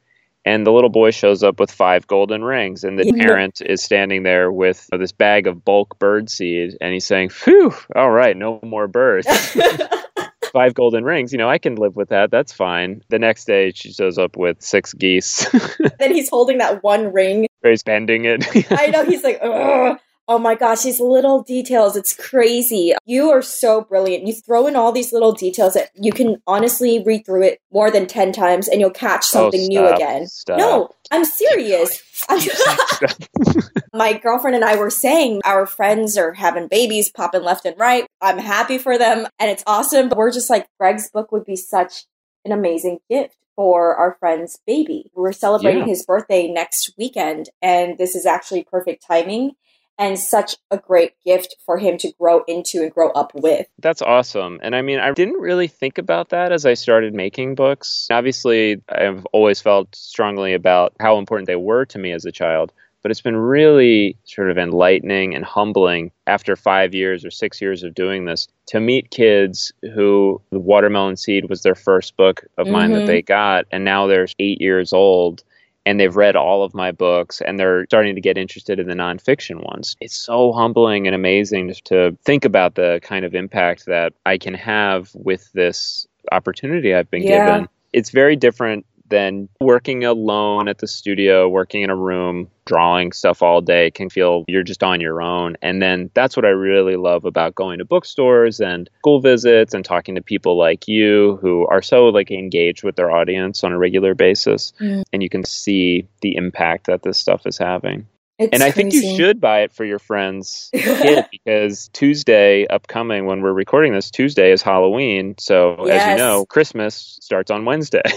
and 0.44 0.64
the 0.64 0.70
little 0.72 0.88
boy 0.90 1.10
shows 1.10 1.42
up 1.42 1.58
with 1.58 1.70
five 1.70 2.06
golden 2.06 2.44
rings, 2.44 2.84
and 2.84 2.96
the 2.98 3.06
Yeah. 3.06 3.24
parent 3.26 3.60
is 3.60 3.82
standing 3.82 4.22
there 4.22 4.52
with 4.52 4.88
this 4.92 5.10
bag 5.12 5.48
of 5.48 5.64
bulk 5.64 5.98
bird 5.98 6.30
seed, 6.30 6.76
and 6.80 6.92
he's 6.92 7.04
saying, 7.06 7.30
"Phew, 7.30 7.74
all 7.96 8.10
right, 8.10 8.36
no 8.36 8.60
more 8.62 8.86
birds." 8.86 9.26
five 10.48 10.74
golden 10.74 11.04
rings, 11.04 11.32
you 11.32 11.38
know, 11.38 11.48
I 11.48 11.58
can 11.58 11.76
live 11.76 11.96
with 11.96 12.08
that. 12.08 12.30
That's 12.30 12.52
fine. 12.52 13.02
The 13.08 13.18
next 13.18 13.46
day, 13.46 13.72
she 13.74 13.92
shows 13.92 14.18
up 14.18 14.36
with 14.36 14.60
six 14.62 14.92
geese. 14.94 15.48
then 15.98 16.14
he's 16.14 16.28
holding 16.28 16.58
that 16.58 16.82
one 16.82 17.12
ring. 17.12 17.46
He's 17.62 17.82
bending 17.82 18.24
it. 18.24 18.44
I 18.70 18.86
know 18.88 19.04
he's 19.04 19.24
like, 19.24 19.38
ugh. 19.42 19.98
Oh 20.30 20.38
my 20.38 20.54
gosh, 20.54 20.82
these 20.82 21.00
little 21.00 21.42
details. 21.42 21.96
It's 21.96 22.14
crazy. 22.14 22.92
You 23.06 23.30
are 23.30 23.40
so 23.40 23.80
brilliant. 23.80 24.26
You 24.26 24.34
throw 24.34 24.66
in 24.66 24.76
all 24.76 24.92
these 24.92 25.10
little 25.10 25.32
details 25.32 25.72
that 25.72 25.88
you 25.94 26.12
can 26.12 26.42
honestly 26.46 27.02
read 27.02 27.24
through 27.24 27.44
it 27.44 27.60
more 27.72 27.90
than 27.90 28.06
10 28.06 28.32
times 28.32 28.68
and 28.68 28.78
you'll 28.78 28.90
catch 28.90 29.24
Oh, 29.34 29.50
something 29.50 29.66
new 29.68 29.86
again. 29.86 30.26
stop. 30.26 30.58
No, 30.58 30.90
I'm 31.10 31.24
serious. 31.24 32.02
my 33.94 34.12
girlfriend 34.18 34.54
and 34.56 34.64
I 34.66 34.76
were 34.76 34.90
saying 34.90 35.40
our 35.46 35.64
friends 35.64 36.18
are 36.18 36.34
having 36.34 36.68
babies 36.68 37.10
popping 37.10 37.42
left 37.42 37.64
and 37.64 37.78
right. 37.78 38.06
I'm 38.20 38.38
happy 38.38 38.76
for 38.76 38.98
them 38.98 39.26
and 39.38 39.50
it's 39.50 39.64
awesome. 39.66 40.10
But 40.10 40.18
we're 40.18 40.32
just 40.32 40.50
like, 40.50 40.68
Greg's 40.78 41.10
book 41.10 41.32
would 41.32 41.46
be 41.46 41.56
such 41.56 42.04
an 42.44 42.52
amazing 42.52 42.98
gift 43.08 43.34
for 43.56 43.96
our 43.96 44.16
friend's 44.20 44.60
baby. 44.66 45.10
We're 45.14 45.32
celebrating 45.32 45.80
Yeah. 45.82 45.88
his 45.88 46.04
birthday 46.04 46.48
next 46.48 46.92
weekend, 46.96 47.48
and 47.60 47.98
this 47.98 48.14
is 48.14 48.24
actually 48.24 48.62
perfect 48.62 49.04
timing 49.04 49.52
and 49.98 50.18
such 50.18 50.56
a 50.70 50.78
great 50.78 51.12
gift 51.24 51.56
for 51.66 51.76
him 51.78 51.98
to 51.98 52.12
grow 52.20 52.42
into 52.46 52.80
and 52.82 52.92
grow 52.92 53.10
up 53.10 53.32
with. 53.34 53.66
That's 53.80 54.00
awesome. 54.02 54.60
And 54.62 54.76
I 54.76 54.82
mean, 54.82 55.00
I 55.00 55.12
didn't 55.12 55.40
really 55.40 55.66
think 55.68 55.98
about 55.98 56.28
that 56.30 56.52
as 56.52 56.64
I 56.64 56.74
started 56.74 57.14
making 57.14 57.56
books. 57.56 58.06
Obviously, 58.10 58.80
I've 58.88 59.26
always 59.32 59.60
felt 59.60 59.94
strongly 59.94 60.54
about 60.54 60.94
how 61.00 61.18
important 61.18 61.46
they 61.48 61.56
were 61.56 61.84
to 61.86 61.98
me 61.98 62.12
as 62.12 62.24
a 62.24 62.32
child, 62.32 62.72
but 63.02 63.10
it's 63.10 63.20
been 63.20 63.36
really 63.36 64.16
sort 64.24 64.50
of 64.50 64.58
enlightening 64.58 65.34
and 65.34 65.44
humbling 65.44 66.12
after 66.26 66.54
five 66.56 66.94
years 66.94 67.24
or 67.24 67.30
six 67.30 67.60
years 67.60 67.82
of 67.82 67.94
doing 67.94 68.24
this 68.24 68.46
to 68.66 68.80
meet 68.80 69.10
kids 69.10 69.72
who 69.94 70.40
the 70.50 70.58
Watermelon 70.60 71.16
Seed 71.16 71.48
was 71.48 71.62
their 71.62 71.74
first 71.74 72.16
book 72.16 72.44
of 72.56 72.66
mine 72.68 72.90
Mhm. 72.90 72.94
that 73.00 73.06
they 73.06 73.22
got, 73.22 73.66
and 73.72 73.84
now 73.84 74.06
they're 74.06 74.26
eight 74.38 74.60
years 74.60 74.92
old 74.92 75.42
and 75.88 75.98
they've 75.98 76.16
read 76.16 76.36
all 76.36 76.62
of 76.64 76.74
my 76.74 76.92
books 76.92 77.40
and 77.40 77.58
they're 77.58 77.86
starting 77.86 78.14
to 78.14 78.20
get 78.20 78.36
interested 78.36 78.78
in 78.78 78.88
the 78.88 78.94
nonfiction 78.94 79.64
ones. 79.64 79.96
It's 80.02 80.14
so 80.14 80.52
humbling 80.52 81.06
and 81.06 81.14
amazing 81.14 81.68
just 81.68 81.86
to 81.86 82.14
think 82.26 82.44
about 82.44 82.74
the 82.74 83.00
kind 83.02 83.24
of 83.24 83.34
impact 83.34 83.86
that 83.86 84.12
I 84.26 84.36
can 84.36 84.52
have 84.52 85.10
with 85.14 85.50
this 85.54 86.06
opportunity 86.30 86.94
I've 86.94 87.10
been 87.10 87.22
Yeah. 87.22 87.46
given. 87.46 87.68
It's 87.94 88.10
very 88.10 88.36
different 88.36 88.84
than 89.08 89.48
working 89.60 90.04
alone 90.04 90.68
at 90.68 90.78
the 90.78 90.86
studio, 90.86 91.48
working 91.48 91.82
in 91.82 91.90
a 91.90 91.96
room, 91.96 92.50
drawing 92.64 93.12
stuff 93.12 93.42
all 93.42 93.60
day 93.60 93.90
can 93.90 94.10
feel 94.10 94.44
you're 94.46 94.62
just 94.62 94.82
on 94.82 95.00
your 95.00 95.22
own. 95.22 95.56
And 95.62 95.80
then 95.80 96.10
that's 96.14 96.36
what 96.36 96.44
I 96.44 96.50
really 96.50 96.96
love 96.96 97.24
about 97.24 97.54
going 97.54 97.78
to 97.78 97.84
bookstores 97.84 98.60
and 98.60 98.90
school 98.98 99.20
visits 99.20 99.74
and 99.74 99.84
talking 99.84 100.14
to 100.16 100.22
people 100.22 100.58
like 100.58 100.86
you 100.86 101.38
who 101.40 101.66
are 101.66 101.82
so 101.82 102.06
like 102.06 102.30
engaged 102.30 102.84
with 102.84 102.96
their 102.96 103.10
audience 103.10 103.64
on 103.64 103.72
a 103.72 103.78
regular 103.78 104.14
basis. 104.14 104.72
Mm. 104.80 105.02
And 105.12 105.22
you 105.22 105.28
can 105.28 105.44
see 105.44 106.06
the 106.20 106.36
impact 106.36 106.86
that 106.86 107.02
this 107.02 107.18
stuff 107.18 107.46
is 107.46 107.58
having. 107.58 108.06
It's 108.38 108.52
and 108.52 108.62
I 108.62 108.70
think 108.70 108.92
you 108.92 109.16
should 109.16 109.40
buy 109.40 109.62
it 109.62 109.72
for 109.72 109.84
your 109.84 109.98
friend's 109.98 110.70
kid 110.74 111.26
because 111.32 111.88
Tuesday 111.92 112.66
upcoming 112.68 113.26
when 113.26 113.42
we're 113.42 113.52
recording 113.52 113.92
this 113.92 114.12
Tuesday 114.12 114.52
is 114.52 114.62
Halloween. 114.62 115.34
So 115.38 115.86
as 115.86 116.12
you 116.12 116.24
know, 116.24 116.46
Christmas 116.46 117.18
starts 117.20 117.50
on 117.50 117.64
Wednesday. 117.64 118.02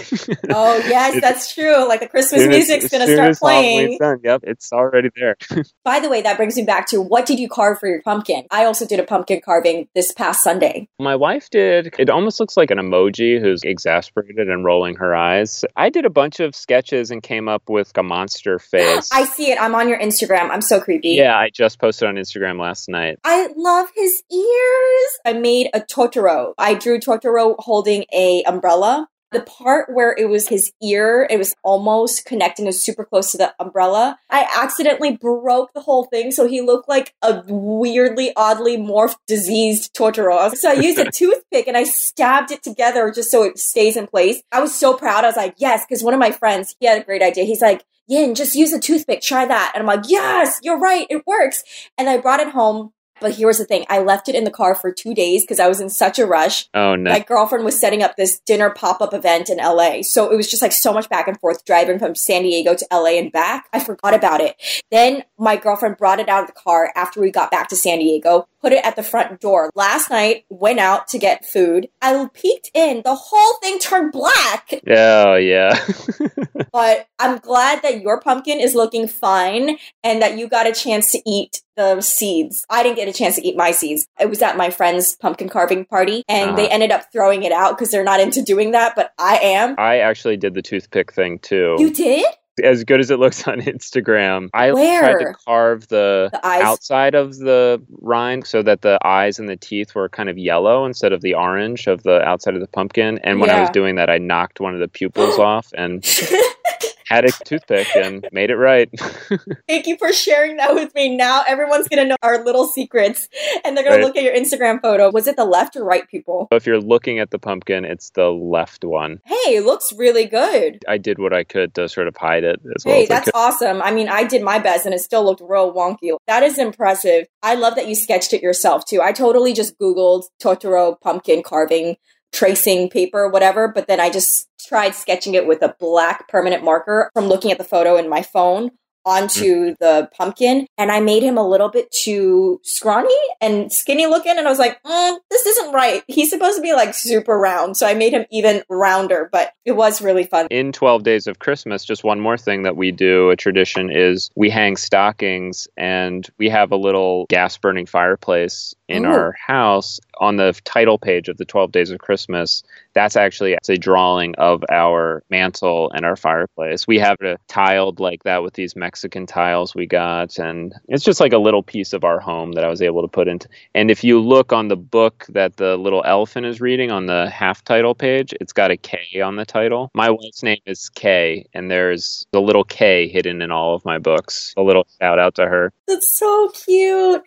Oh 0.54 0.76
yes, 0.86 1.20
that's 1.20 1.54
true. 1.54 1.88
Like 1.88 2.00
the 2.00 2.08
Christmas 2.08 2.46
music's 2.46 2.88
gonna 2.88 3.06
soon 3.06 3.16
start 3.16 3.38
playing. 3.38 3.98
done, 3.98 4.18
yep, 4.22 4.40
it's 4.44 4.72
already 4.72 5.08
there. 5.16 5.36
By 5.84 5.98
the 6.00 6.08
way, 6.08 6.22
that 6.22 6.36
brings 6.36 6.56
me 6.56 6.62
back 6.62 6.86
to 6.88 7.00
what 7.00 7.26
did 7.26 7.38
you 7.40 7.48
carve 7.48 7.78
for 7.78 7.88
your 7.88 8.02
pumpkin? 8.02 8.44
I 8.50 8.64
also 8.64 8.86
did 8.86 9.00
a 9.00 9.04
pumpkin 9.04 9.40
carving 9.44 9.88
this 9.94 10.12
past 10.12 10.42
Sunday. 10.44 10.88
My 10.98 11.16
wife 11.16 11.48
did. 11.50 11.94
It 11.98 12.10
almost 12.10 12.38
looks 12.38 12.56
like 12.56 12.70
an 12.70 12.78
emoji 12.78 13.40
who's 13.40 13.62
exasperated 13.64 14.48
and 14.48 14.64
rolling 14.64 14.96
her 14.96 15.14
eyes. 15.14 15.64
I 15.76 15.90
did 15.90 16.04
a 16.04 16.10
bunch 16.10 16.40
of 16.40 16.54
sketches 16.54 17.10
and 17.10 17.22
came 17.22 17.48
up 17.48 17.62
with 17.68 17.90
a 17.96 18.02
monster 18.02 18.58
face. 18.70 19.08
I 19.12 19.24
see 19.24 19.50
it. 19.50 19.60
I'm 19.60 19.74
on 19.74 19.88
your 19.88 19.98
Instagram. 19.98 20.11
I'm 20.20 20.60
so 20.60 20.80
creepy. 20.80 21.10
yeah, 21.10 21.36
I 21.36 21.50
just 21.50 21.78
posted 21.78 22.08
on 22.08 22.16
Instagram 22.16 22.60
last 22.60 22.88
night. 22.88 23.18
I 23.24 23.48
love 23.56 23.88
his 23.94 24.22
ears. 24.32 25.18
I 25.24 25.32
made 25.34 25.68
a 25.74 25.80
Totoro. 25.80 26.54
I 26.58 26.74
drew 26.74 26.98
Totoro 26.98 27.54
holding 27.58 28.04
a 28.12 28.42
umbrella. 28.44 29.08
The 29.30 29.40
part 29.40 29.88
where 29.90 30.14
it 30.14 30.28
was 30.28 30.48
his 30.48 30.72
ear, 30.82 31.26
it 31.30 31.38
was 31.38 31.54
almost 31.64 32.26
connecting, 32.26 32.66
it 32.66 32.68
was 32.68 32.84
super 32.84 33.02
close 33.02 33.32
to 33.32 33.38
the 33.38 33.54
umbrella. 33.58 34.18
I 34.28 34.46
accidentally 34.58 35.16
broke 35.16 35.72
the 35.72 35.80
whole 35.80 36.04
thing, 36.04 36.32
so 36.32 36.46
he 36.46 36.60
looked 36.60 36.86
like 36.86 37.14
a 37.22 37.42
weirdly, 37.46 38.32
oddly 38.36 38.76
morphed, 38.76 39.16
diseased 39.26 39.94
Totoro. 39.94 40.54
So 40.54 40.68
I 40.68 40.74
used 40.74 40.98
a 40.98 41.10
toothpick 41.14 41.66
and 41.66 41.78
I 41.78 41.84
stabbed 41.84 42.50
it 42.50 42.62
together 42.62 43.10
just 43.10 43.30
so 43.30 43.42
it 43.44 43.58
stays 43.58 43.96
in 43.96 44.06
place. 44.06 44.42
I 44.52 44.60
was 44.60 44.74
so 44.74 44.94
proud. 44.94 45.24
I 45.24 45.28
was 45.28 45.36
like, 45.36 45.54
yes, 45.56 45.82
because 45.88 46.02
one 46.02 46.12
of 46.12 46.20
my 46.20 46.30
friends, 46.30 46.76
he 46.78 46.84
had 46.84 47.00
a 47.00 47.04
great 47.04 47.22
idea. 47.22 47.44
He's 47.44 47.62
like, 47.62 47.82
Yin, 48.08 48.34
just 48.34 48.54
use 48.54 48.72
a 48.72 48.80
toothpick, 48.80 49.22
try 49.22 49.46
that. 49.46 49.72
And 49.74 49.80
I'm 49.82 49.86
like, 49.86 50.08
yes, 50.08 50.58
you're 50.62 50.78
right, 50.78 51.06
it 51.08 51.26
works. 51.26 51.62
And 51.96 52.08
I 52.08 52.18
brought 52.18 52.40
it 52.40 52.48
home. 52.50 52.92
But 53.22 53.34
here 53.34 53.46
was 53.46 53.58
the 53.58 53.64
thing 53.64 53.86
I 53.88 54.00
left 54.00 54.28
it 54.28 54.34
in 54.34 54.44
the 54.44 54.50
car 54.50 54.74
for 54.74 54.92
two 54.92 55.14
days 55.14 55.42
because 55.42 55.60
I 55.60 55.68
was 55.68 55.80
in 55.80 55.88
such 55.88 56.18
a 56.18 56.26
rush. 56.26 56.68
Oh 56.74 56.96
no. 56.96 57.10
My 57.10 57.20
girlfriend 57.20 57.64
was 57.64 57.78
setting 57.78 58.02
up 58.02 58.16
this 58.16 58.40
dinner 58.40 58.70
pop 58.70 59.00
up 59.00 59.14
event 59.14 59.48
in 59.48 59.58
LA. 59.58 60.02
So 60.02 60.30
it 60.30 60.36
was 60.36 60.50
just 60.50 60.62
like 60.62 60.72
so 60.72 60.92
much 60.92 61.08
back 61.08 61.28
and 61.28 61.38
forth 61.40 61.64
driving 61.64 61.98
from 61.98 62.14
San 62.14 62.42
Diego 62.42 62.74
to 62.74 62.86
LA 62.92 63.18
and 63.18 63.32
back. 63.32 63.68
I 63.72 63.80
forgot 63.80 64.14
about 64.14 64.40
it. 64.40 64.60
Then 64.90 65.24
my 65.38 65.56
girlfriend 65.56 65.96
brought 65.96 66.20
it 66.20 66.28
out 66.28 66.42
of 66.42 66.46
the 66.48 66.60
car 66.60 66.92
after 66.96 67.20
we 67.20 67.30
got 67.30 67.50
back 67.50 67.68
to 67.68 67.76
San 67.76 67.98
Diego, 67.98 68.48
put 68.60 68.72
it 68.72 68.84
at 68.84 68.96
the 68.96 69.02
front 69.02 69.40
door. 69.40 69.70
Last 69.74 70.10
night, 70.10 70.44
went 70.48 70.78
out 70.78 71.08
to 71.08 71.18
get 71.18 71.44
food. 71.44 71.88
I 72.00 72.28
peeked 72.32 72.70
in. 72.74 73.02
The 73.04 73.14
whole 73.14 73.54
thing 73.62 73.78
turned 73.78 74.12
black. 74.12 74.72
oh 74.88 75.34
yeah. 75.36 75.78
But 76.72 77.06
I'm 77.18 77.38
glad 77.38 77.82
that 77.82 78.00
your 78.00 78.18
pumpkin 78.20 78.58
is 78.58 78.74
looking 78.74 79.06
fine 79.06 79.76
and 80.02 80.22
that 80.22 80.38
you 80.38 80.48
got 80.48 80.66
a 80.66 80.72
chance 80.72 81.12
to 81.12 81.20
eat 81.26 81.62
the 81.76 82.00
seeds. 82.00 82.64
I 82.68 82.82
didn't 82.82 82.96
get 82.96 83.08
a 83.08 83.12
chance 83.12 83.36
to 83.36 83.46
eat 83.46 83.56
my 83.56 83.70
seeds. 83.70 84.06
It 84.20 84.28
was 84.28 84.42
at 84.42 84.56
my 84.56 84.70
friend's 84.70 85.16
pumpkin 85.16 85.48
carving 85.48 85.84
party 85.84 86.22
and 86.28 86.56
they 86.58 86.64
Uh-huh. 86.66 86.74
ended 86.74 86.90
up 86.92 87.10
throwing 87.12 87.42
it 87.44 87.52
out 87.52 87.76
because 87.76 87.90
they're 87.90 88.04
not 88.04 88.20
into 88.20 88.42
doing 88.42 88.72
that, 88.72 88.94
but 88.94 89.12
I 89.18 89.38
am. 89.38 89.74
I 89.78 89.98
actually 89.98 90.36
did 90.36 90.54
the 90.54 90.62
toothpick 90.62 91.12
thing 91.12 91.38
too. 91.38 91.76
You 91.78 91.92
did? 91.92 92.26
as 92.62 92.84
good 92.84 93.00
as 93.00 93.10
it 93.10 93.18
looks 93.18 93.48
on 93.48 93.62
Instagram. 93.62 94.50
I 94.52 94.70
tried 94.72 95.18
to 95.24 95.34
carve 95.46 95.88
the, 95.88 96.28
The 96.30 96.46
outside 96.46 97.14
of 97.14 97.38
the 97.38 97.82
rind 98.02 98.46
so 98.46 98.62
that 98.62 98.82
the 98.82 98.98
eyes 99.02 99.38
and 99.38 99.48
the 99.48 99.56
teeth 99.56 99.94
were 99.94 100.10
kind 100.10 100.28
of 100.28 100.36
yellow 100.36 100.84
instead 100.84 101.12
of 101.14 101.22
the 101.22 101.32
orange 101.34 101.86
of 101.86 102.02
the 102.02 102.20
outside 102.22 102.52
of 102.54 102.60
the 102.60 102.66
pumpkin. 102.66 103.18
And 103.24 103.40
when 103.40 103.48
I 103.48 103.58
was 103.62 103.70
doing 103.70 103.94
that, 103.94 104.10
I 104.10 104.18
knocked 104.18 104.60
one 104.60 104.74
of 104.74 104.80
the 104.80 104.88
pupils 104.88 105.38
off 105.38 105.72
and 105.74 106.04
had 107.08 107.24
a 107.24 107.30
toothpick 107.44 107.86
and 107.96 108.26
made 108.32 108.50
it 108.50 108.56
right. 108.56 108.88
Thank 109.68 109.86
you 109.86 109.96
for 109.96 110.12
sharing 110.12 110.56
that 110.56 110.74
with 110.74 110.94
me. 110.94 111.16
Now 111.16 111.42
everyone's 111.46 111.88
going 111.88 112.02
to 112.02 112.08
know 112.08 112.16
our 112.22 112.44
little 112.44 112.66
secrets 112.66 113.28
and 113.64 113.76
they're 113.76 113.84
going 113.84 113.92
Right. 113.96 114.00
to 114.00 114.06
look 114.06 114.16
at 114.16 114.22
your 114.22 114.34
Instagram 114.34 114.80
photo. 114.80 115.10
Was 115.10 115.26
it 115.26 115.36
the 115.36 115.44
left 115.44 115.76
or 115.76 115.84
right 115.84 116.08
people? 116.08 116.48
if 116.52 116.66
you're 116.66 116.80
looking 116.80 117.18
at 117.18 117.30
the 117.30 117.38
pumpkin, 117.38 117.84
it's 117.84 118.10
the 118.10 118.28
left 118.30 118.84
one. 118.84 119.20
Hey, 119.24 119.56
it 119.56 119.64
looks 119.64 119.92
really 119.96 120.24
good. 120.26 120.82
I 120.88 120.98
did 120.98 121.18
what 121.18 121.32
I 121.32 121.44
could 121.44 121.74
to 121.74 121.88
sort 121.88 122.08
of 122.08 122.16
hide 122.16 122.44
it 122.44 122.60
as 122.76 122.84
well 122.84 122.94
Hey, 122.94 123.02
as 123.04 123.10
I 123.10 123.14
that's 123.14 123.24
could. 123.26 123.34
awesome. 123.34 123.82
I 123.82 123.90
mean, 123.92 124.08
I 124.08 124.24
did 124.24 124.42
my 124.42 124.58
best 124.58 124.86
and 124.86 124.94
it 124.94 125.00
still 125.00 125.24
looked 125.24 125.42
real 125.44 125.72
wonky. 125.74 126.16
That 126.26 126.42
is 126.42 126.58
impressive. 126.58 127.26
I 127.42 127.54
love 127.54 127.74
that 127.76 127.88
you 127.88 127.94
sketched 127.94 128.32
it 128.32 128.42
yourself 128.42 128.84
too. 128.86 129.00
I 129.02 129.12
totally 129.12 129.52
just 129.52 129.78
Googled 129.78 130.24
Totoro 130.42 131.00
pumpkin 131.00 131.42
carving, 131.42 131.96
tracing 132.32 132.88
paper, 132.88 133.28
whatever, 133.28 133.68
but 133.68 133.86
then 133.86 134.00
I 134.00 134.10
just 134.10 134.48
tried 134.66 134.94
sketching 134.94 135.34
it 135.34 135.46
with 135.46 135.62
a 135.62 135.74
black 135.78 136.28
permanent 136.28 136.64
marker 136.64 137.10
from 137.12 137.26
looking 137.26 137.52
at 137.52 137.58
the 137.58 137.64
photo 137.64 137.96
in 137.96 138.08
my 138.08 138.22
phone 138.22 138.70
onto 139.04 139.74
the 139.80 140.08
pumpkin 140.16 140.66
and 140.78 140.90
I 140.90 141.00
made 141.00 141.22
him 141.22 141.38
a 141.38 141.48
little 141.48 141.68
bit 141.68 141.90
too 141.90 142.60
scrawny 142.62 143.14
and 143.40 143.72
skinny 143.72 144.06
looking 144.06 144.38
and 144.38 144.46
I 144.46 144.50
was 144.50 144.58
like, 144.58 144.82
mm, 144.82 145.18
this 145.30 145.46
isn't 145.46 145.72
right. 145.72 146.02
He's 146.06 146.30
supposed 146.30 146.56
to 146.56 146.62
be 146.62 146.72
like 146.72 146.94
super 146.94 147.38
round. 147.38 147.76
So 147.76 147.86
I 147.86 147.94
made 147.94 148.12
him 148.12 148.26
even 148.30 148.62
rounder, 148.68 149.28
but 149.32 149.52
it 149.64 149.72
was 149.72 150.00
really 150.00 150.24
fun. 150.24 150.46
in 150.50 150.72
12 150.72 151.02
days 151.02 151.26
of 151.26 151.38
Christmas, 151.38 151.84
just 151.84 152.04
one 152.04 152.20
more 152.20 152.36
thing 152.36 152.62
that 152.62 152.76
we 152.76 152.90
do, 152.90 153.30
a 153.30 153.36
tradition 153.36 153.90
is 153.90 154.30
we 154.36 154.50
hang 154.50 154.76
stockings 154.76 155.68
and 155.76 156.28
we 156.38 156.48
have 156.48 156.72
a 156.72 156.76
little 156.76 157.26
gas 157.28 157.56
burning 157.56 157.86
fireplace 157.86 158.74
in 158.88 159.04
Ooh. 159.04 159.08
our 159.08 159.32
house 159.32 160.00
on 160.20 160.36
the 160.36 160.58
title 160.64 160.98
page 160.98 161.28
of 161.28 161.38
the 161.38 161.44
12 161.44 161.72
days 161.72 161.90
of 161.90 161.98
Christmas. 161.98 162.62
That's 162.94 163.16
actually 163.16 163.56
a 163.68 163.76
drawing 163.76 164.34
of 164.36 164.64
our 164.70 165.22
mantle 165.30 165.90
and 165.94 166.04
our 166.04 166.16
fireplace. 166.16 166.86
We 166.86 166.98
have 166.98 167.16
it 167.20 167.34
uh, 167.34 167.36
tiled 167.48 168.00
like 168.00 168.24
that 168.24 168.42
with 168.42 168.54
these 168.54 168.76
Mexican 168.76 169.26
tiles 169.26 169.74
we 169.74 169.86
got 169.86 170.38
and 170.38 170.74
it's 170.88 171.04
just 171.04 171.20
like 171.20 171.32
a 171.32 171.38
little 171.38 171.62
piece 171.62 171.92
of 171.92 172.04
our 172.04 172.20
home 172.20 172.52
that 172.52 172.64
I 172.64 172.68
was 172.68 172.82
able 172.82 173.02
to 173.02 173.08
put 173.08 173.28
into. 173.28 173.48
And 173.74 173.90
if 173.90 174.04
you 174.04 174.20
look 174.20 174.52
on 174.52 174.68
the 174.68 174.76
book 174.76 175.26
that 175.30 175.56
the 175.56 175.76
little 175.76 176.02
elephant 176.06 176.46
is 176.46 176.60
reading 176.60 176.90
on 176.90 177.06
the 177.06 177.30
half 177.30 177.64
title 177.64 177.94
page, 177.94 178.34
it's 178.40 178.52
got 178.52 178.70
a 178.70 178.76
K 178.76 179.20
on 179.20 179.36
the 179.36 179.44
title. 179.44 179.90
My 179.94 180.10
wife's 180.10 180.42
name 180.42 180.60
is 180.66 180.88
K, 180.90 181.46
and 181.54 181.70
there's 181.70 182.26
a 182.32 182.40
little 182.40 182.64
K 182.64 183.08
hidden 183.08 183.42
in 183.42 183.50
all 183.50 183.74
of 183.74 183.84
my 183.84 183.98
books. 183.98 184.54
A 184.56 184.62
little 184.62 184.86
shout 185.00 185.18
out 185.18 185.34
to 185.36 185.46
her. 185.46 185.72
That's 185.86 186.10
so 186.10 186.50
cute. 186.50 187.22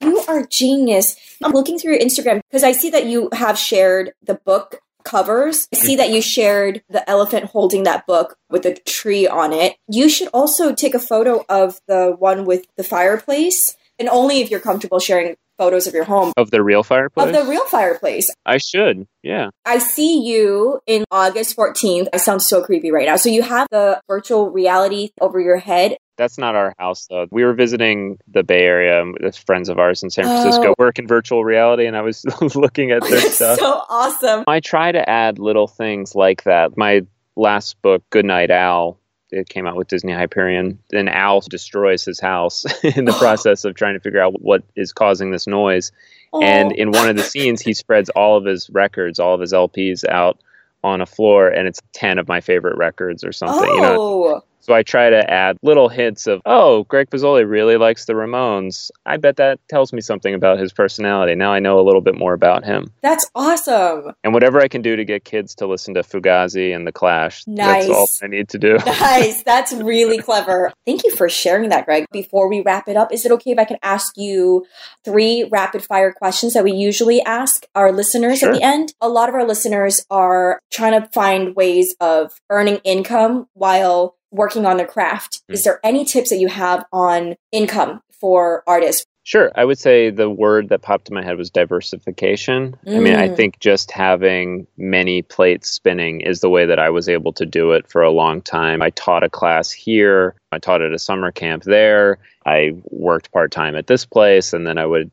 You 0.00 0.24
are 0.28 0.46
genius. 0.46 1.16
I'm 1.42 1.52
looking 1.52 1.78
through 1.78 1.92
your 1.92 2.00
Instagram 2.00 2.40
because 2.50 2.64
I 2.64 2.72
see 2.72 2.90
that 2.90 3.06
you 3.06 3.28
have 3.32 3.58
shared 3.58 4.12
the 4.22 4.34
book 4.34 4.80
covers. 5.04 5.68
I 5.74 5.76
see 5.76 5.96
that 5.96 6.10
you 6.10 6.22
shared 6.22 6.82
the 6.88 7.08
elephant 7.08 7.46
holding 7.46 7.84
that 7.84 8.06
book 8.06 8.36
with 8.48 8.66
a 8.66 8.74
tree 8.74 9.26
on 9.26 9.52
it. 9.52 9.76
You 9.88 10.08
should 10.08 10.28
also 10.28 10.74
take 10.74 10.94
a 10.94 10.98
photo 10.98 11.44
of 11.48 11.80
the 11.86 12.14
one 12.18 12.44
with 12.44 12.66
the 12.76 12.84
fireplace 12.84 13.76
and 13.98 14.08
only 14.08 14.40
if 14.40 14.50
you're 14.50 14.60
comfortable 14.60 14.98
sharing 14.98 15.36
photos 15.60 15.86
of 15.86 15.92
your 15.92 16.04
home. 16.04 16.32
Of 16.38 16.50
the 16.50 16.62
real 16.62 16.82
fireplace? 16.82 17.26
Of 17.26 17.32
the 17.34 17.50
real 17.50 17.66
fireplace. 17.66 18.34
I 18.46 18.56
should, 18.56 19.06
yeah. 19.22 19.50
I 19.66 19.78
see 19.78 20.26
you 20.26 20.80
in 20.86 21.04
August 21.10 21.54
14th. 21.54 22.08
I 22.14 22.16
sound 22.16 22.40
so 22.40 22.64
creepy 22.64 22.90
right 22.90 23.06
now. 23.06 23.16
So 23.16 23.28
you 23.28 23.42
have 23.42 23.68
the 23.70 24.00
virtual 24.08 24.50
reality 24.50 25.10
over 25.20 25.38
your 25.38 25.58
head. 25.58 25.98
That's 26.20 26.36
not 26.36 26.54
our 26.54 26.74
house, 26.78 27.06
though. 27.06 27.26
We 27.30 27.44
were 27.44 27.54
visiting 27.54 28.18
the 28.28 28.42
Bay 28.42 28.64
Area 28.64 29.00
um, 29.00 29.16
with 29.22 29.38
friends 29.38 29.70
of 29.70 29.78
ours 29.78 30.02
in 30.02 30.10
San 30.10 30.26
Francisco, 30.26 30.72
oh. 30.72 30.74
work 30.76 30.98
in 30.98 31.06
virtual 31.06 31.46
reality, 31.46 31.86
and 31.86 31.96
I 31.96 32.02
was 32.02 32.26
looking 32.54 32.90
at 32.90 33.00
their 33.00 33.22
stuff. 33.22 33.58
so 33.58 33.82
awesome. 33.88 34.44
I 34.46 34.60
try 34.60 34.92
to 34.92 35.08
add 35.08 35.38
little 35.38 35.66
things 35.66 36.14
like 36.14 36.42
that. 36.44 36.76
My 36.76 37.06
last 37.36 37.80
book, 37.80 38.02
Goodnight 38.10 38.50
Owl, 38.50 38.98
it 39.30 39.48
came 39.48 39.66
out 39.66 39.76
with 39.76 39.88
Disney 39.88 40.12
Hyperion. 40.12 40.78
An 40.92 41.08
owl 41.08 41.40
destroys 41.40 42.04
his 42.04 42.20
house 42.20 42.66
in 42.84 43.06
the 43.06 43.12
process 43.18 43.64
of 43.64 43.74
trying 43.74 43.94
to 43.94 44.00
figure 44.00 44.20
out 44.20 44.42
what 44.42 44.62
is 44.76 44.92
causing 44.92 45.30
this 45.30 45.46
noise. 45.46 45.90
Oh. 46.34 46.42
And 46.42 46.72
in 46.72 46.90
one 46.90 47.08
of 47.08 47.16
the 47.16 47.22
scenes, 47.22 47.62
he 47.62 47.72
spreads 47.72 48.10
all 48.10 48.36
of 48.36 48.44
his 48.44 48.68
records, 48.68 49.18
all 49.18 49.32
of 49.32 49.40
his 49.40 49.54
LPs 49.54 50.06
out 50.06 50.38
on 50.84 51.00
a 51.00 51.06
floor, 51.06 51.48
and 51.48 51.66
it's 51.66 51.80
10 51.94 52.18
of 52.18 52.28
my 52.28 52.42
favorite 52.42 52.76
records 52.76 53.24
or 53.24 53.32
something. 53.32 53.70
Oh. 53.70 53.74
You 53.74 53.80
know, 53.80 53.96
oh. 53.98 54.44
So 54.60 54.74
I 54.74 54.82
try 54.82 55.10
to 55.10 55.30
add 55.30 55.56
little 55.62 55.88
hints 55.88 56.26
of, 56.26 56.42
oh, 56.44 56.84
Greg 56.84 57.08
Pizzoli 57.10 57.48
really 57.48 57.76
likes 57.76 58.04
the 58.04 58.12
Ramones. 58.12 58.90
I 59.06 59.16
bet 59.16 59.36
that 59.36 59.58
tells 59.68 59.92
me 59.92 60.00
something 60.00 60.34
about 60.34 60.58
his 60.58 60.72
personality. 60.72 61.34
Now 61.34 61.52
I 61.52 61.60
know 61.60 61.80
a 61.80 61.82
little 61.82 62.00
bit 62.00 62.14
more 62.14 62.34
about 62.34 62.64
him. 62.64 62.92
That's 63.02 63.30
awesome. 63.34 64.12
And 64.22 64.34
whatever 64.34 64.60
I 64.60 64.68
can 64.68 64.82
do 64.82 64.96
to 64.96 65.04
get 65.04 65.24
kids 65.24 65.54
to 65.56 65.66
listen 65.66 65.94
to 65.94 66.02
Fugazi 66.02 66.74
and 66.74 66.86
The 66.86 66.92
Clash, 66.92 67.46
nice. 67.46 67.86
that's 67.86 67.96
all 67.96 68.08
I 68.22 68.26
need 68.28 68.48
to 68.50 68.58
do. 68.58 68.78
Nice. 69.00 69.42
That's 69.44 69.72
really 69.72 70.18
clever. 70.18 70.72
Thank 70.84 71.04
you 71.04 71.14
for 71.16 71.28
sharing 71.28 71.70
that, 71.70 71.86
Greg. 71.86 72.06
Before 72.12 72.48
we 72.48 72.60
wrap 72.60 72.86
it 72.86 72.96
up, 72.96 73.12
is 73.12 73.24
it 73.24 73.32
okay 73.32 73.52
if 73.52 73.58
I 73.58 73.64
can 73.64 73.78
ask 73.82 74.16
you 74.16 74.66
three 75.04 75.48
rapid 75.50 75.82
fire 75.82 76.12
questions 76.12 76.52
that 76.52 76.64
we 76.64 76.72
usually 76.72 77.22
ask 77.22 77.64
our 77.74 77.92
listeners 77.92 78.40
sure. 78.40 78.50
at 78.50 78.56
the 78.56 78.62
end? 78.62 78.92
A 79.00 79.08
lot 79.08 79.28
of 79.28 79.34
our 79.34 79.46
listeners 79.46 80.04
are 80.10 80.60
trying 80.70 81.00
to 81.00 81.08
find 81.08 81.56
ways 81.56 81.96
of 81.98 82.32
earning 82.50 82.78
income 82.84 83.46
while 83.54 84.16
working 84.30 84.66
on 84.66 84.76
their 84.76 84.86
craft. 84.86 85.42
Mm. 85.48 85.54
Is 85.54 85.64
there 85.64 85.80
any 85.84 86.04
tips 86.04 86.30
that 86.30 86.38
you 86.38 86.48
have 86.48 86.84
on 86.92 87.36
income 87.52 88.00
for 88.20 88.62
artists? 88.66 89.06
Sure. 89.22 89.52
I 89.54 89.64
would 89.64 89.78
say 89.78 90.10
the 90.10 90.30
word 90.30 90.70
that 90.70 90.82
popped 90.82 91.08
in 91.08 91.14
my 91.14 91.22
head 91.22 91.36
was 91.36 91.50
diversification. 91.50 92.76
Mm. 92.86 92.96
I 92.96 93.00
mean, 93.00 93.14
I 93.14 93.28
mm. 93.28 93.36
think 93.36 93.60
just 93.60 93.90
having 93.90 94.66
many 94.76 95.22
plates 95.22 95.68
spinning 95.68 96.20
is 96.22 96.40
the 96.40 96.50
way 96.50 96.66
that 96.66 96.78
I 96.78 96.90
was 96.90 97.08
able 97.08 97.32
to 97.34 97.46
do 97.46 97.72
it 97.72 97.86
for 97.86 98.02
a 98.02 98.10
long 98.10 98.40
time. 98.40 98.82
I 98.82 98.90
taught 98.90 99.22
a 99.22 99.28
class 99.28 99.70
here, 99.70 100.34
I 100.52 100.58
taught 100.58 100.82
at 100.82 100.92
a 100.92 100.98
summer 100.98 101.30
camp 101.30 101.64
there, 101.64 102.18
I 102.46 102.74
worked 102.84 103.30
part 103.30 103.52
time 103.52 103.76
at 103.76 103.86
this 103.86 104.06
place, 104.06 104.52
and 104.52 104.66
then 104.66 104.78
I 104.78 104.86
would 104.86 105.10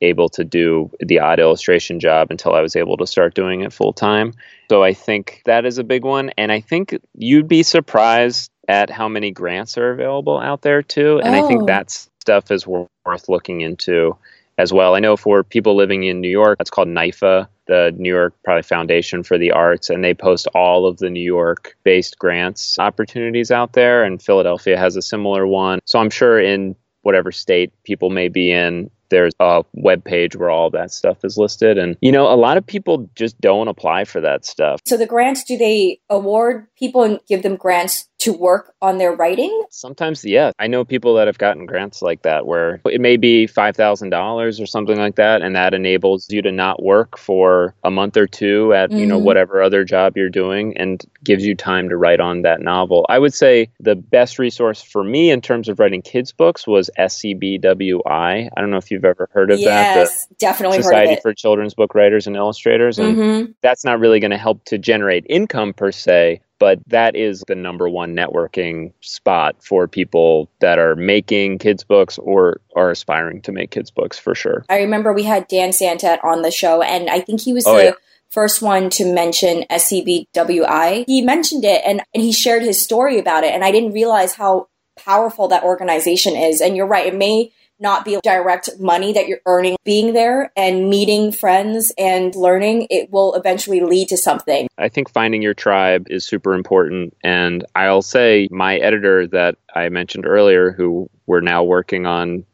able 0.00 0.28
to 0.28 0.44
do 0.44 0.90
the 1.00 1.18
odd 1.18 1.40
illustration 1.40 2.00
job 2.00 2.30
until 2.30 2.52
I 2.52 2.60
was 2.60 2.76
able 2.76 2.96
to 2.98 3.06
start 3.06 3.34
doing 3.34 3.62
it 3.62 3.72
full 3.72 3.92
time. 3.92 4.34
So 4.68 4.82
I 4.82 4.92
think 4.92 5.42
that 5.46 5.64
is 5.64 5.78
a 5.78 5.84
big 5.84 6.04
one. 6.04 6.30
And 6.36 6.52
I 6.52 6.60
think 6.60 6.98
you'd 7.14 7.48
be 7.48 7.62
surprised 7.62 8.50
at 8.68 8.90
how 8.90 9.08
many 9.08 9.30
grants 9.30 9.76
are 9.78 9.90
available 9.90 10.38
out 10.38 10.62
there 10.62 10.82
too. 10.82 11.20
And 11.22 11.34
oh. 11.34 11.44
I 11.44 11.48
think 11.48 11.62
oh. 11.62 11.66
that 11.66 11.90
stuff 11.90 12.50
is 12.50 12.66
worth 12.66 13.28
looking 13.28 13.60
into 13.60 14.16
as 14.56 14.72
well. 14.72 14.94
I 14.94 15.00
know 15.00 15.16
for 15.16 15.42
people 15.42 15.76
living 15.76 16.04
in 16.04 16.20
New 16.20 16.30
York, 16.30 16.58
that's 16.58 16.70
called 16.70 16.88
NYFA, 16.88 17.48
the 17.66 17.94
New 17.96 18.08
York 18.12 18.34
probably 18.44 18.62
Foundation 18.62 19.22
for 19.22 19.38
the 19.38 19.52
Arts, 19.52 19.90
and 19.90 20.04
they 20.04 20.14
post 20.14 20.46
all 20.54 20.86
of 20.86 20.98
the 20.98 21.10
New 21.10 21.20
York 21.20 21.76
based 21.82 22.18
grants 22.18 22.78
opportunities 22.78 23.50
out 23.50 23.72
there. 23.72 24.04
And 24.04 24.22
Philadelphia 24.22 24.78
has 24.78 24.96
a 24.96 25.02
similar 25.02 25.46
one. 25.46 25.80
So 25.84 25.98
I'm 25.98 26.10
sure 26.10 26.38
in 26.38 26.76
whatever 27.02 27.32
state 27.32 27.72
people 27.84 28.10
may 28.10 28.28
be 28.28 28.50
in, 28.50 28.90
there's 29.10 29.34
a 29.38 29.62
web 29.74 30.02
page 30.02 30.34
where 30.34 30.50
all 30.50 30.70
that 30.70 30.92
stuff 30.92 31.24
is 31.24 31.36
listed. 31.36 31.78
And, 31.78 31.96
you 32.00 32.10
know, 32.10 32.32
a 32.32 32.34
lot 32.34 32.56
of 32.56 32.66
people 32.66 33.08
just 33.14 33.40
don't 33.40 33.68
apply 33.68 34.04
for 34.04 34.20
that 34.20 34.44
stuff. 34.44 34.80
So 34.86 34.96
the 34.96 35.06
grants, 35.06 35.44
do 35.44 35.56
they 35.56 36.00
award 36.10 36.66
people 36.76 37.02
and 37.02 37.20
give 37.28 37.42
them 37.42 37.56
grants 37.56 38.08
to 38.24 38.32
work 38.32 38.74
on 38.80 38.98
their 38.98 39.12
writing? 39.12 39.64
Sometimes, 39.70 40.24
yeah. 40.24 40.52
I 40.58 40.66
know 40.66 40.84
people 40.84 41.14
that 41.14 41.26
have 41.26 41.38
gotten 41.38 41.66
grants 41.66 42.00
like 42.02 42.22
that 42.22 42.46
where 42.46 42.80
it 42.86 43.00
may 43.00 43.16
be 43.16 43.46
$5,000 43.46 44.62
or 44.62 44.66
something 44.66 44.96
like 44.96 45.16
that, 45.16 45.42
and 45.42 45.54
that 45.54 45.74
enables 45.74 46.30
you 46.30 46.40
to 46.42 46.50
not 46.50 46.82
work 46.82 47.18
for 47.18 47.74
a 47.84 47.90
month 47.90 48.16
or 48.16 48.26
two 48.26 48.72
at, 48.72 48.90
mm-hmm. 48.90 48.98
you 48.98 49.06
know, 49.06 49.16
mm-hmm. 49.16 49.26
whatever 49.26 49.62
other 49.62 49.84
job 49.84 50.16
you're 50.16 50.30
doing 50.30 50.76
and 50.76 51.04
gives 51.22 51.44
you 51.44 51.54
time 51.54 51.88
to 51.88 51.96
write 51.96 52.20
on 52.20 52.42
that 52.42 52.60
novel. 52.60 53.04
I 53.08 53.18
would 53.18 53.34
say 53.34 53.70
the 53.78 53.94
best 53.94 54.38
resource 54.38 54.82
for 54.82 55.04
me 55.04 55.30
in 55.30 55.40
terms 55.40 55.68
of 55.68 55.78
writing 55.78 56.02
kids' 56.02 56.32
books 56.32 56.66
was 56.66 56.90
SCBWI. 56.98 58.48
I 58.56 58.60
don't 58.60 58.70
know 58.70 58.78
if 58.78 58.90
you've 58.90 59.04
ever 59.04 59.28
heard 59.32 59.50
of 59.50 59.60
yes, 59.60 59.66
that. 59.68 59.96
Yes, 59.96 60.28
definitely 60.38 60.82
Society 60.82 61.20
for 61.20 61.34
Children's 61.34 61.74
Book 61.74 61.94
Writers 61.94 62.26
and 62.26 62.36
Illustrators. 62.36 62.98
And 62.98 63.16
mm-hmm. 63.16 63.52
that's 63.60 63.84
not 63.84 64.00
really 64.00 64.20
going 64.20 64.30
to 64.30 64.38
help 64.38 64.64
to 64.66 64.78
generate 64.78 65.26
income 65.28 65.74
per 65.74 65.92
se, 65.92 66.40
but 66.58 66.80
that 66.86 67.16
is 67.16 67.42
the 67.46 67.54
number 67.54 67.88
one 67.88 68.14
networking 68.14 68.92
spot 69.00 69.56
for 69.62 69.88
people 69.88 70.50
that 70.60 70.78
are 70.78 70.96
making 70.96 71.58
kids 71.58 71.84
books 71.84 72.18
or 72.18 72.60
are 72.76 72.90
aspiring 72.90 73.42
to 73.42 73.52
make 73.52 73.70
kids 73.70 73.90
books 73.90 74.18
for 74.18 74.34
sure. 74.34 74.64
I 74.68 74.78
remember 74.78 75.12
we 75.12 75.24
had 75.24 75.48
Dan 75.48 75.70
Santat 75.70 76.22
on 76.24 76.42
the 76.42 76.50
show 76.50 76.82
and 76.82 77.10
I 77.10 77.20
think 77.20 77.40
he 77.40 77.52
was 77.52 77.66
oh, 77.66 77.76
the 77.76 77.84
yeah. 77.84 77.92
first 78.30 78.62
one 78.62 78.90
to 78.90 79.12
mention 79.12 79.64
SCBWI. 79.70 81.04
He 81.06 81.22
mentioned 81.22 81.64
it 81.64 81.82
and, 81.84 82.02
and 82.14 82.22
he 82.22 82.32
shared 82.32 82.62
his 82.62 82.82
story 82.82 83.18
about 83.18 83.44
it 83.44 83.52
and 83.52 83.64
I 83.64 83.72
didn't 83.72 83.92
realize 83.92 84.34
how 84.34 84.68
powerful 84.96 85.48
that 85.48 85.64
organization 85.64 86.36
is 86.36 86.60
and 86.60 86.76
you're 86.76 86.86
right 86.86 87.06
it 87.06 87.16
may 87.16 87.50
not 87.84 88.04
be 88.04 88.18
direct 88.24 88.68
money 88.80 89.12
that 89.12 89.28
you're 89.28 89.42
earning 89.46 89.76
being 89.84 90.12
there 90.12 90.50
and 90.56 90.90
meeting 90.90 91.30
friends 91.30 91.92
and 91.96 92.34
learning, 92.34 92.88
it 92.90 93.12
will 93.12 93.34
eventually 93.34 93.80
lead 93.80 94.08
to 94.08 94.16
something. 94.16 94.66
I 94.78 94.88
think 94.88 95.12
finding 95.12 95.42
your 95.42 95.54
tribe 95.54 96.06
is 96.10 96.24
super 96.24 96.54
important. 96.54 97.16
And 97.22 97.64
I'll 97.76 98.02
say 98.02 98.48
my 98.50 98.78
editor 98.78 99.26
that 99.28 99.56
I 99.74 99.88
mentioned 99.90 100.26
earlier, 100.26 100.72
who 100.72 101.08
we're 101.26 101.40
now 101.40 101.62
working 101.62 102.06
on 102.06 102.44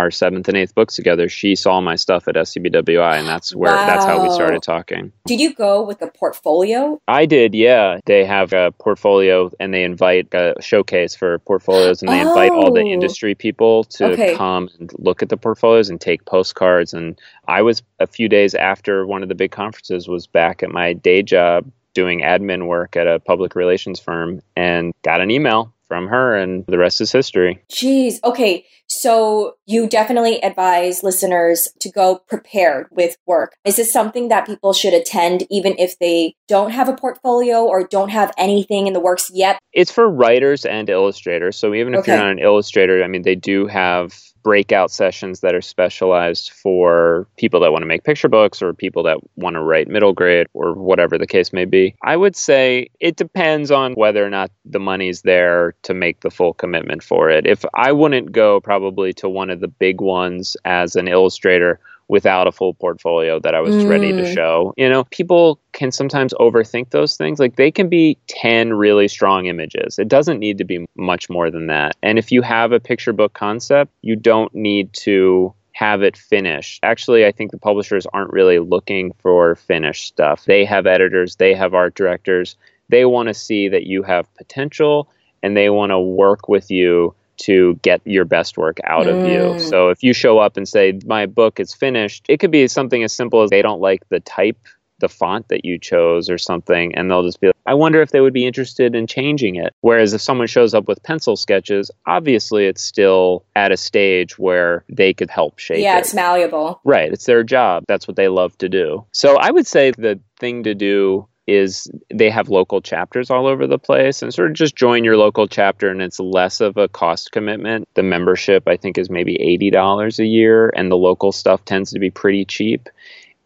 our 0.00 0.10
seventh 0.10 0.48
and 0.48 0.56
eighth 0.56 0.74
books 0.74 0.96
together, 0.96 1.28
she 1.28 1.54
saw 1.54 1.80
my 1.80 1.94
stuff 1.94 2.26
at 2.26 2.34
SCBWI, 2.34 3.18
and 3.18 3.28
that's 3.28 3.54
where 3.54 3.74
wow. 3.74 3.86
that's 3.86 4.04
how 4.04 4.22
we 4.22 4.30
started 4.30 4.62
talking. 4.62 5.12
Did 5.26 5.40
you 5.40 5.52
go 5.52 5.82
with 5.82 6.00
a 6.00 6.06
portfolio? 6.08 6.98
I 7.06 7.26
did, 7.26 7.54
yeah. 7.54 8.00
They 8.06 8.24
have 8.24 8.54
a 8.54 8.72
portfolio, 8.72 9.50
and 9.60 9.74
they 9.74 9.84
invite 9.84 10.32
a 10.32 10.54
showcase 10.60 11.14
for 11.14 11.38
portfolios, 11.40 12.00
and 12.00 12.10
they 12.10 12.24
oh. 12.24 12.28
invite 12.28 12.50
all 12.50 12.72
the 12.72 12.80
oh. 12.80 12.86
industry 12.86 13.34
people 13.34 13.84
to 13.84 14.12
okay. 14.12 14.34
come 14.36 14.70
and 14.78 14.90
look 14.98 15.22
at 15.22 15.28
the 15.28 15.36
portfolios 15.36 15.90
and 15.90 16.00
take 16.00 16.24
postcards. 16.24 16.94
And 16.94 17.20
I 17.46 17.60
was 17.60 17.82
a 17.98 18.06
few 18.06 18.28
days 18.28 18.54
after 18.54 19.06
one 19.06 19.22
of 19.22 19.28
the 19.28 19.34
big 19.34 19.52
conferences 19.52 20.08
was 20.08 20.26
back 20.26 20.62
at 20.62 20.70
my 20.70 20.94
day 20.94 21.22
job 21.22 21.70
doing 21.92 22.20
admin 22.20 22.66
work 22.66 22.96
at 22.96 23.06
a 23.06 23.20
public 23.20 23.54
relations 23.54 24.00
firm 24.00 24.40
and 24.56 24.94
got 25.02 25.20
an 25.20 25.30
email 25.30 25.74
from 25.90 26.06
her, 26.06 26.36
and 26.36 26.64
the 26.66 26.78
rest 26.78 27.00
is 27.00 27.10
history. 27.10 27.60
Jeez. 27.68 28.22
Okay. 28.22 28.64
So 28.90 29.54
you 29.66 29.88
definitely 29.88 30.42
advise 30.42 31.04
listeners 31.04 31.68
to 31.78 31.90
go 31.90 32.18
prepared 32.28 32.88
with 32.90 33.16
work. 33.24 33.54
Is 33.64 33.76
this 33.76 33.92
something 33.92 34.28
that 34.28 34.46
people 34.46 34.72
should 34.72 34.92
attend 34.92 35.46
even 35.48 35.76
if 35.78 35.96
they 36.00 36.34
don't 36.48 36.70
have 36.72 36.88
a 36.88 36.96
portfolio 36.96 37.64
or 37.64 37.86
don't 37.86 38.08
have 38.08 38.32
anything 38.36 38.88
in 38.88 38.92
the 38.92 39.00
works 39.00 39.30
yet? 39.32 39.60
It's 39.72 39.92
for 39.92 40.10
writers 40.10 40.66
and 40.66 40.90
illustrators. 40.90 41.56
So 41.56 41.72
even 41.72 41.94
if 41.94 42.00
okay. 42.00 42.12
you're 42.12 42.20
not 42.20 42.32
an 42.32 42.40
illustrator, 42.40 43.04
I 43.04 43.06
mean, 43.06 43.22
they 43.22 43.36
do 43.36 43.68
have 43.68 44.12
breakout 44.42 44.90
sessions 44.90 45.40
that 45.40 45.54
are 45.54 45.60
specialized 45.60 46.50
for 46.50 47.28
people 47.36 47.60
that 47.60 47.72
want 47.72 47.82
to 47.82 47.86
make 47.86 48.04
picture 48.04 48.28
books 48.28 48.62
or 48.62 48.72
people 48.72 49.02
that 49.02 49.18
want 49.36 49.54
to 49.54 49.62
write 49.62 49.88
middle 49.88 50.12
grade 50.12 50.46
or 50.54 50.74
whatever 50.74 51.18
the 51.18 51.26
case 51.26 51.52
may 51.52 51.64
be. 51.64 51.94
I 52.02 52.16
would 52.16 52.36
say 52.36 52.88
it 53.00 53.16
depends 53.16 53.70
on 53.70 53.92
whether 53.94 54.24
or 54.24 54.30
not 54.30 54.50
the 54.64 54.80
money's 54.80 55.22
there 55.22 55.74
to 55.82 55.94
make 55.94 56.20
the 56.20 56.30
full 56.30 56.54
commitment 56.54 57.02
for 57.02 57.28
it. 57.28 57.46
If 57.46 57.64
I 57.74 57.92
wouldn't 57.92 58.32
go 58.32 58.60
probably 58.60 58.79
to 59.16 59.28
one 59.28 59.50
of 59.50 59.60
the 59.60 59.68
big 59.68 60.00
ones 60.00 60.56
as 60.64 60.96
an 60.96 61.08
illustrator 61.08 61.80
without 62.10 62.48
a 62.48 62.52
full 62.52 62.74
portfolio 62.74 63.38
that 63.38 63.54
I 63.54 63.60
was 63.60 63.76
mm. 63.76 63.88
ready 63.88 64.10
to 64.10 64.22
mm. 64.22 64.34
show. 64.34 64.74
You 64.76 64.88
know, 64.88 65.04
people 65.04 65.60
can 65.72 65.92
sometimes 65.92 66.34
overthink 66.34 66.90
those 66.90 67.16
things. 67.16 67.38
Like 67.38 67.54
they 67.54 67.70
can 67.70 67.88
be 67.88 68.18
10 68.26 68.72
really 68.74 69.06
strong 69.06 69.46
images. 69.46 69.96
It 69.96 70.08
doesn't 70.08 70.40
need 70.40 70.58
to 70.58 70.64
be 70.64 70.86
much 70.96 71.30
more 71.30 71.52
than 71.52 71.68
that. 71.68 71.96
And 72.02 72.18
if 72.18 72.32
you 72.32 72.42
have 72.42 72.72
a 72.72 72.80
picture 72.80 73.12
book 73.12 73.32
concept, 73.32 73.92
you 74.02 74.16
don't 74.16 74.52
need 74.52 74.92
to 75.04 75.54
have 75.72 76.02
it 76.02 76.16
finished. 76.16 76.80
Actually, 76.82 77.24
I 77.24 77.30
think 77.30 77.52
the 77.52 77.58
publishers 77.58 78.06
aren't 78.12 78.32
really 78.32 78.58
looking 78.58 79.12
for 79.20 79.54
finished 79.54 80.08
stuff. 80.08 80.44
They 80.46 80.64
have 80.64 80.88
editors, 80.88 81.36
they 81.36 81.54
have 81.54 81.74
art 81.74 81.94
directors. 81.94 82.56
They 82.88 83.04
want 83.04 83.28
to 83.28 83.34
see 83.34 83.68
that 83.68 83.86
you 83.86 84.02
have 84.02 84.34
potential 84.34 85.08
and 85.44 85.56
they 85.56 85.70
want 85.70 85.90
to 85.90 86.00
work 86.00 86.48
with 86.48 86.72
you 86.72 87.14
to 87.42 87.78
get 87.82 88.00
your 88.04 88.24
best 88.24 88.56
work 88.56 88.78
out 88.84 89.06
mm. 89.06 89.10
of 89.10 89.28
you. 89.28 89.38
Mm. 89.38 89.68
So 89.68 89.88
if 89.88 90.02
you 90.02 90.12
show 90.12 90.38
up 90.38 90.56
and 90.56 90.68
say, 90.68 90.98
My 91.04 91.26
book 91.26 91.60
is 91.60 91.74
finished, 91.74 92.26
it 92.28 92.38
could 92.38 92.50
be 92.50 92.66
something 92.68 93.02
as 93.02 93.12
simple 93.12 93.42
as 93.42 93.50
they 93.50 93.62
don't 93.62 93.80
like 93.80 94.08
the 94.08 94.20
type 94.20 94.58
the 95.00 95.08
font 95.08 95.48
that 95.48 95.64
you 95.64 95.78
chose 95.78 96.30
or 96.30 96.38
something 96.38 96.94
and 96.94 97.10
they'll 97.10 97.24
just 97.24 97.40
be 97.40 97.48
like, 97.48 97.56
I 97.66 97.74
wonder 97.74 98.00
if 98.00 98.10
they 98.10 98.20
would 98.20 98.32
be 98.32 98.46
interested 98.46 98.94
in 98.94 99.06
changing 99.06 99.56
it. 99.56 99.74
Whereas 99.80 100.12
if 100.12 100.20
someone 100.20 100.46
shows 100.46 100.74
up 100.74 100.86
with 100.86 101.02
pencil 101.02 101.36
sketches, 101.36 101.90
obviously 102.06 102.66
it's 102.66 102.82
still 102.82 103.44
at 103.56 103.72
a 103.72 103.76
stage 103.76 104.38
where 104.38 104.84
they 104.88 105.12
could 105.12 105.30
help 105.30 105.58
shape 105.58 105.78
yeah, 105.78 105.96
it. 105.96 106.00
it's 106.00 106.14
malleable. 106.14 106.80
Right. 106.84 107.12
It's 107.12 107.24
their 107.24 107.42
job. 107.42 107.84
That's 107.88 108.06
what 108.06 108.16
they 108.16 108.28
love 108.28 108.56
to 108.58 108.68
do. 108.68 109.04
So 109.12 109.36
I 109.36 109.50
would 109.50 109.66
say 109.66 109.90
the 109.90 110.20
thing 110.38 110.62
to 110.64 110.74
do 110.74 111.26
is 111.46 111.90
they 112.12 112.30
have 112.30 112.48
local 112.48 112.80
chapters 112.80 113.30
all 113.30 113.46
over 113.46 113.66
the 113.66 113.78
place 113.78 114.22
and 114.22 114.32
sort 114.32 114.50
of 114.50 114.56
just 114.56 114.76
join 114.76 115.04
your 115.04 115.16
local 115.16 115.48
chapter 115.48 115.90
and 115.90 116.02
it's 116.02 116.20
less 116.20 116.60
of 116.60 116.76
a 116.76 116.88
cost 116.88 117.32
commitment. 117.32 117.88
The 117.94 118.02
membership 118.02 118.68
I 118.68 118.76
think 118.76 118.98
is 118.98 119.10
maybe 119.10 119.36
$80 119.60 120.18
a 120.18 120.26
year 120.26 120.72
and 120.76 120.90
the 120.90 120.96
local 120.96 121.32
stuff 121.32 121.64
tends 121.64 121.92
to 121.92 121.98
be 121.98 122.10
pretty 122.10 122.44
cheap 122.44 122.88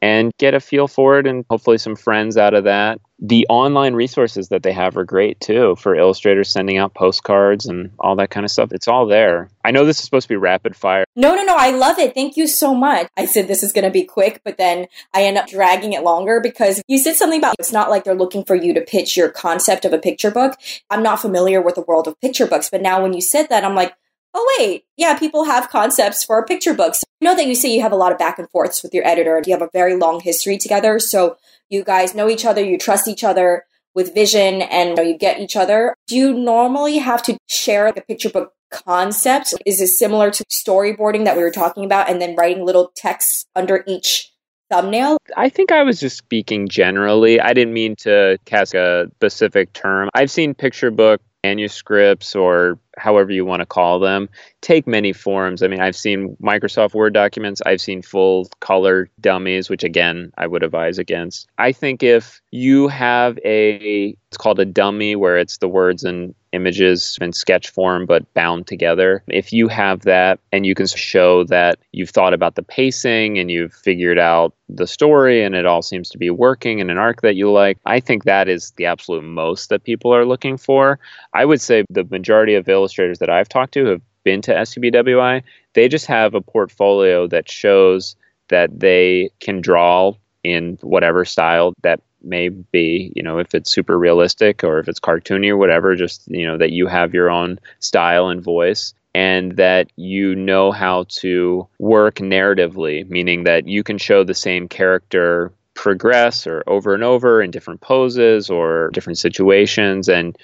and 0.02 0.32
get 0.38 0.54
a 0.54 0.60
feel 0.60 0.86
for 0.86 1.18
it 1.18 1.26
and 1.26 1.44
hopefully 1.48 1.78
some 1.78 1.96
friends 1.96 2.36
out 2.36 2.54
of 2.54 2.64
that. 2.64 3.00
The 3.20 3.46
online 3.48 3.94
resources 3.94 4.48
that 4.48 4.62
they 4.64 4.72
have 4.72 4.96
are 4.96 5.04
great 5.04 5.40
too 5.40 5.76
for 5.76 5.94
illustrators 5.94 6.50
sending 6.50 6.78
out 6.78 6.94
postcards 6.94 7.66
and 7.66 7.92
all 8.00 8.16
that 8.16 8.30
kind 8.30 8.44
of 8.44 8.50
stuff. 8.50 8.72
It's 8.72 8.88
all 8.88 9.06
there. 9.06 9.48
I 9.64 9.70
know 9.70 9.84
this 9.84 9.98
is 9.98 10.04
supposed 10.04 10.24
to 10.24 10.32
be 10.32 10.36
rapid 10.36 10.74
fire. 10.74 11.04
No, 11.14 11.34
no, 11.34 11.44
no. 11.44 11.54
I 11.56 11.70
love 11.70 11.98
it. 11.98 12.12
Thank 12.12 12.36
you 12.36 12.46
so 12.48 12.74
much. 12.74 13.08
I 13.16 13.26
said 13.26 13.46
this 13.46 13.62
is 13.62 13.72
going 13.72 13.84
to 13.84 13.90
be 13.90 14.02
quick, 14.02 14.40
but 14.44 14.58
then 14.58 14.86
I 15.14 15.22
end 15.22 15.38
up 15.38 15.46
dragging 15.46 15.92
it 15.92 16.02
longer 16.02 16.40
because 16.40 16.82
you 16.88 16.98
said 16.98 17.14
something 17.14 17.38
about 17.38 17.54
it's 17.58 17.72
not 17.72 17.88
like 17.88 18.04
they're 18.04 18.14
looking 18.14 18.44
for 18.44 18.56
you 18.56 18.74
to 18.74 18.80
pitch 18.80 19.16
your 19.16 19.30
concept 19.30 19.84
of 19.84 19.92
a 19.92 19.98
picture 19.98 20.32
book. 20.32 20.58
I'm 20.90 21.02
not 21.02 21.20
familiar 21.20 21.62
with 21.62 21.76
the 21.76 21.82
world 21.82 22.08
of 22.08 22.20
picture 22.20 22.46
books, 22.46 22.68
but 22.68 22.82
now 22.82 23.00
when 23.00 23.12
you 23.12 23.20
said 23.20 23.48
that, 23.48 23.64
I'm 23.64 23.76
like, 23.76 23.94
oh, 24.34 24.56
wait, 24.58 24.84
yeah, 24.96 25.16
people 25.16 25.44
have 25.44 25.70
concepts 25.70 26.24
for 26.24 26.44
picture 26.44 26.74
books. 26.74 27.04
I 27.22 27.24
know 27.24 27.36
that 27.36 27.46
you 27.46 27.54
say 27.54 27.72
you 27.72 27.82
have 27.82 27.92
a 27.92 27.96
lot 27.96 28.12
of 28.12 28.18
back 28.18 28.38
and 28.38 28.50
forths 28.50 28.82
with 28.82 28.92
your 28.92 29.06
editor 29.06 29.36
and 29.36 29.46
you 29.46 29.52
have 29.52 29.62
a 29.62 29.70
very 29.72 29.96
long 29.96 30.20
history 30.20 30.58
together. 30.58 30.98
So 30.98 31.36
you 31.68 31.84
guys 31.84 32.14
know 32.14 32.28
each 32.28 32.44
other, 32.44 32.62
you 32.62 32.78
trust 32.78 33.08
each 33.08 33.24
other 33.24 33.64
with 33.94 34.14
vision, 34.14 34.62
and 34.62 34.90
you, 34.90 34.94
know, 34.96 35.02
you 35.02 35.16
get 35.16 35.40
each 35.40 35.56
other. 35.56 35.94
Do 36.08 36.16
you 36.16 36.34
normally 36.34 36.98
have 36.98 37.22
to 37.24 37.38
share 37.46 37.86
a 37.86 37.92
picture 37.92 38.30
book 38.30 38.52
concept? 38.70 39.54
Is 39.64 39.80
it 39.80 39.88
similar 39.88 40.30
to 40.30 40.44
storyboarding 40.52 41.24
that 41.24 41.36
we 41.36 41.42
were 41.42 41.50
talking 41.50 41.84
about 41.84 42.10
and 42.10 42.20
then 42.20 42.34
writing 42.34 42.64
little 42.64 42.92
texts 42.96 43.46
under 43.54 43.84
each 43.86 44.32
thumbnail? 44.70 45.18
I 45.36 45.48
think 45.48 45.70
I 45.70 45.82
was 45.82 46.00
just 46.00 46.16
speaking 46.16 46.68
generally. 46.68 47.40
I 47.40 47.52
didn't 47.52 47.72
mean 47.72 47.94
to 48.00 48.38
cast 48.44 48.74
a 48.74 49.10
specific 49.16 49.72
term. 49.72 50.10
I've 50.14 50.30
seen 50.30 50.54
picture 50.54 50.90
book 50.90 51.20
manuscripts 51.44 52.34
or 52.34 52.78
however 52.96 53.30
you 53.30 53.44
want 53.44 53.60
to 53.60 53.66
call 53.66 54.00
them 54.00 54.30
take 54.62 54.86
many 54.86 55.12
forms. 55.12 55.62
I 55.62 55.68
mean, 55.68 55.80
I've 55.80 55.96
seen 55.96 56.36
Microsoft 56.42 56.94
Word 56.94 57.12
documents, 57.12 57.60
I've 57.66 57.82
seen 57.82 58.00
full 58.00 58.48
color 58.60 59.10
dummies, 59.20 59.68
which 59.68 59.84
again, 59.84 60.32
I 60.38 60.46
would 60.46 60.62
advise 60.62 60.98
against. 60.98 61.46
I 61.58 61.72
think 61.72 62.02
if 62.02 62.40
you 62.50 62.88
have 62.88 63.38
a, 63.44 64.16
it's 64.28 64.38
called 64.38 64.58
a 64.58 64.64
dummy 64.64 65.16
where 65.16 65.36
it's 65.36 65.58
the 65.58 65.68
words 65.68 66.02
and 66.02 66.34
images 66.54 67.18
in 67.20 67.32
sketch 67.32 67.68
form 67.68 68.06
but 68.06 68.32
bound 68.34 68.66
together. 68.66 69.22
If 69.28 69.52
you 69.52 69.68
have 69.68 70.02
that 70.02 70.38
and 70.52 70.64
you 70.64 70.74
can 70.74 70.86
show 70.86 71.44
that 71.44 71.78
you've 71.92 72.10
thought 72.10 72.32
about 72.32 72.54
the 72.54 72.62
pacing 72.62 73.38
and 73.38 73.50
you've 73.50 73.74
figured 73.74 74.18
out 74.18 74.54
the 74.68 74.86
story 74.86 75.42
and 75.42 75.54
it 75.54 75.66
all 75.66 75.82
seems 75.82 76.08
to 76.10 76.18
be 76.18 76.30
working 76.30 76.78
in 76.78 76.90
an 76.90 76.98
arc 76.98 77.22
that 77.22 77.34
you 77.34 77.50
like, 77.50 77.78
I 77.84 78.00
think 78.00 78.24
that 78.24 78.48
is 78.48 78.72
the 78.76 78.86
absolute 78.86 79.24
most 79.24 79.68
that 79.68 79.84
people 79.84 80.14
are 80.14 80.24
looking 80.24 80.56
for. 80.56 80.98
I 81.34 81.44
would 81.44 81.60
say 81.60 81.84
the 81.90 82.04
majority 82.04 82.54
of 82.54 82.68
illustrators 82.68 83.18
that 83.18 83.30
I've 83.30 83.48
talked 83.48 83.74
to 83.74 83.86
have 83.86 84.02
been 84.22 84.40
to 84.42 84.54
SCBWI, 84.54 85.42
they 85.74 85.88
just 85.88 86.06
have 86.06 86.34
a 86.34 86.40
portfolio 86.40 87.26
that 87.28 87.50
shows 87.50 88.16
that 88.48 88.78
they 88.78 89.30
can 89.40 89.60
draw 89.60 90.14
in 90.42 90.78
whatever 90.82 91.24
style 91.24 91.72
that 91.82 92.00
may 92.24 92.48
be 92.48 93.12
you 93.14 93.22
know 93.22 93.38
if 93.38 93.54
it's 93.54 93.70
super 93.70 93.98
realistic 93.98 94.64
or 94.64 94.78
if 94.78 94.88
it's 94.88 95.00
cartoony 95.00 95.48
or 95.48 95.56
whatever 95.56 95.94
just 95.94 96.22
you 96.28 96.46
know 96.46 96.58
that 96.58 96.72
you 96.72 96.86
have 96.86 97.14
your 97.14 97.30
own 97.30 97.58
style 97.78 98.28
and 98.28 98.42
voice 98.42 98.94
and 99.14 99.56
that 99.56 99.88
you 99.96 100.34
know 100.34 100.72
how 100.72 101.04
to 101.08 101.66
work 101.78 102.16
narratively 102.16 103.08
meaning 103.08 103.44
that 103.44 103.68
you 103.68 103.82
can 103.82 103.98
show 103.98 104.24
the 104.24 104.34
same 104.34 104.68
character 104.68 105.52
progress 105.74 106.46
or 106.46 106.64
over 106.66 106.94
and 106.94 107.04
over 107.04 107.42
in 107.42 107.50
different 107.50 107.80
poses 107.80 108.48
or 108.48 108.90
different 108.92 109.18
situations. 109.18 110.08
And 110.08 110.38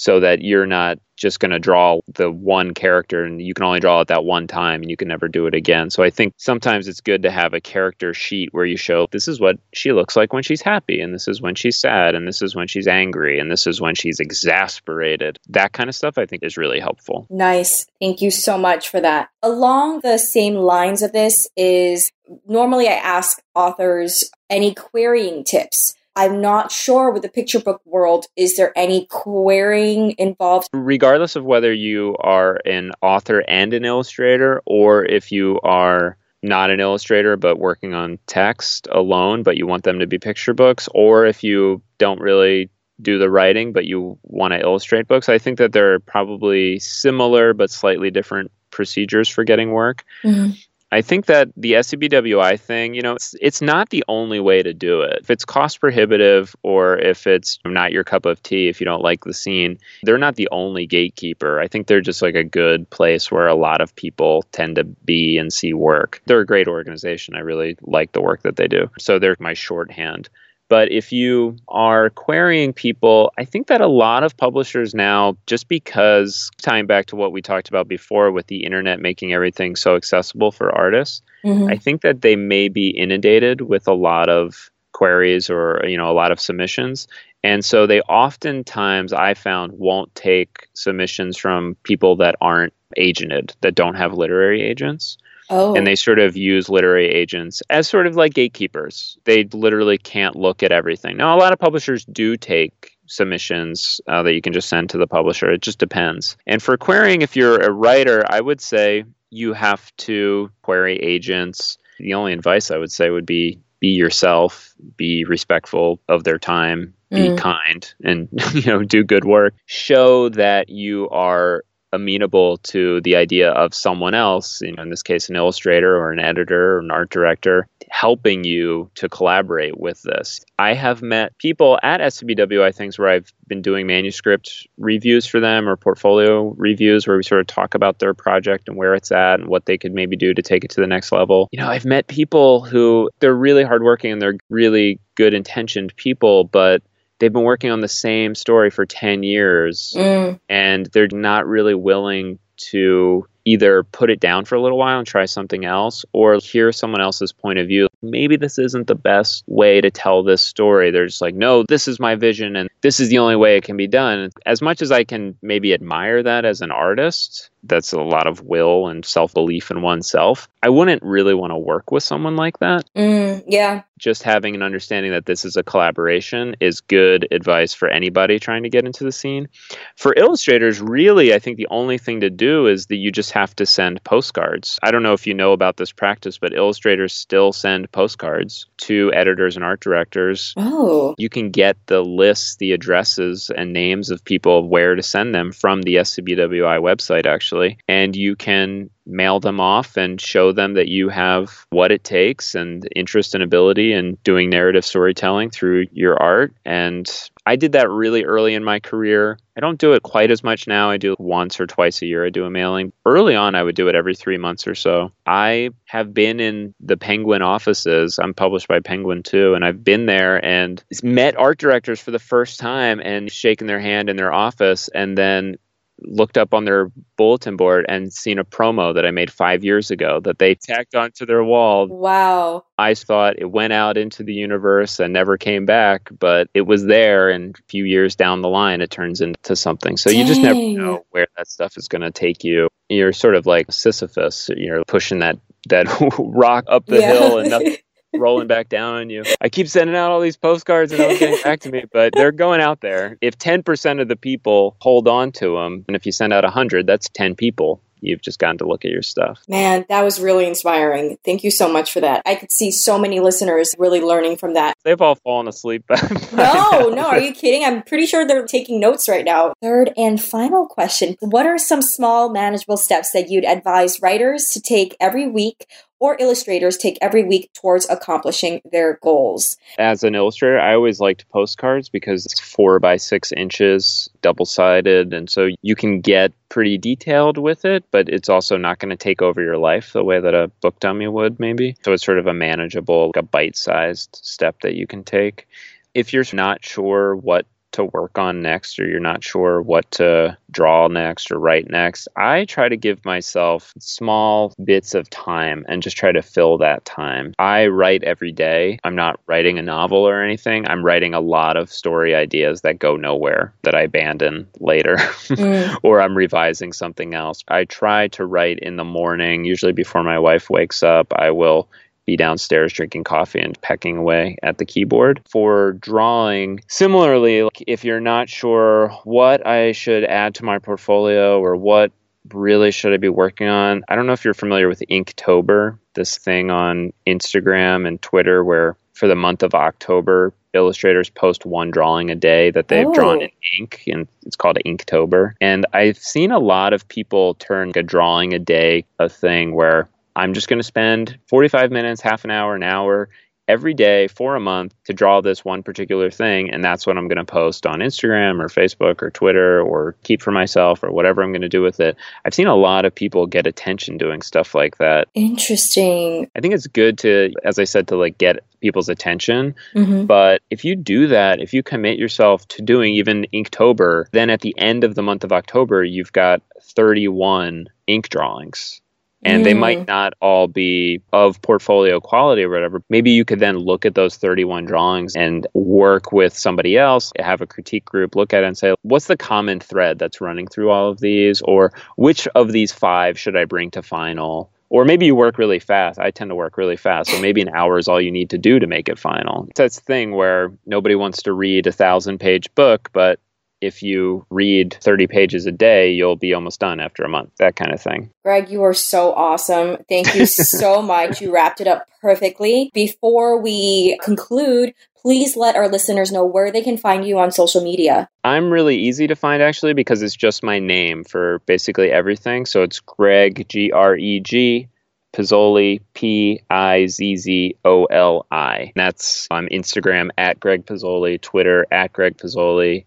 so 0.00 0.18
that 0.18 0.40
you're 0.40 0.64
not 0.64 0.98
just 1.18 1.40
going 1.40 1.50
to 1.50 1.58
draw 1.58 2.00
the 2.14 2.30
one 2.30 2.72
character 2.72 3.22
and 3.22 3.42
you 3.42 3.52
can 3.52 3.66
only 3.66 3.80
draw 3.80 4.00
it 4.00 4.08
that 4.08 4.24
one 4.24 4.46
time 4.46 4.80
and 4.80 4.90
you 4.90 4.96
can 4.96 5.08
never 5.08 5.28
do 5.28 5.46
it 5.46 5.52
again. 5.52 5.90
So 5.90 6.02
I 6.02 6.08
think 6.08 6.32
sometimes 6.38 6.88
it's 6.88 7.02
good 7.02 7.20
to 7.20 7.30
have 7.30 7.52
a 7.52 7.60
character 7.60 8.14
sheet 8.14 8.48
where 8.52 8.64
you 8.64 8.78
show 8.78 9.08
this 9.10 9.28
is 9.28 9.40
what 9.40 9.58
she 9.74 9.92
looks 9.92 10.16
like 10.16 10.32
when 10.32 10.42
she's 10.42 10.62
happy 10.62 11.02
and 11.02 11.12
this 11.12 11.28
is 11.28 11.42
when 11.42 11.54
she's 11.54 11.78
sad 11.78 12.14
and 12.14 12.26
this 12.26 12.40
is 12.40 12.56
when 12.56 12.66
she's 12.66 12.88
angry 12.88 13.38
and 13.38 13.50
this 13.50 13.66
is 13.66 13.78
when 13.78 13.94
she's 13.94 14.20
exasperated. 14.20 15.38
That 15.50 15.74
kind 15.74 15.90
of 15.90 15.94
stuff 15.94 16.16
I 16.16 16.24
think 16.24 16.44
is 16.44 16.56
really 16.56 16.80
helpful. 16.80 17.26
Nice. 17.28 17.86
Thank 18.00 18.22
you 18.22 18.30
so 18.30 18.56
much 18.56 18.88
for 18.88 19.02
that. 19.02 19.28
Along 19.42 20.00
the 20.00 20.16
same 20.16 20.54
lines 20.54 21.02
of 21.02 21.12
this 21.12 21.46
is 21.58 22.10
normally 22.46 22.88
I 22.88 22.94
ask 22.94 23.42
authors 23.54 24.30
any 24.48 24.72
querying 24.72 25.44
tips 25.44 25.94
I'm 26.16 26.40
not 26.40 26.72
sure 26.72 27.10
with 27.10 27.22
the 27.22 27.28
picture 27.28 27.60
book 27.60 27.80
world, 27.84 28.26
is 28.36 28.56
there 28.56 28.72
any 28.76 29.06
querying 29.06 30.14
involved? 30.18 30.68
Regardless 30.72 31.36
of 31.36 31.44
whether 31.44 31.72
you 31.72 32.16
are 32.20 32.60
an 32.66 32.92
author 33.00 33.44
and 33.48 33.72
an 33.72 33.84
illustrator, 33.84 34.62
or 34.66 35.04
if 35.04 35.30
you 35.30 35.60
are 35.62 36.16
not 36.42 36.70
an 36.70 36.80
illustrator 36.80 37.36
but 37.36 37.58
working 37.58 37.94
on 37.94 38.18
text 38.26 38.88
alone, 38.90 39.42
but 39.42 39.56
you 39.56 39.66
want 39.66 39.84
them 39.84 39.98
to 39.98 40.06
be 40.06 40.18
picture 40.18 40.54
books, 40.54 40.88
or 40.94 41.26
if 41.26 41.44
you 41.44 41.82
don't 41.98 42.20
really 42.20 42.70
do 43.00 43.18
the 43.18 43.30
writing 43.30 43.72
but 43.72 43.86
you 43.86 44.18
want 44.24 44.52
to 44.52 44.60
illustrate 44.60 45.08
books, 45.08 45.28
I 45.28 45.38
think 45.38 45.58
that 45.58 45.72
there 45.72 45.94
are 45.94 46.00
probably 46.00 46.78
similar 46.78 47.54
but 47.54 47.70
slightly 47.70 48.10
different 48.10 48.50
procedures 48.70 49.28
for 49.28 49.44
getting 49.44 49.72
work. 49.72 50.04
Mm-hmm. 50.22 50.52
I 50.92 51.02
think 51.02 51.26
that 51.26 51.48
the 51.56 51.72
SCBWI 51.74 52.58
thing, 52.58 52.94
you 52.94 53.02
know, 53.02 53.14
it's, 53.14 53.34
it's 53.40 53.62
not 53.62 53.90
the 53.90 54.04
only 54.08 54.40
way 54.40 54.62
to 54.62 54.74
do 54.74 55.02
it. 55.02 55.20
If 55.22 55.30
it's 55.30 55.44
cost 55.44 55.80
prohibitive 55.80 56.56
or 56.62 56.98
if 56.98 57.26
it's 57.26 57.58
not 57.64 57.92
your 57.92 58.02
cup 58.02 58.26
of 58.26 58.42
tea, 58.42 58.68
if 58.68 58.80
you 58.80 58.84
don't 58.84 59.02
like 59.02 59.24
the 59.24 59.32
scene, 59.32 59.78
they're 60.02 60.18
not 60.18 60.34
the 60.34 60.48
only 60.50 60.86
gatekeeper. 60.86 61.60
I 61.60 61.68
think 61.68 61.86
they're 61.86 62.00
just 62.00 62.22
like 62.22 62.34
a 62.34 62.42
good 62.42 62.90
place 62.90 63.30
where 63.30 63.46
a 63.46 63.54
lot 63.54 63.80
of 63.80 63.94
people 63.94 64.44
tend 64.50 64.76
to 64.76 64.84
be 64.84 65.38
and 65.38 65.52
see 65.52 65.72
work. 65.74 66.22
They're 66.26 66.40
a 66.40 66.46
great 66.46 66.66
organization. 66.66 67.36
I 67.36 67.40
really 67.40 67.76
like 67.82 68.12
the 68.12 68.22
work 68.22 68.42
that 68.42 68.56
they 68.56 68.66
do. 68.66 68.90
So 68.98 69.18
they're 69.18 69.36
my 69.38 69.54
shorthand. 69.54 70.28
But 70.70 70.92
if 70.92 71.10
you 71.10 71.56
are 71.68 72.10
querying 72.10 72.72
people, 72.72 73.32
I 73.36 73.44
think 73.44 73.66
that 73.66 73.80
a 73.80 73.88
lot 73.88 74.22
of 74.22 74.36
publishers 74.36 74.94
now, 74.94 75.36
just 75.46 75.66
because 75.66 76.48
tying 76.62 76.86
back 76.86 77.06
to 77.06 77.16
what 77.16 77.32
we 77.32 77.42
talked 77.42 77.68
about 77.68 77.88
before 77.88 78.30
with 78.30 78.46
the 78.46 78.64
internet 78.64 79.00
making 79.00 79.32
everything 79.32 79.74
so 79.74 79.96
accessible 79.96 80.52
for 80.52 80.72
artists, 80.72 81.22
mm-hmm. 81.44 81.68
I 81.68 81.76
think 81.76 82.02
that 82.02 82.22
they 82.22 82.36
may 82.36 82.68
be 82.68 82.88
inundated 82.90 83.62
with 83.62 83.88
a 83.88 83.94
lot 83.94 84.28
of 84.28 84.70
queries 84.92 85.50
or 85.50 85.82
you 85.86 85.96
know 85.96 86.10
a 86.10 86.12
lot 86.12 86.32
of 86.32 86.40
submissions 86.40 87.06
and 87.44 87.64
so 87.64 87.86
they 87.86 88.00
oftentimes 88.02 89.12
i 89.12 89.34
found 89.34 89.72
won't 89.72 90.12
take 90.16 90.66
submissions 90.74 91.38
from 91.38 91.76
people 91.84 92.16
that 92.16 92.34
aren't 92.40 92.74
agented 92.98 93.54
that 93.60 93.76
don't 93.76 93.94
have 93.94 94.12
literary 94.12 94.60
agents 94.60 95.16
Oh. 95.50 95.74
And 95.74 95.86
they 95.86 95.96
sort 95.96 96.20
of 96.20 96.36
use 96.36 96.68
literary 96.68 97.08
agents 97.08 97.62
as 97.68 97.88
sort 97.88 98.06
of 98.06 98.16
like 98.16 98.34
gatekeepers. 98.34 99.18
They 99.24 99.44
literally 99.44 99.98
can't 99.98 100.36
look 100.36 100.62
at 100.62 100.72
everything. 100.72 101.16
Now, 101.16 101.36
a 101.36 101.38
lot 101.38 101.52
of 101.52 101.58
publishers 101.58 102.04
do 102.04 102.36
take 102.36 102.96
submissions 103.06 104.00
uh, 104.06 104.22
that 104.22 104.32
you 104.34 104.40
can 104.40 104.52
just 104.52 104.68
send 104.68 104.90
to 104.90 104.98
the 104.98 105.08
publisher. 105.08 105.50
It 105.50 105.62
just 105.62 105.78
depends. 105.78 106.36
And 106.46 106.62
for 106.62 106.76
querying, 106.76 107.22
if 107.22 107.34
you're 107.34 107.60
a 107.60 107.72
writer, 107.72 108.24
I 108.28 108.40
would 108.40 108.60
say 108.60 109.04
you 109.30 109.52
have 109.52 109.94
to 109.96 110.50
query 110.62 110.96
agents. 110.96 111.78
The 111.98 112.14
only 112.14 112.32
advice 112.32 112.70
I 112.70 112.78
would 112.78 112.92
say 112.92 113.10
would 113.10 113.26
be 113.26 113.60
be 113.80 113.88
yourself, 113.88 114.74
be 114.96 115.24
respectful 115.24 116.00
of 116.08 116.22
their 116.22 116.38
time, 116.38 116.92
be 117.10 117.30
mm. 117.30 117.38
kind, 117.38 117.92
and 118.04 118.28
you 118.54 118.66
know 118.66 118.82
do 118.82 119.02
good 119.02 119.24
work. 119.24 119.54
Show 119.66 120.28
that 120.30 120.68
you 120.68 121.08
are 121.08 121.64
amenable 121.92 122.58
to 122.58 123.00
the 123.02 123.16
idea 123.16 123.50
of 123.50 123.74
someone 123.74 124.14
else, 124.14 124.60
you 124.60 124.72
know, 124.72 124.82
in 124.82 124.90
this 124.90 125.02
case, 125.02 125.28
an 125.28 125.36
illustrator 125.36 125.96
or 125.96 126.12
an 126.12 126.18
editor 126.18 126.76
or 126.76 126.78
an 126.80 126.90
art 126.90 127.10
director, 127.10 127.66
helping 127.90 128.44
you 128.44 128.90
to 128.94 129.08
collaborate 129.08 129.78
with 129.78 130.02
this. 130.02 130.40
I 130.58 130.74
have 130.74 131.02
met 131.02 131.36
people 131.38 131.78
at 131.82 132.00
SCBWI 132.00 132.74
things 132.74 132.98
where 132.98 133.08
I've 133.08 133.32
been 133.46 133.62
doing 133.62 133.86
manuscript 133.86 134.68
reviews 134.78 135.26
for 135.26 135.40
them 135.40 135.68
or 135.68 135.76
portfolio 135.76 136.54
reviews 136.56 137.06
where 137.06 137.16
we 137.16 137.22
sort 137.22 137.40
of 137.40 137.46
talk 137.46 137.74
about 137.74 137.98
their 137.98 138.14
project 138.14 138.68
and 138.68 138.76
where 138.76 138.94
it's 138.94 139.10
at 139.10 139.40
and 139.40 139.48
what 139.48 139.66
they 139.66 139.76
could 139.76 139.92
maybe 139.92 140.16
do 140.16 140.32
to 140.34 140.42
take 140.42 140.64
it 140.64 140.70
to 140.70 140.80
the 140.80 140.86
next 140.86 141.12
level. 141.12 141.48
You 141.50 141.60
know, 141.60 141.68
I've 141.68 141.84
met 141.84 142.06
people 142.06 142.64
who 142.64 143.10
they're 143.18 143.34
really 143.34 143.64
hardworking 143.64 144.12
and 144.12 144.22
they're 144.22 144.38
really 144.48 145.00
good 145.16 145.34
intentioned 145.34 145.94
people, 145.96 146.44
but 146.44 146.82
they've 147.20 147.32
been 147.32 147.44
working 147.44 147.70
on 147.70 147.80
the 147.80 147.88
same 147.88 148.34
story 148.34 148.70
for 148.70 148.84
10 148.84 149.22
years 149.22 149.94
mm. 149.96 150.40
and 150.48 150.86
they're 150.86 151.08
not 151.12 151.46
really 151.46 151.74
willing 151.74 152.38
to 152.56 153.26
either 153.44 153.82
put 153.84 154.10
it 154.10 154.20
down 154.20 154.44
for 154.44 154.54
a 154.54 154.60
little 154.60 154.78
while 154.78 154.98
and 154.98 155.06
try 155.06 155.24
something 155.24 155.64
else 155.64 156.04
or 156.12 156.38
hear 156.38 156.72
someone 156.72 157.00
else's 157.00 157.32
point 157.32 157.58
of 157.58 157.66
view. 157.66 157.88
maybe 158.02 158.36
this 158.36 158.58
isn't 158.58 158.86
the 158.86 158.94
best 158.94 159.44
way 159.46 159.80
to 159.80 159.90
tell 159.90 160.22
this 160.22 160.42
story. 160.42 160.90
There's 160.90 161.20
like, 161.20 161.34
no, 161.34 161.64
this 161.68 161.86
is 161.88 162.00
my 162.00 162.14
vision 162.14 162.56
and 162.56 162.70
this 162.82 163.00
is 163.00 163.08
the 163.08 163.18
only 163.18 163.36
way 163.36 163.56
it 163.56 163.64
can 163.64 163.76
be 163.76 163.86
done. 163.86 164.30
As 164.46 164.62
much 164.62 164.82
as 164.82 164.90
I 164.90 165.04
can 165.04 165.36
maybe 165.42 165.74
admire 165.74 166.22
that 166.22 166.44
as 166.44 166.60
an 166.60 166.70
artist, 166.70 167.50
that's 167.64 167.92
a 167.92 168.00
lot 168.00 168.26
of 168.26 168.42
will 168.42 168.88
and 168.88 169.04
self 169.04 169.34
belief 169.34 169.70
in 169.70 169.82
oneself. 169.82 170.48
I 170.62 170.68
wouldn't 170.68 171.02
really 171.02 171.34
want 171.34 171.50
to 171.50 171.58
work 171.58 171.90
with 171.90 172.02
someone 172.02 172.36
like 172.36 172.58
that. 172.60 172.84
Mm, 172.96 173.44
yeah. 173.46 173.82
Just 173.98 174.22
having 174.22 174.54
an 174.54 174.62
understanding 174.62 175.12
that 175.12 175.26
this 175.26 175.44
is 175.44 175.56
a 175.56 175.62
collaboration 175.62 176.56
is 176.60 176.80
good 176.80 177.28
advice 177.30 177.74
for 177.74 177.88
anybody 177.88 178.38
trying 178.38 178.62
to 178.62 178.70
get 178.70 178.86
into 178.86 179.04
the 179.04 179.12
scene. 179.12 179.48
For 179.96 180.14
illustrators, 180.16 180.80
really, 180.80 181.34
I 181.34 181.38
think 181.38 181.56
the 181.56 181.68
only 181.70 181.98
thing 181.98 182.20
to 182.20 182.30
do 182.30 182.66
is 182.66 182.86
that 182.86 182.96
you 182.96 183.12
just 183.12 183.29
have 183.32 183.54
to 183.56 183.66
send 183.66 184.02
postcards. 184.04 184.78
I 184.82 184.90
don't 184.90 185.02
know 185.02 185.12
if 185.12 185.26
you 185.26 185.34
know 185.34 185.52
about 185.52 185.76
this 185.76 185.92
practice, 185.92 186.38
but 186.38 186.54
illustrators 186.54 187.12
still 187.12 187.52
send 187.52 187.90
postcards 187.92 188.66
to 188.78 189.12
editors 189.14 189.56
and 189.56 189.64
art 189.64 189.80
directors. 189.80 190.54
Oh. 190.56 191.14
You 191.18 191.28
can 191.28 191.50
get 191.50 191.76
the 191.86 192.02
lists, 192.02 192.56
the 192.56 192.72
addresses, 192.72 193.50
and 193.56 193.72
names 193.72 194.10
of 194.10 194.24
people 194.24 194.68
where 194.68 194.94
to 194.94 195.02
send 195.02 195.34
them 195.34 195.52
from 195.52 195.82
the 195.82 195.96
SCBWI 195.96 196.80
website, 196.80 197.26
actually, 197.26 197.78
and 197.88 198.16
you 198.16 198.36
can 198.36 198.90
mail 199.10 199.40
them 199.40 199.60
off 199.60 199.96
and 199.96 200.20
show 200.20 200.52
them 200.52 200.74
that 200.74 200.88
you 200.88 201.08
have 201.08 201.66
what 201.70 201.92
it 201.92 202.04
takes 202.04 202.54
and 202.54 202.88
interest 202.94 203.34
and 203.34 203.42
ability 203.42 203.92
in 203.92 204.16
doing 204.24 204.50
narrative 204.50 204.84
storytelling 204.84 205.50
through 205.50 205.86
your 205.92 206.20
art. 206.22 206.54
And 206.64 207.10
I 207.46 207.56
did 207.56 207.72
that 207.72 207.90
really 207.90 208.24
early 208.24 208.54
in 208.54 208.62
my 208.62 208.80
career. 208.80 209.38
I 209.56 209.60
don't 209.60 209.78
do 209.78 209.92
it 209.92 210.02
quite 210.02 210.30
as 210.30 210.44
much 210.44 210.66
now. 210.66 210.90
I 210.90 210.96
do 210.96 211.16
once 211.18 211.60
or 211.60 211.66
twice 211.66 212.00
a 212.00 212.06
year. 212.06 212.24
I 212.24 212.30
do 212.30 212.44
a 212.44 212.50
mailing. 212.50 212.92
Early 213.04 213.34
on, 213.34 213.54
I 213.54 213.62
would 213.62 213.74
do 213.74 213.88
it 213.88 213.94
every 213.94 214.14
three 214.14 214.38
months 214.38 214.66
or 214.66 214.74
so. 214.74 215.10
I 215.26 215.70
have 215.86 216.14
been 216.14 216.38
in 216.40 216.74
the 216.80 216.96
Penguin 216.96 217.42
offices. 217.42 218.18
I'm 218.18 218.34
published 218.34 218.68
by 218.68 218.80
Penguin 218.80 219.22
too. 219.22 219.54
And 219.54 219.64
I've 219.64 219.82
been 219.82 220.06
there 220.06 220.42
and 220.44 220.82
met 221.02 221.36
art 221.36 221.58
directors 221.58 222.00
for 222.00 222.10
the 222.10 222.18
first 222.18 222.60
time 222.60 223.00
and 223.00 223.30
shaken 223.30 223.66
their 223.66 223.80
hand 223.80 224.08
in 224.08 224.16
their 224.16 224.32
office 224.32 224.88
and 224.88 225.18
then 225.18 225.56
looked 226.02 226.38
up 226.38 226.54
on 226.54 226.64
their 226.64 226.90
bulletin 227.16 227.56
board 227.56 227.84
and 227.88 228.12
seen 228.12 228.38
a 228.38 228.44
promo 228.44 228.94
that 228.94 229.06
I 229.06 229.10
made 229.10 229.30
five 229.30 229.64
years 229.64 229.90
ago 229.90 230.20
that 230.20 230.38
they 230.38 230.54
tacked 230.54 230.94
onto 230.94 231.26
their 231.26 231.44
wall. 231.44 231.86
Wow. 231.86 232.64
I 232.78 232.94
thought 232.94 233.38
it 233.38 233.50
went 233.50 233.72
out 233.72 233.96
into 233.96 234.22
the 234.22 234.32
universe 234.32 235.00
and 235.00 235.12
never 235.12 235.36
came 235.36 235.66
back, 235.66 236.08
but 236.18 236.48
it 236.54 236.62
was 236.62 236.84
there. 236.84 237.30
And 237.30 237.54
a 237.56 237.62
few 237.68 237.84
years 237.84 238.16
down 238.16 238.40
the 238.40 238.48
line, 238.48 238.80
it 238.80 238.90
turns 238.90 239.20
into 239.20 239.56
something. 239.56 239.96
So 239.96 240.10
Dang. 240.10 240.20
you 240.20 240.26
just 240.26 240.40
never 240.40 240.58
know 240.58 241.04
where 241.10 241.26
that 241.36 241.48
stuff 241.48 241.76
is 241.76 241.88
going 241.88 242.02
to 242.02 242.10
take 242.10 242.44
you. 242.44 242.68
You're 242.88 243.12
sort 243.12 243.34
of 243.34 243.46
like 243.46 243.70
Sisyphus, 243.70 244.50
you're 244.56 244.84
pushing 244.84 245.20
that 245.20 245.38
that 245.68 245.86
rock 246.18 246.64
up 246.68 246.86
the 246.86 247.00
yeah. 247.00 247.12
hill 247.12 247.38
and 247.38 247.50
nothing 247.50 247.76
rolling 248.14 248.46
back 248.46 248.68
down 248.68 248.94
on 248.94 249.10
you. 249.10 249.24
I 249.40 249.48
keep 249.48 249.68
sending 249.68 249.96
out 249.96 250.10
all 250.10 250.20
these 250.20 250.36
postcards 250.36 250.92
and 250.92 251.00
no 251.00 251.08
one's 251.08 251.18
getting 251.18 251.42
back 251.42 251.60
to 251.60 251.70
me, 251.70 251.84
but 251.92 252.12
they're 252.14 252.32
going 252.32 252.60
out 252.60 252.80
there. 252.80 253.18
If 253.20 253.38
10% 253.38 254.00
of 254.00 254.08
the 254.08 254.16
people 254.16 254.76
hold 254.80 255.08
on 255.08 255.32
to 255.32 255.56
them, 255.56 255.84
and 255.86 255.96
if 255.96 256.06
you 256.06 256.12
send 256.12 256.32
out 256.32 256.44
100, 256.44 256.86
that's 256.86 257.08
10 257.08 257.36
people 257.36 257.82
you've 258.02 258.22
just 258.22 258.38
gotten 258.38 258.58
to 258.58 258.66
look 258.66 258.84
at 258.84 258.90
your 258.90 259.02
stuff. 259.02 259.42
Man, 259.48 259.84
that 259.88 260.02
was 260.02 260.20
really 260.20 260.46
inspiring. 260.46 261.18
Thank 261.24 261.44
you 261.44 261.50
so 261.50 261.70
much 261.70 261.92
for 261.92 262.00
that. 262.00 262.22
I 262.26 262.34
could 262.34 262.52
see 262.52 262.70
so 262.70 262.98
many 262.98 263.20
listeners 263.20 263.74
really 263.78 264.00
learning 264.00 264.36
from 264.36 264.54
that. 264.54 264.74
They've 264.84 265.00
all 265.00 265.16
fallen 265.16 265.48
asleep. 265.48 265.84
no, 266.32 266.88
no, 266.88 267.06
are 267.06 267.20
you 267.20 267.32
kidding? 267.32 267.64
I'm 267.64 267.82
pretty 267.82 268.06
sure 268.06 268.26
they're 268.26 268.46
taking 268.46 268.80
notes 268.80 269.08
right 269.08 269.24
now. 269.24 269.54
Third 269.62 269.92
and 269.96 270.22
final 270.22 270.66
question 270.66 271.16
What 271.20 271.46
are 271.46 271.58
some 271.58 271.82
small, 271.82 272.30
manageable 272.30 272.76
steps 272.76 273.10
that 273.12 273.28
you'd 273.28 273.44
advise 273.44 274.00
writers 274.00 274.50
to 274.50 274.60
take 274.60 274.96
every 275.00 275.28
week 275.28 275.66
or 276.00 276.16
illustrators 276.18 276.76
take 276.76 276.98
every 277.00 277.22
week 277.22 277.50
towards 277.54 277.88
accomplishing 277.88 278.60
their 278.72 278.98
goals. 279.02 279.56
As 279.78 280.02
an 280.02 280.14
illustrator, 280.14 280.58
I 280.58 280.74
always 280.74 280.98
liked 280.98 281.28
postcards 281.28 281.88
because 281.88 282.26
it's 282.26 282.40
four 282.40 282.80
by 282.80 282.96
six 282.96 283.30
inches, 283.32 284.08
double 284.22 284.46
sided, 284.46 285.12
and 285.12 285.30
so 285.30 285.50
you 285.62 285.76
can 285.76 286.00
get 286.00 286.32
pretty 286.48 286.78
detailed 286.78 287.38
with 287.38 287.64
it, 287.64 287.84
but 287.90 288.08
it's 288.08 288.28
also 288.28 288.56
not 288.56 288.78
going 288.78 288.90
to 288.90 288.96
take 288.96 289.22
over 289.22 289.40
your 289.42 289.58
life 289.58 289.92
the 289.92 290.02
way 290.02 290.18
that 290.18 290.34
a 290.34 290.48
book 290.60 290.80
dummy 290.80 291.06
would, 291.06 291.38
maybe. 291.38 291.76
So 291.84 291.92
it's 291.92 292.04
sort 292.04 292.18
of 292.18 292.26
a 292.26 292.34
manageable, 292.34 293.08
like 293.08 293.16
a 293.16 293.22
bite 293.22 293.56
sized 293.56 294.18
step 294.22 294.60
that 294.62 294.74
you 294.74 294.86
can 294.86 295.04
take. 295.04 295.46
If 295.94 296.12
you're 296.12 296.24
not 296.32 296.64
sure 296.64 297.14
what 297.14 297.46
to 297.72 297.84
work 297.84 298.18
on 298.18 298.40
next 298.40 298.78
or 298.78 298.86
you're 298.86 299.00
not 299.00 299.22
sure 299.22 299.62
what 299.62 299.90
to 299.92 300.36
draw 300.50 300.88
next 300.88 301.30
or 301.30 301.38
write 301.38 301.70
next, 301.70 302.08
I 302.16 302.44
try 302.44 302.68
to 302.68 302.76
give 302.76 303.04
myself 303.04 303.72
small 303.78 304.54
bits 304.64 304.94
of 304.94 305.08
time 305.10 305.64
and 305.68 305.82
just 305.82 305.96
try 305.96 306.12
to 306.12 306.22
fill 306.22 306.58
that 306.58 306.84
time. 306.84 307.34
I 307.38 307.66
write 307.66 308.02
every 308.04 308.32
day. 308.32 308.78
I'm 308.84 308.96
not 308.96 309.20
writing 309.26 309.58
a 309.58 309.62
novel 309.62 309.98
or 309.98 310.22
anything. 310.22 310.66
I'm 310.66 310.84
writing 310.84 311.14
a 311.14 311.20
lot 311.20 311.56
of 311.56 311.72
story 311.72 312.14
ideas 312.14 312.62
that 312.62 312.78
go 312.78 312.96
nowhere 312.96 313.54
that 313.62 313.74
I 313.74 313.82
abandon 313.82 314.46
later 314.58 314.96
mm. 314.96 315.76
or 315.82 316.00
I'm 316.00 316.16
revising 316.16 316.72
something 316.72 317.14
else. 317.14 317.42
I 317.48 317.64
try 317.64 318.08
to 318.08 318.24
write 318.24 318.58
in 318.60 318.76
the 318.76 318.84
morning, 318.84 319.44
usually 319.44 319.72
before 319.72 320.02
my 320.02 320.18
wife 320.18 320.50
wakes 320.50 320.82
up. 320.82 321.12
I 321.14 321.30
will 321.30 321.68
be 322.10 322.16
downstairs 322.16 322.72
drinking 322.72 323.04
coffee 323.04 323.38
and 323.38 323.60
pecking 323.62 323.96
away 323.96 324.36
at 324.42 324.58
the 324.58 324.64
keyboard. 324.64 325.22
For 325.28 325.74
drawing, 325.74 326.60
similarly, 326.68 327.44
like 327.44 327.62
if 327.68 327.84
you're 327.84 328.00
not 328.00 328.28
sure 328.28 328.88
what 329.04 329.46
I 329.46 329.72
should 329.72 330.02
add 330.04 330.34
to 330.36 330.44
my 330.44 330.58
portfolio 330.58 331.40
or 331.40 331.54
what 331.54 331.92
really 332.32 332.72
should 332.72 332.92
I 332.92 332.96
be 332.96 333.08
working 333.08 333.46
on, 333.46 333.84
I 333.88 333.94
don't 333.94 334.06
know 334.06 334.12
if 334.12 334.24
you're 334.24 334.34
familiar 334.34 334.66
with 334.66 334.82
Inktober, 334.90 335.78
this 335.94 336.18
thing 336.18 336.50
on 336.50 336.92
Instagram 337.06 337.86
and 337.86 338.02
Twitter 338.02 338.42
where 338.42 338.76
for 338.92 339.06
the 339.06 339.14
month 339.14 339.44
of 339.44 339.54
October, 339.54 340.34
illustrators 340.52 341.08
post 341.10 341.46
one 341.46 341.70
drawing 341.70 342.10
a 342.10 342.16
day 342.16 342.50
that 342.50 342.66
they've 342.66 342.88
oh. 342.88 342.92
drawn 342.92 343.22
in 343.22 343.30
ink 343.56 343.84
and 343.86 344.08
it's 344.26 344.34
called 344.34 344.58
inktober 344.66 345.30
and 345.40 345.64
i've 345.72 345.96
seen 345.96 346.32
a 346.32 346.40
lot 346.40 346.72
of 346.72 346.88
people 346.88 347.34
turn 347.34 347.70
a 347.76 347.84
drawing 347.84 348.34
a 348.34 348.38
day 348.38 348.84
a 348.98 349.08
thing 349.08 349.54
where 349.54 349.88
I'm 350.16 350.34
just 350.34 350.48
going 350.48 350.58
to 350.58 350.64
spend 350.64 351.18
45 351.26 351.70
minutes, 351.70 352.00
half 352.00 352.24
an 352.24 352.30
hour, 352.30 352.54
an 352.54 352.62
hour 352.62 353.08
every 353.50 353.74
day 353.74 354.06
for 354.06 354.36
a 354.36 354.40
month 354.40 354.72
to 354.84 354.92
draw 354.92 355.20
this 355.20 355.44
one 355.44 355.64
particular 355.64 356.08
thing. 356.08 356.50
And 356.50 356.62
that's 356.62 356.86
what 356.86 356.96
I'm 356.96 357.08
going 357.08 357.18
to 357.18 357.24
post 357.24 357.66
on 357.66 357.80
Instagram 357.80 358.40
or 358.40 358.46
Facebook 358.46 359.02
or 359.02 359.10
Twitter 359.10 359.60
or 359.60 359.96
keep 360.04 360.22
for 360.22 360.30
myself 360.30 360.84
or 360.84 360.92
whatever 360.92 361.20
I'm 361.20 361.32
going 361.32 361.42
to 361.42 361.48
do 361.48 361.60
with 361.60 361.80
it. 361.80 361.96
I've 362.24 362.32
seen 362.32 362.46
a 362.46 362.54
lot 362.54 362.84
of 362.84 362.94
people 362.94 363.26
get 363.26 363.48
attention 363.48 363.98
doing 363.98 364.22
stuff 364.22 364.54
like 364.54 364.78
that. 364.78 365.08
Interesting. 365.14 366.30
I 366.36 366.40
think 366.40 366.54
it's 366.54 366.68
good 366.68 366.98
to, 366.98 367.32
as 367.42 367.58
I 367.58 367.64
said, 367.64 367.88
to 367.88 367.96
like 367.96 368.18
get 368.18 368.38
people's 368.60 368.88
attention. 368.88 369.56
Mm-hmm. 369.74 370.06
But 370.06 370.42
if 370.50 370.64
you 370.64 370.76
do 370.76 371.08
that, 371.08 371.40
if 371.40 371.52
you 371.52 371.64
commit 371.64 371.98
yourself 371.98 372.46
to 372.48 372.62
doing 372.62 372.94
even 372.94 373.26
Inktober, 373.34 374.04
then 374.12 374.30
at 374.30 374.42
the 374.42 374.56
end 374.58 374.84
of 374.84 374.94
the 374.94 375.02
month 375.02 375.24
of 375.24 375.32
October, 375.32 375.82
you've 375.82 376.12
got 376.12 376.40
31 376.62 377.66
ink 377.88 378.10
drawings 378.10 378.80
and 379.22 379.42
mm. 379.42 379.44
they 379.44 379.54
might 379.54 379.80
mm. 379.80 379.86
not 379.86 380.14
all 380.20 380.48
be 380.48 381.00
of 381.12 381.40
portfolio 381.42 382.00
quality 382.00 382.42
or 382.42 382.50
whatever. 382.50 382.82
Maybe 382.88 383.10
you 383.10 383.24
could 383.24 383.40
then 383.40 383.58
look 383.58 383.84
at 383.84 383.94
those 383.94 384.16
31 384.16 384.64
drawings 384.64 385.16
and 385.16 385.46
work 385.54 386.12
with 386.12 386.36
somebody 386.36 386.76
else, 386.76 387.12
have 387.18 387.40
a 387.40 387.46
critique 387.46 387.84
group, 387.84 388.16
look 388.16 388.32
at 388.32 388.44
it 388.44 388.46
and 388.46 388.56
say, 388.58 388.74
what's 388.82 389.06
the 389.06 389.16
common 389.16 389.60
thread 389.60 389.98
that's 389.98 390.20
running 390.20 390.46
through 390.46 390.70
all 390.70 390.88
of 390.90 391.00
these? 391.00 391.42
Or 391.42 391.72
which 391.96 392.26
of 392.28 392.52
these 392.52 392.72
five 392.72 393.18
should 393.18 393.36
I 393.36 393.44
bring 393.44 393.70
to 393.72 393.82
final? 393.82 394.50
Or 394.70 394.84
maybe 394.84 395.06
you 395.06 395.16
work 395.16 395.36
really 395.36 395.58
fast. 395.58 395.98
I 395.98 396.12
tend 396.12 396.30
to 396.30 396.36
work 396.36 396.56
really 396.56 396.76
fast. 396.76 397.10
So 397.10 397.20
maybe 397.20 397.42
an 397.42 397.48
hour 397.48 397.76
is 397.76 397.88
all 397.88 398.00
you 398.00 398.12
need 398.12 398.30
to 398.30 398.38
do 398.38 398.60
to 398.60 398.66
make 398.68 398.88
it 398.88 398.98
final. 399.00 399.48
It's 399.50 399.76
that 399.76 399.82
thing 399.82 400.12
where 400.12 400.52
nobody 400.64 400.94
wants 400.94 401.22
to 401.22 401.32
read 401.32 401.66
a 401.66 401.72
thousand 401.72 402.18
page 402.18 402.54
book, 402.54 402.88
but 402.92 403.18
if 403.60 403.82
you 403.82 404.26
read 404.30 404.76
30 404.80 405.06
pages 405.06 405.46
a 405.46 405.52
day, 405.52 405.92
you'll 405.92 406.16
be 406.16 406.34
almost 406.34 406.60
done 406.60 406.80
after 406.80 407.04
a 407.04 407.08
month, 407.08 407.30
that 407.38 407.56
kind 407.56 407.72
of 407.72 407.80
thing. 407.80 408.10
Greg, 408.24 408.48
you 408.48 408.62
are 408.62 408.74
so 408.74 409.12
awesome. 409.12 409.78
Thank 409.88 410.14
you 410.14 410.26
so 410.26 410.82
much. 410.82 411.20
You 411.20 411.32
wrapped 411.32 411.60
it 411.60 411.66
up 411.66 411.86
perfectly. 412.00 412.70
Before 412.72 413.40
we 413.40 413.98
conclude, 414.02 414.74
please 415.02 415.36
let 415.36 415.56
our 415.56 415.68
listeners 415.68 416.12
know 416.12 416.24
where 416.24 416.50
they 416.50 416.62
can 416.62 416.76
find 416.76 417.06
you 417.06 417.18
on 417.18 417.30
social 417.30 417.62
media. 417.62 418.08
I'm 418.24 418.50
really 418.50 418.76
easy 418.76 419.06
to 419.06 419.16
find 419.16 419.42
actually 419.42 419.74
because 419.74 420.02
it's 420.02 420.16
just 420.16 420.42
my 420.42 420.58
name 420.58 421.04
for 421.04 421.40
basically 421.46 421.90
everything. 421.90 422.46
So 422.46 422.62
it's 422.62 422.80
Greg, 422.80 423.46
G 423.48 423.72
R 423.72 423.96
E 423.96 424.20
G. 424.20 424.68
Pizzoli, 425.12 425.80
P 425.92 426.40
I 426.50 426.86
Z 426.86 427.16
Z 427.16 427.56
O 427.64 427.86
L 427.86 428.26
I. 428.30 428.72
That's 428.76 429.26
on 429.30 429.48
Instagram 429.48 430.10
at 430.16 430.38
Greg 430.38 430.66
Pizzoli, 430.66 431.20
Twitter 431.20 431.66
at 431.72 431.92
Greg 431.92 432.16
Pizzoli, 432.16 432.84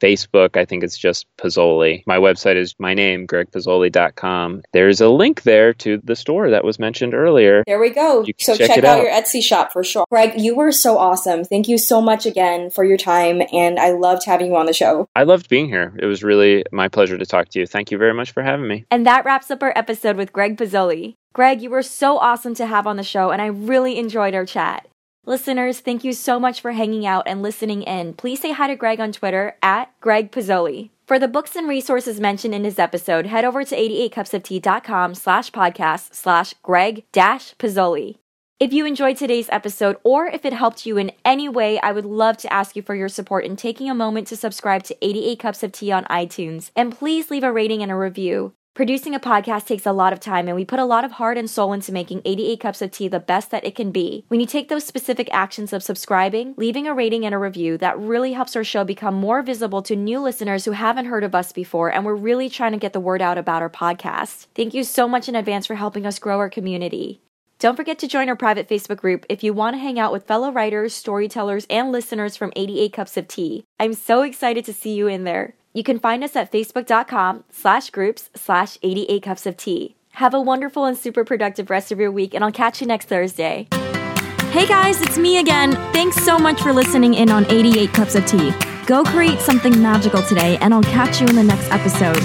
Facebook, 0.00 0.56
I 0.56 0.64
think 0.64 0.82
it's 0.82 0.98
just 0.98 1.26
Pizzoli. 1.38 2.02
My 2.06 2.16
website 2.16 2.56
is 2.56 2.74
my 2.78 2.94
name, 2.94 3.26
gregpizzoli.com. 3.26 4.62
There's 4.72 5.00
a 5.00 5.08
link 5.08 5.42
there 5.42 5.72
to 5.74 6.00
the 6.02 6.16
store 6.16 6.50
that 6.50 6.64
was 6.64 6.78
mentioned 6.78 7.14
earlier. 7.14 7.62
There 7.66 7.78
we 7.78 7.90
go. 7.90 8.24
So 8.38 8.56
check, 8.56 8.68
check 8.68 8.78
out, 8.78 8.98
out 8.98 9.02
your 9.02 9.10
Etsy 9.12 9.42
shop 9.42 9.72
for 9.72 9.84
sure. 9.84 10.06
Greg, 10.10 10.40
you 10.40 10.54
were 10.54 10.72
so 10.72 10.98
awesome. 10.98 11.44
Thank 11.44 11.68
you 11.68 11.78
so 11.78 12.00
much 12.00 12.26
again 12.26 12.70
for 12.70 12.84
your 12.84 12.96
time, 12.96 13.42
and 13.52 13.78
I 13.78 13.90
loved 13.90 14.24
having 14.24 14.48
you 14.48 14.56
on 14.56 14.66
the 14.66 14.72
show. 14.72 15.06
I 15.14 15.24
loved 15.24 15.48
being 15.48 15.68
here. 15.68 15.94
It 15.98 16.06
was 16.06 16.22
really 16.22 16.64
my 16.72 16.88
pleasure 16.88 17.18
to 17.18 17.26
talk 17.26 17.48
to 17.50 17.60
you. 17.60 17.66
Thank 17.66 17.90
you 17.90 17.98
very 17.98 18.14
much 18.14 18.32
for 18.32 18.42
having 18.42 18.66
me. 18.66 18.84
And 18.90 19.06
that 19.06 19.24
wraps 19.24 19.50
up 19.50 19.62
our 19.62 19.72
episode 19.76 20.16
with 20.16 20.32
Greg 20.32 20.56
Pizzoli. 20.56 21.14
Greg, 21.32 21.62
you 21.62 21.70
were 21.70 21.82
so 21.82 22.18
awesome 22.18 22.54
to 22.56 22.66
have 22.66 22.86
on 22.86 22.96
the 22.96 23.04
show, 23.04 23.30
and 23.30 23.40
I 23.40 23.46
really 23.46 23.98
enjoyed 23.98 24.34
our 24.34 24.46
chat. 24.46 24.86
Listeners, 25.26 25.80
thank 25.80 26.02
you 26.02 26.14
so 26.14 26.40
much 26.40 26.62
for 26.62 26.72
hanging 26.72 27.04
out 27.04 27.24
and 27.26 27.42
listening 27.42 27.82
in. 27.82 28.14
Please 28.14 28.40
say 28.40 28.52
hi 28.52 28.68
to 28.68 28.74
Greg 28.74 29.00
on 29.00 29.12
Twitter 29.12 29.54
at 29.62 29.92
Greg 30.00 30.32
Pizzoli. 30.32 30.90
For 31.06 31.18
the 31.18 31.28
books 31.28 31.54
and 31.56 31.68
resources 31.68 32.18
mentioned 32.20 32.54
in 32.54 32.64
his 32.64 32.78
episode, 32.78 33.26
head 33.26 33.44
over 33.44 33.62
to 33.64 33.76
88cupsoftea.com 33.76 35.14
slash 35.14 35.50
podcast 35.50 36.14
slash 36.14 36.54
Greg 36.62 37.04
dash 37.12 37.54
Pizzoli. 37.56 38.16
If 38.58 38.72
you 38.72 38.86
enjoyed 38.86 39.16
today's 39.16 39.48
episode 39.50 39.96
or 40.04 40.26
if 40.26 40.44
it 40.44 40.52
helped 40.52 40.86
you 40.86 40.96
in 40.96 41.12
any 41.24 41.48
way, 41.48 41.78
I 41.80 41.92
would 41.92 42.04
love 42.06 42.36
to 42.38 42.52
ask 42.52 42.74
you 42.74 42.82
for 42.82 42.94
your 42.94 43.08
support 43.08 43.44
in 43.44 43.56
taking 43.56 43.90
a 43.90 43.94
moment 43.94 44.26
to 44.28 44.36
subscribe 44.36 44.84
to 44.84 44.96
88 45.04 45.38
Cups 45.38 45.62
of 45.62 45.72
Tea 45.72 45.92
on 45.92 46.04
iTunes. 46.04 46.70
And 46.74 46.96
please 46.96 47.30
leave 47.30 47.44
a 47.44 47.52
rating 47.52 47.82
and 47.82 47.90
a 47.90 47.96
review. 47.96 48.52
Producing 48.72 49.16
a 49.16 49.20
podcast 49.20 49.66
takes 49.66 49.84
a 49.84 49.92
lot 49.92 50.12
of 50.12 50.20
time, 50.20 50.46
and 50.46 50.54
we 50.54 50.64
put 50.64 50.78
a 50.78 50.84
lot 50.84 51.04
of 51.04 51.12
heart 51.12 51.36
and 51.36 51.50
soul 51.50 51.72
into 51.72 51.90
making 51.90 52.22
88 52.24 52.60
Cups 52.60 52.80
of 52.80 52.92
Tea 52.92 53.08
the 53.08 53.18
best 53.18 53.50
that 53.50 53.64
it 53.64 53.74
can 53.74 53.90
be. 53.90 54.24
When 54.28 54.38
you 54.38 54.46
take 54.46 54.68
those 54.68 54.86
specific 54.86 55.28
actions 55.32 55.72
of 55.72 55.82
subscribing, 55.82 56.54
leaving 56.56 56.86
a 56.86 56.94
rating 56.94 57.26
and 57.26 57.34
a 57.34 57.38
review, 57.38 57.76
that 57.78 57.98
really 57.98 58.32
helps 58.32 58.54
our 58.54 58.62
show 58.62 58.84
become 58.84 59.16
more 59.16 59.42
visible 59.42 59.82
to 59.82 59.96
new 59.96 60.20
listeners 60.20 60.64
who 60.64 60.70
haven't 60.70 61.06
heard 61.06 61.24
of 61.24 61.34
us 61.34 61.50
before, 61.50 61.92
and 61.92 62.04
we're 62.04 62.14
really 62.14 62.48
trying 62.48 62.70
to 62.70 62.78
get 62.78 62.92
the 62.92 63.00
word 63.00 63.20
out 63.20 63.38
about 63.38 63.60
our 63.60 63.68
podcast. 63.68 64.46
Thank 64.54 64.72
you 64.72 64.84
so 64.84 65.08
much 65.08 65.28
in 65.28 65.34
advance 65.34 65.66
for 65.66 65.74
helping 65.74 66.06
us 66.06 66.20
grow 66.20 66.38
our 66.38 66.48
community. 66.48 67.20
Don't 67.58 67.76
forget 67.76 67.98
to 67.98 68.08
join 68.08 68.28
our 68.28 68.36
private 68.36 68.68
Facebook 68.68 68.98
group 68.98 69.26
if 69.28 69.42
you 69.42 69.52
want 69.52 69.74
to 69.74 69.80
hang 69.80 69.98
out 69.98 70.12
with 70.12 70.28
fellow 70.28 70.52
writers, 70.52 70.94
storytellers, 70.94 71.66
and 71.68 71.90
listeners 71.90 72.36
from 72.36 72.52
88 72.54 72.92
Cups 72.92 73.16
of 73.16 73.26
Tea. 73.26 73.64
I'm 73.80 73.94
so 73.94 74.22
excited 74.22 74.64
to 74.66 74.72
see 74.72 74.94
you 74.94 75.08
in 75.08 75.24
there. 75.24 75.56
You 75.72 75.84
can 75.84 75.98
find 75.98 76.24
us 76.24 76.34
at 76.34 76.50
facebook.com 76.50 77.44
slash 77.50 77.90
groups 77.90 78.30
slash 78.34 78.78
88 78.82 79.22
cups 79.22 79.46
of 79.46 79.56
tea. 79.56 79.96
Have 80.12 80.34
a 80.34 80.40
wonderful 80.40 80.84
and 80.84 80.98
super 80.98 81.24
productive 81.24 81.70
rest 81.70 81.92
of 81.92 82.00
your 82.00 82.10
week, 82.10 82.34
and 82.34 82.42
I'll 82.42 82.50
catch 82.52 82.80
you 82.80 82.86
next 82.86 83.06
Thursday. 83.06 83.68
Hey 84.50 84.66
guys, 84.66 85.00
it's 85.00 85.16
me 85.16 85.38
again. 85.38 85.72
Thanks 85.92 86.16
so 86.24 86.38
much 86.38 86.60
for 86.60 86.72
listening 86.72 87.14
in 87.14 87.30
on 87.30 87.46
88 87.46 87.92
Cups 87.92 88.16
of 88.16 88.26
Tea. 88.26 88.52
Go 88.86 89.04
create 89.04 89.38
something 89.38 89.80
magical 89.80 90.22
today, 90.22 90.58
and 90.60 90.74
I'll 90.74 90.82
catch 90.82 91.20
you 91.20 91.28
in 91.28 91.36
the 91.36 91.44
next 91.44 91.70
episode. 91.70 92.20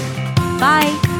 Bye. 0.58 1.15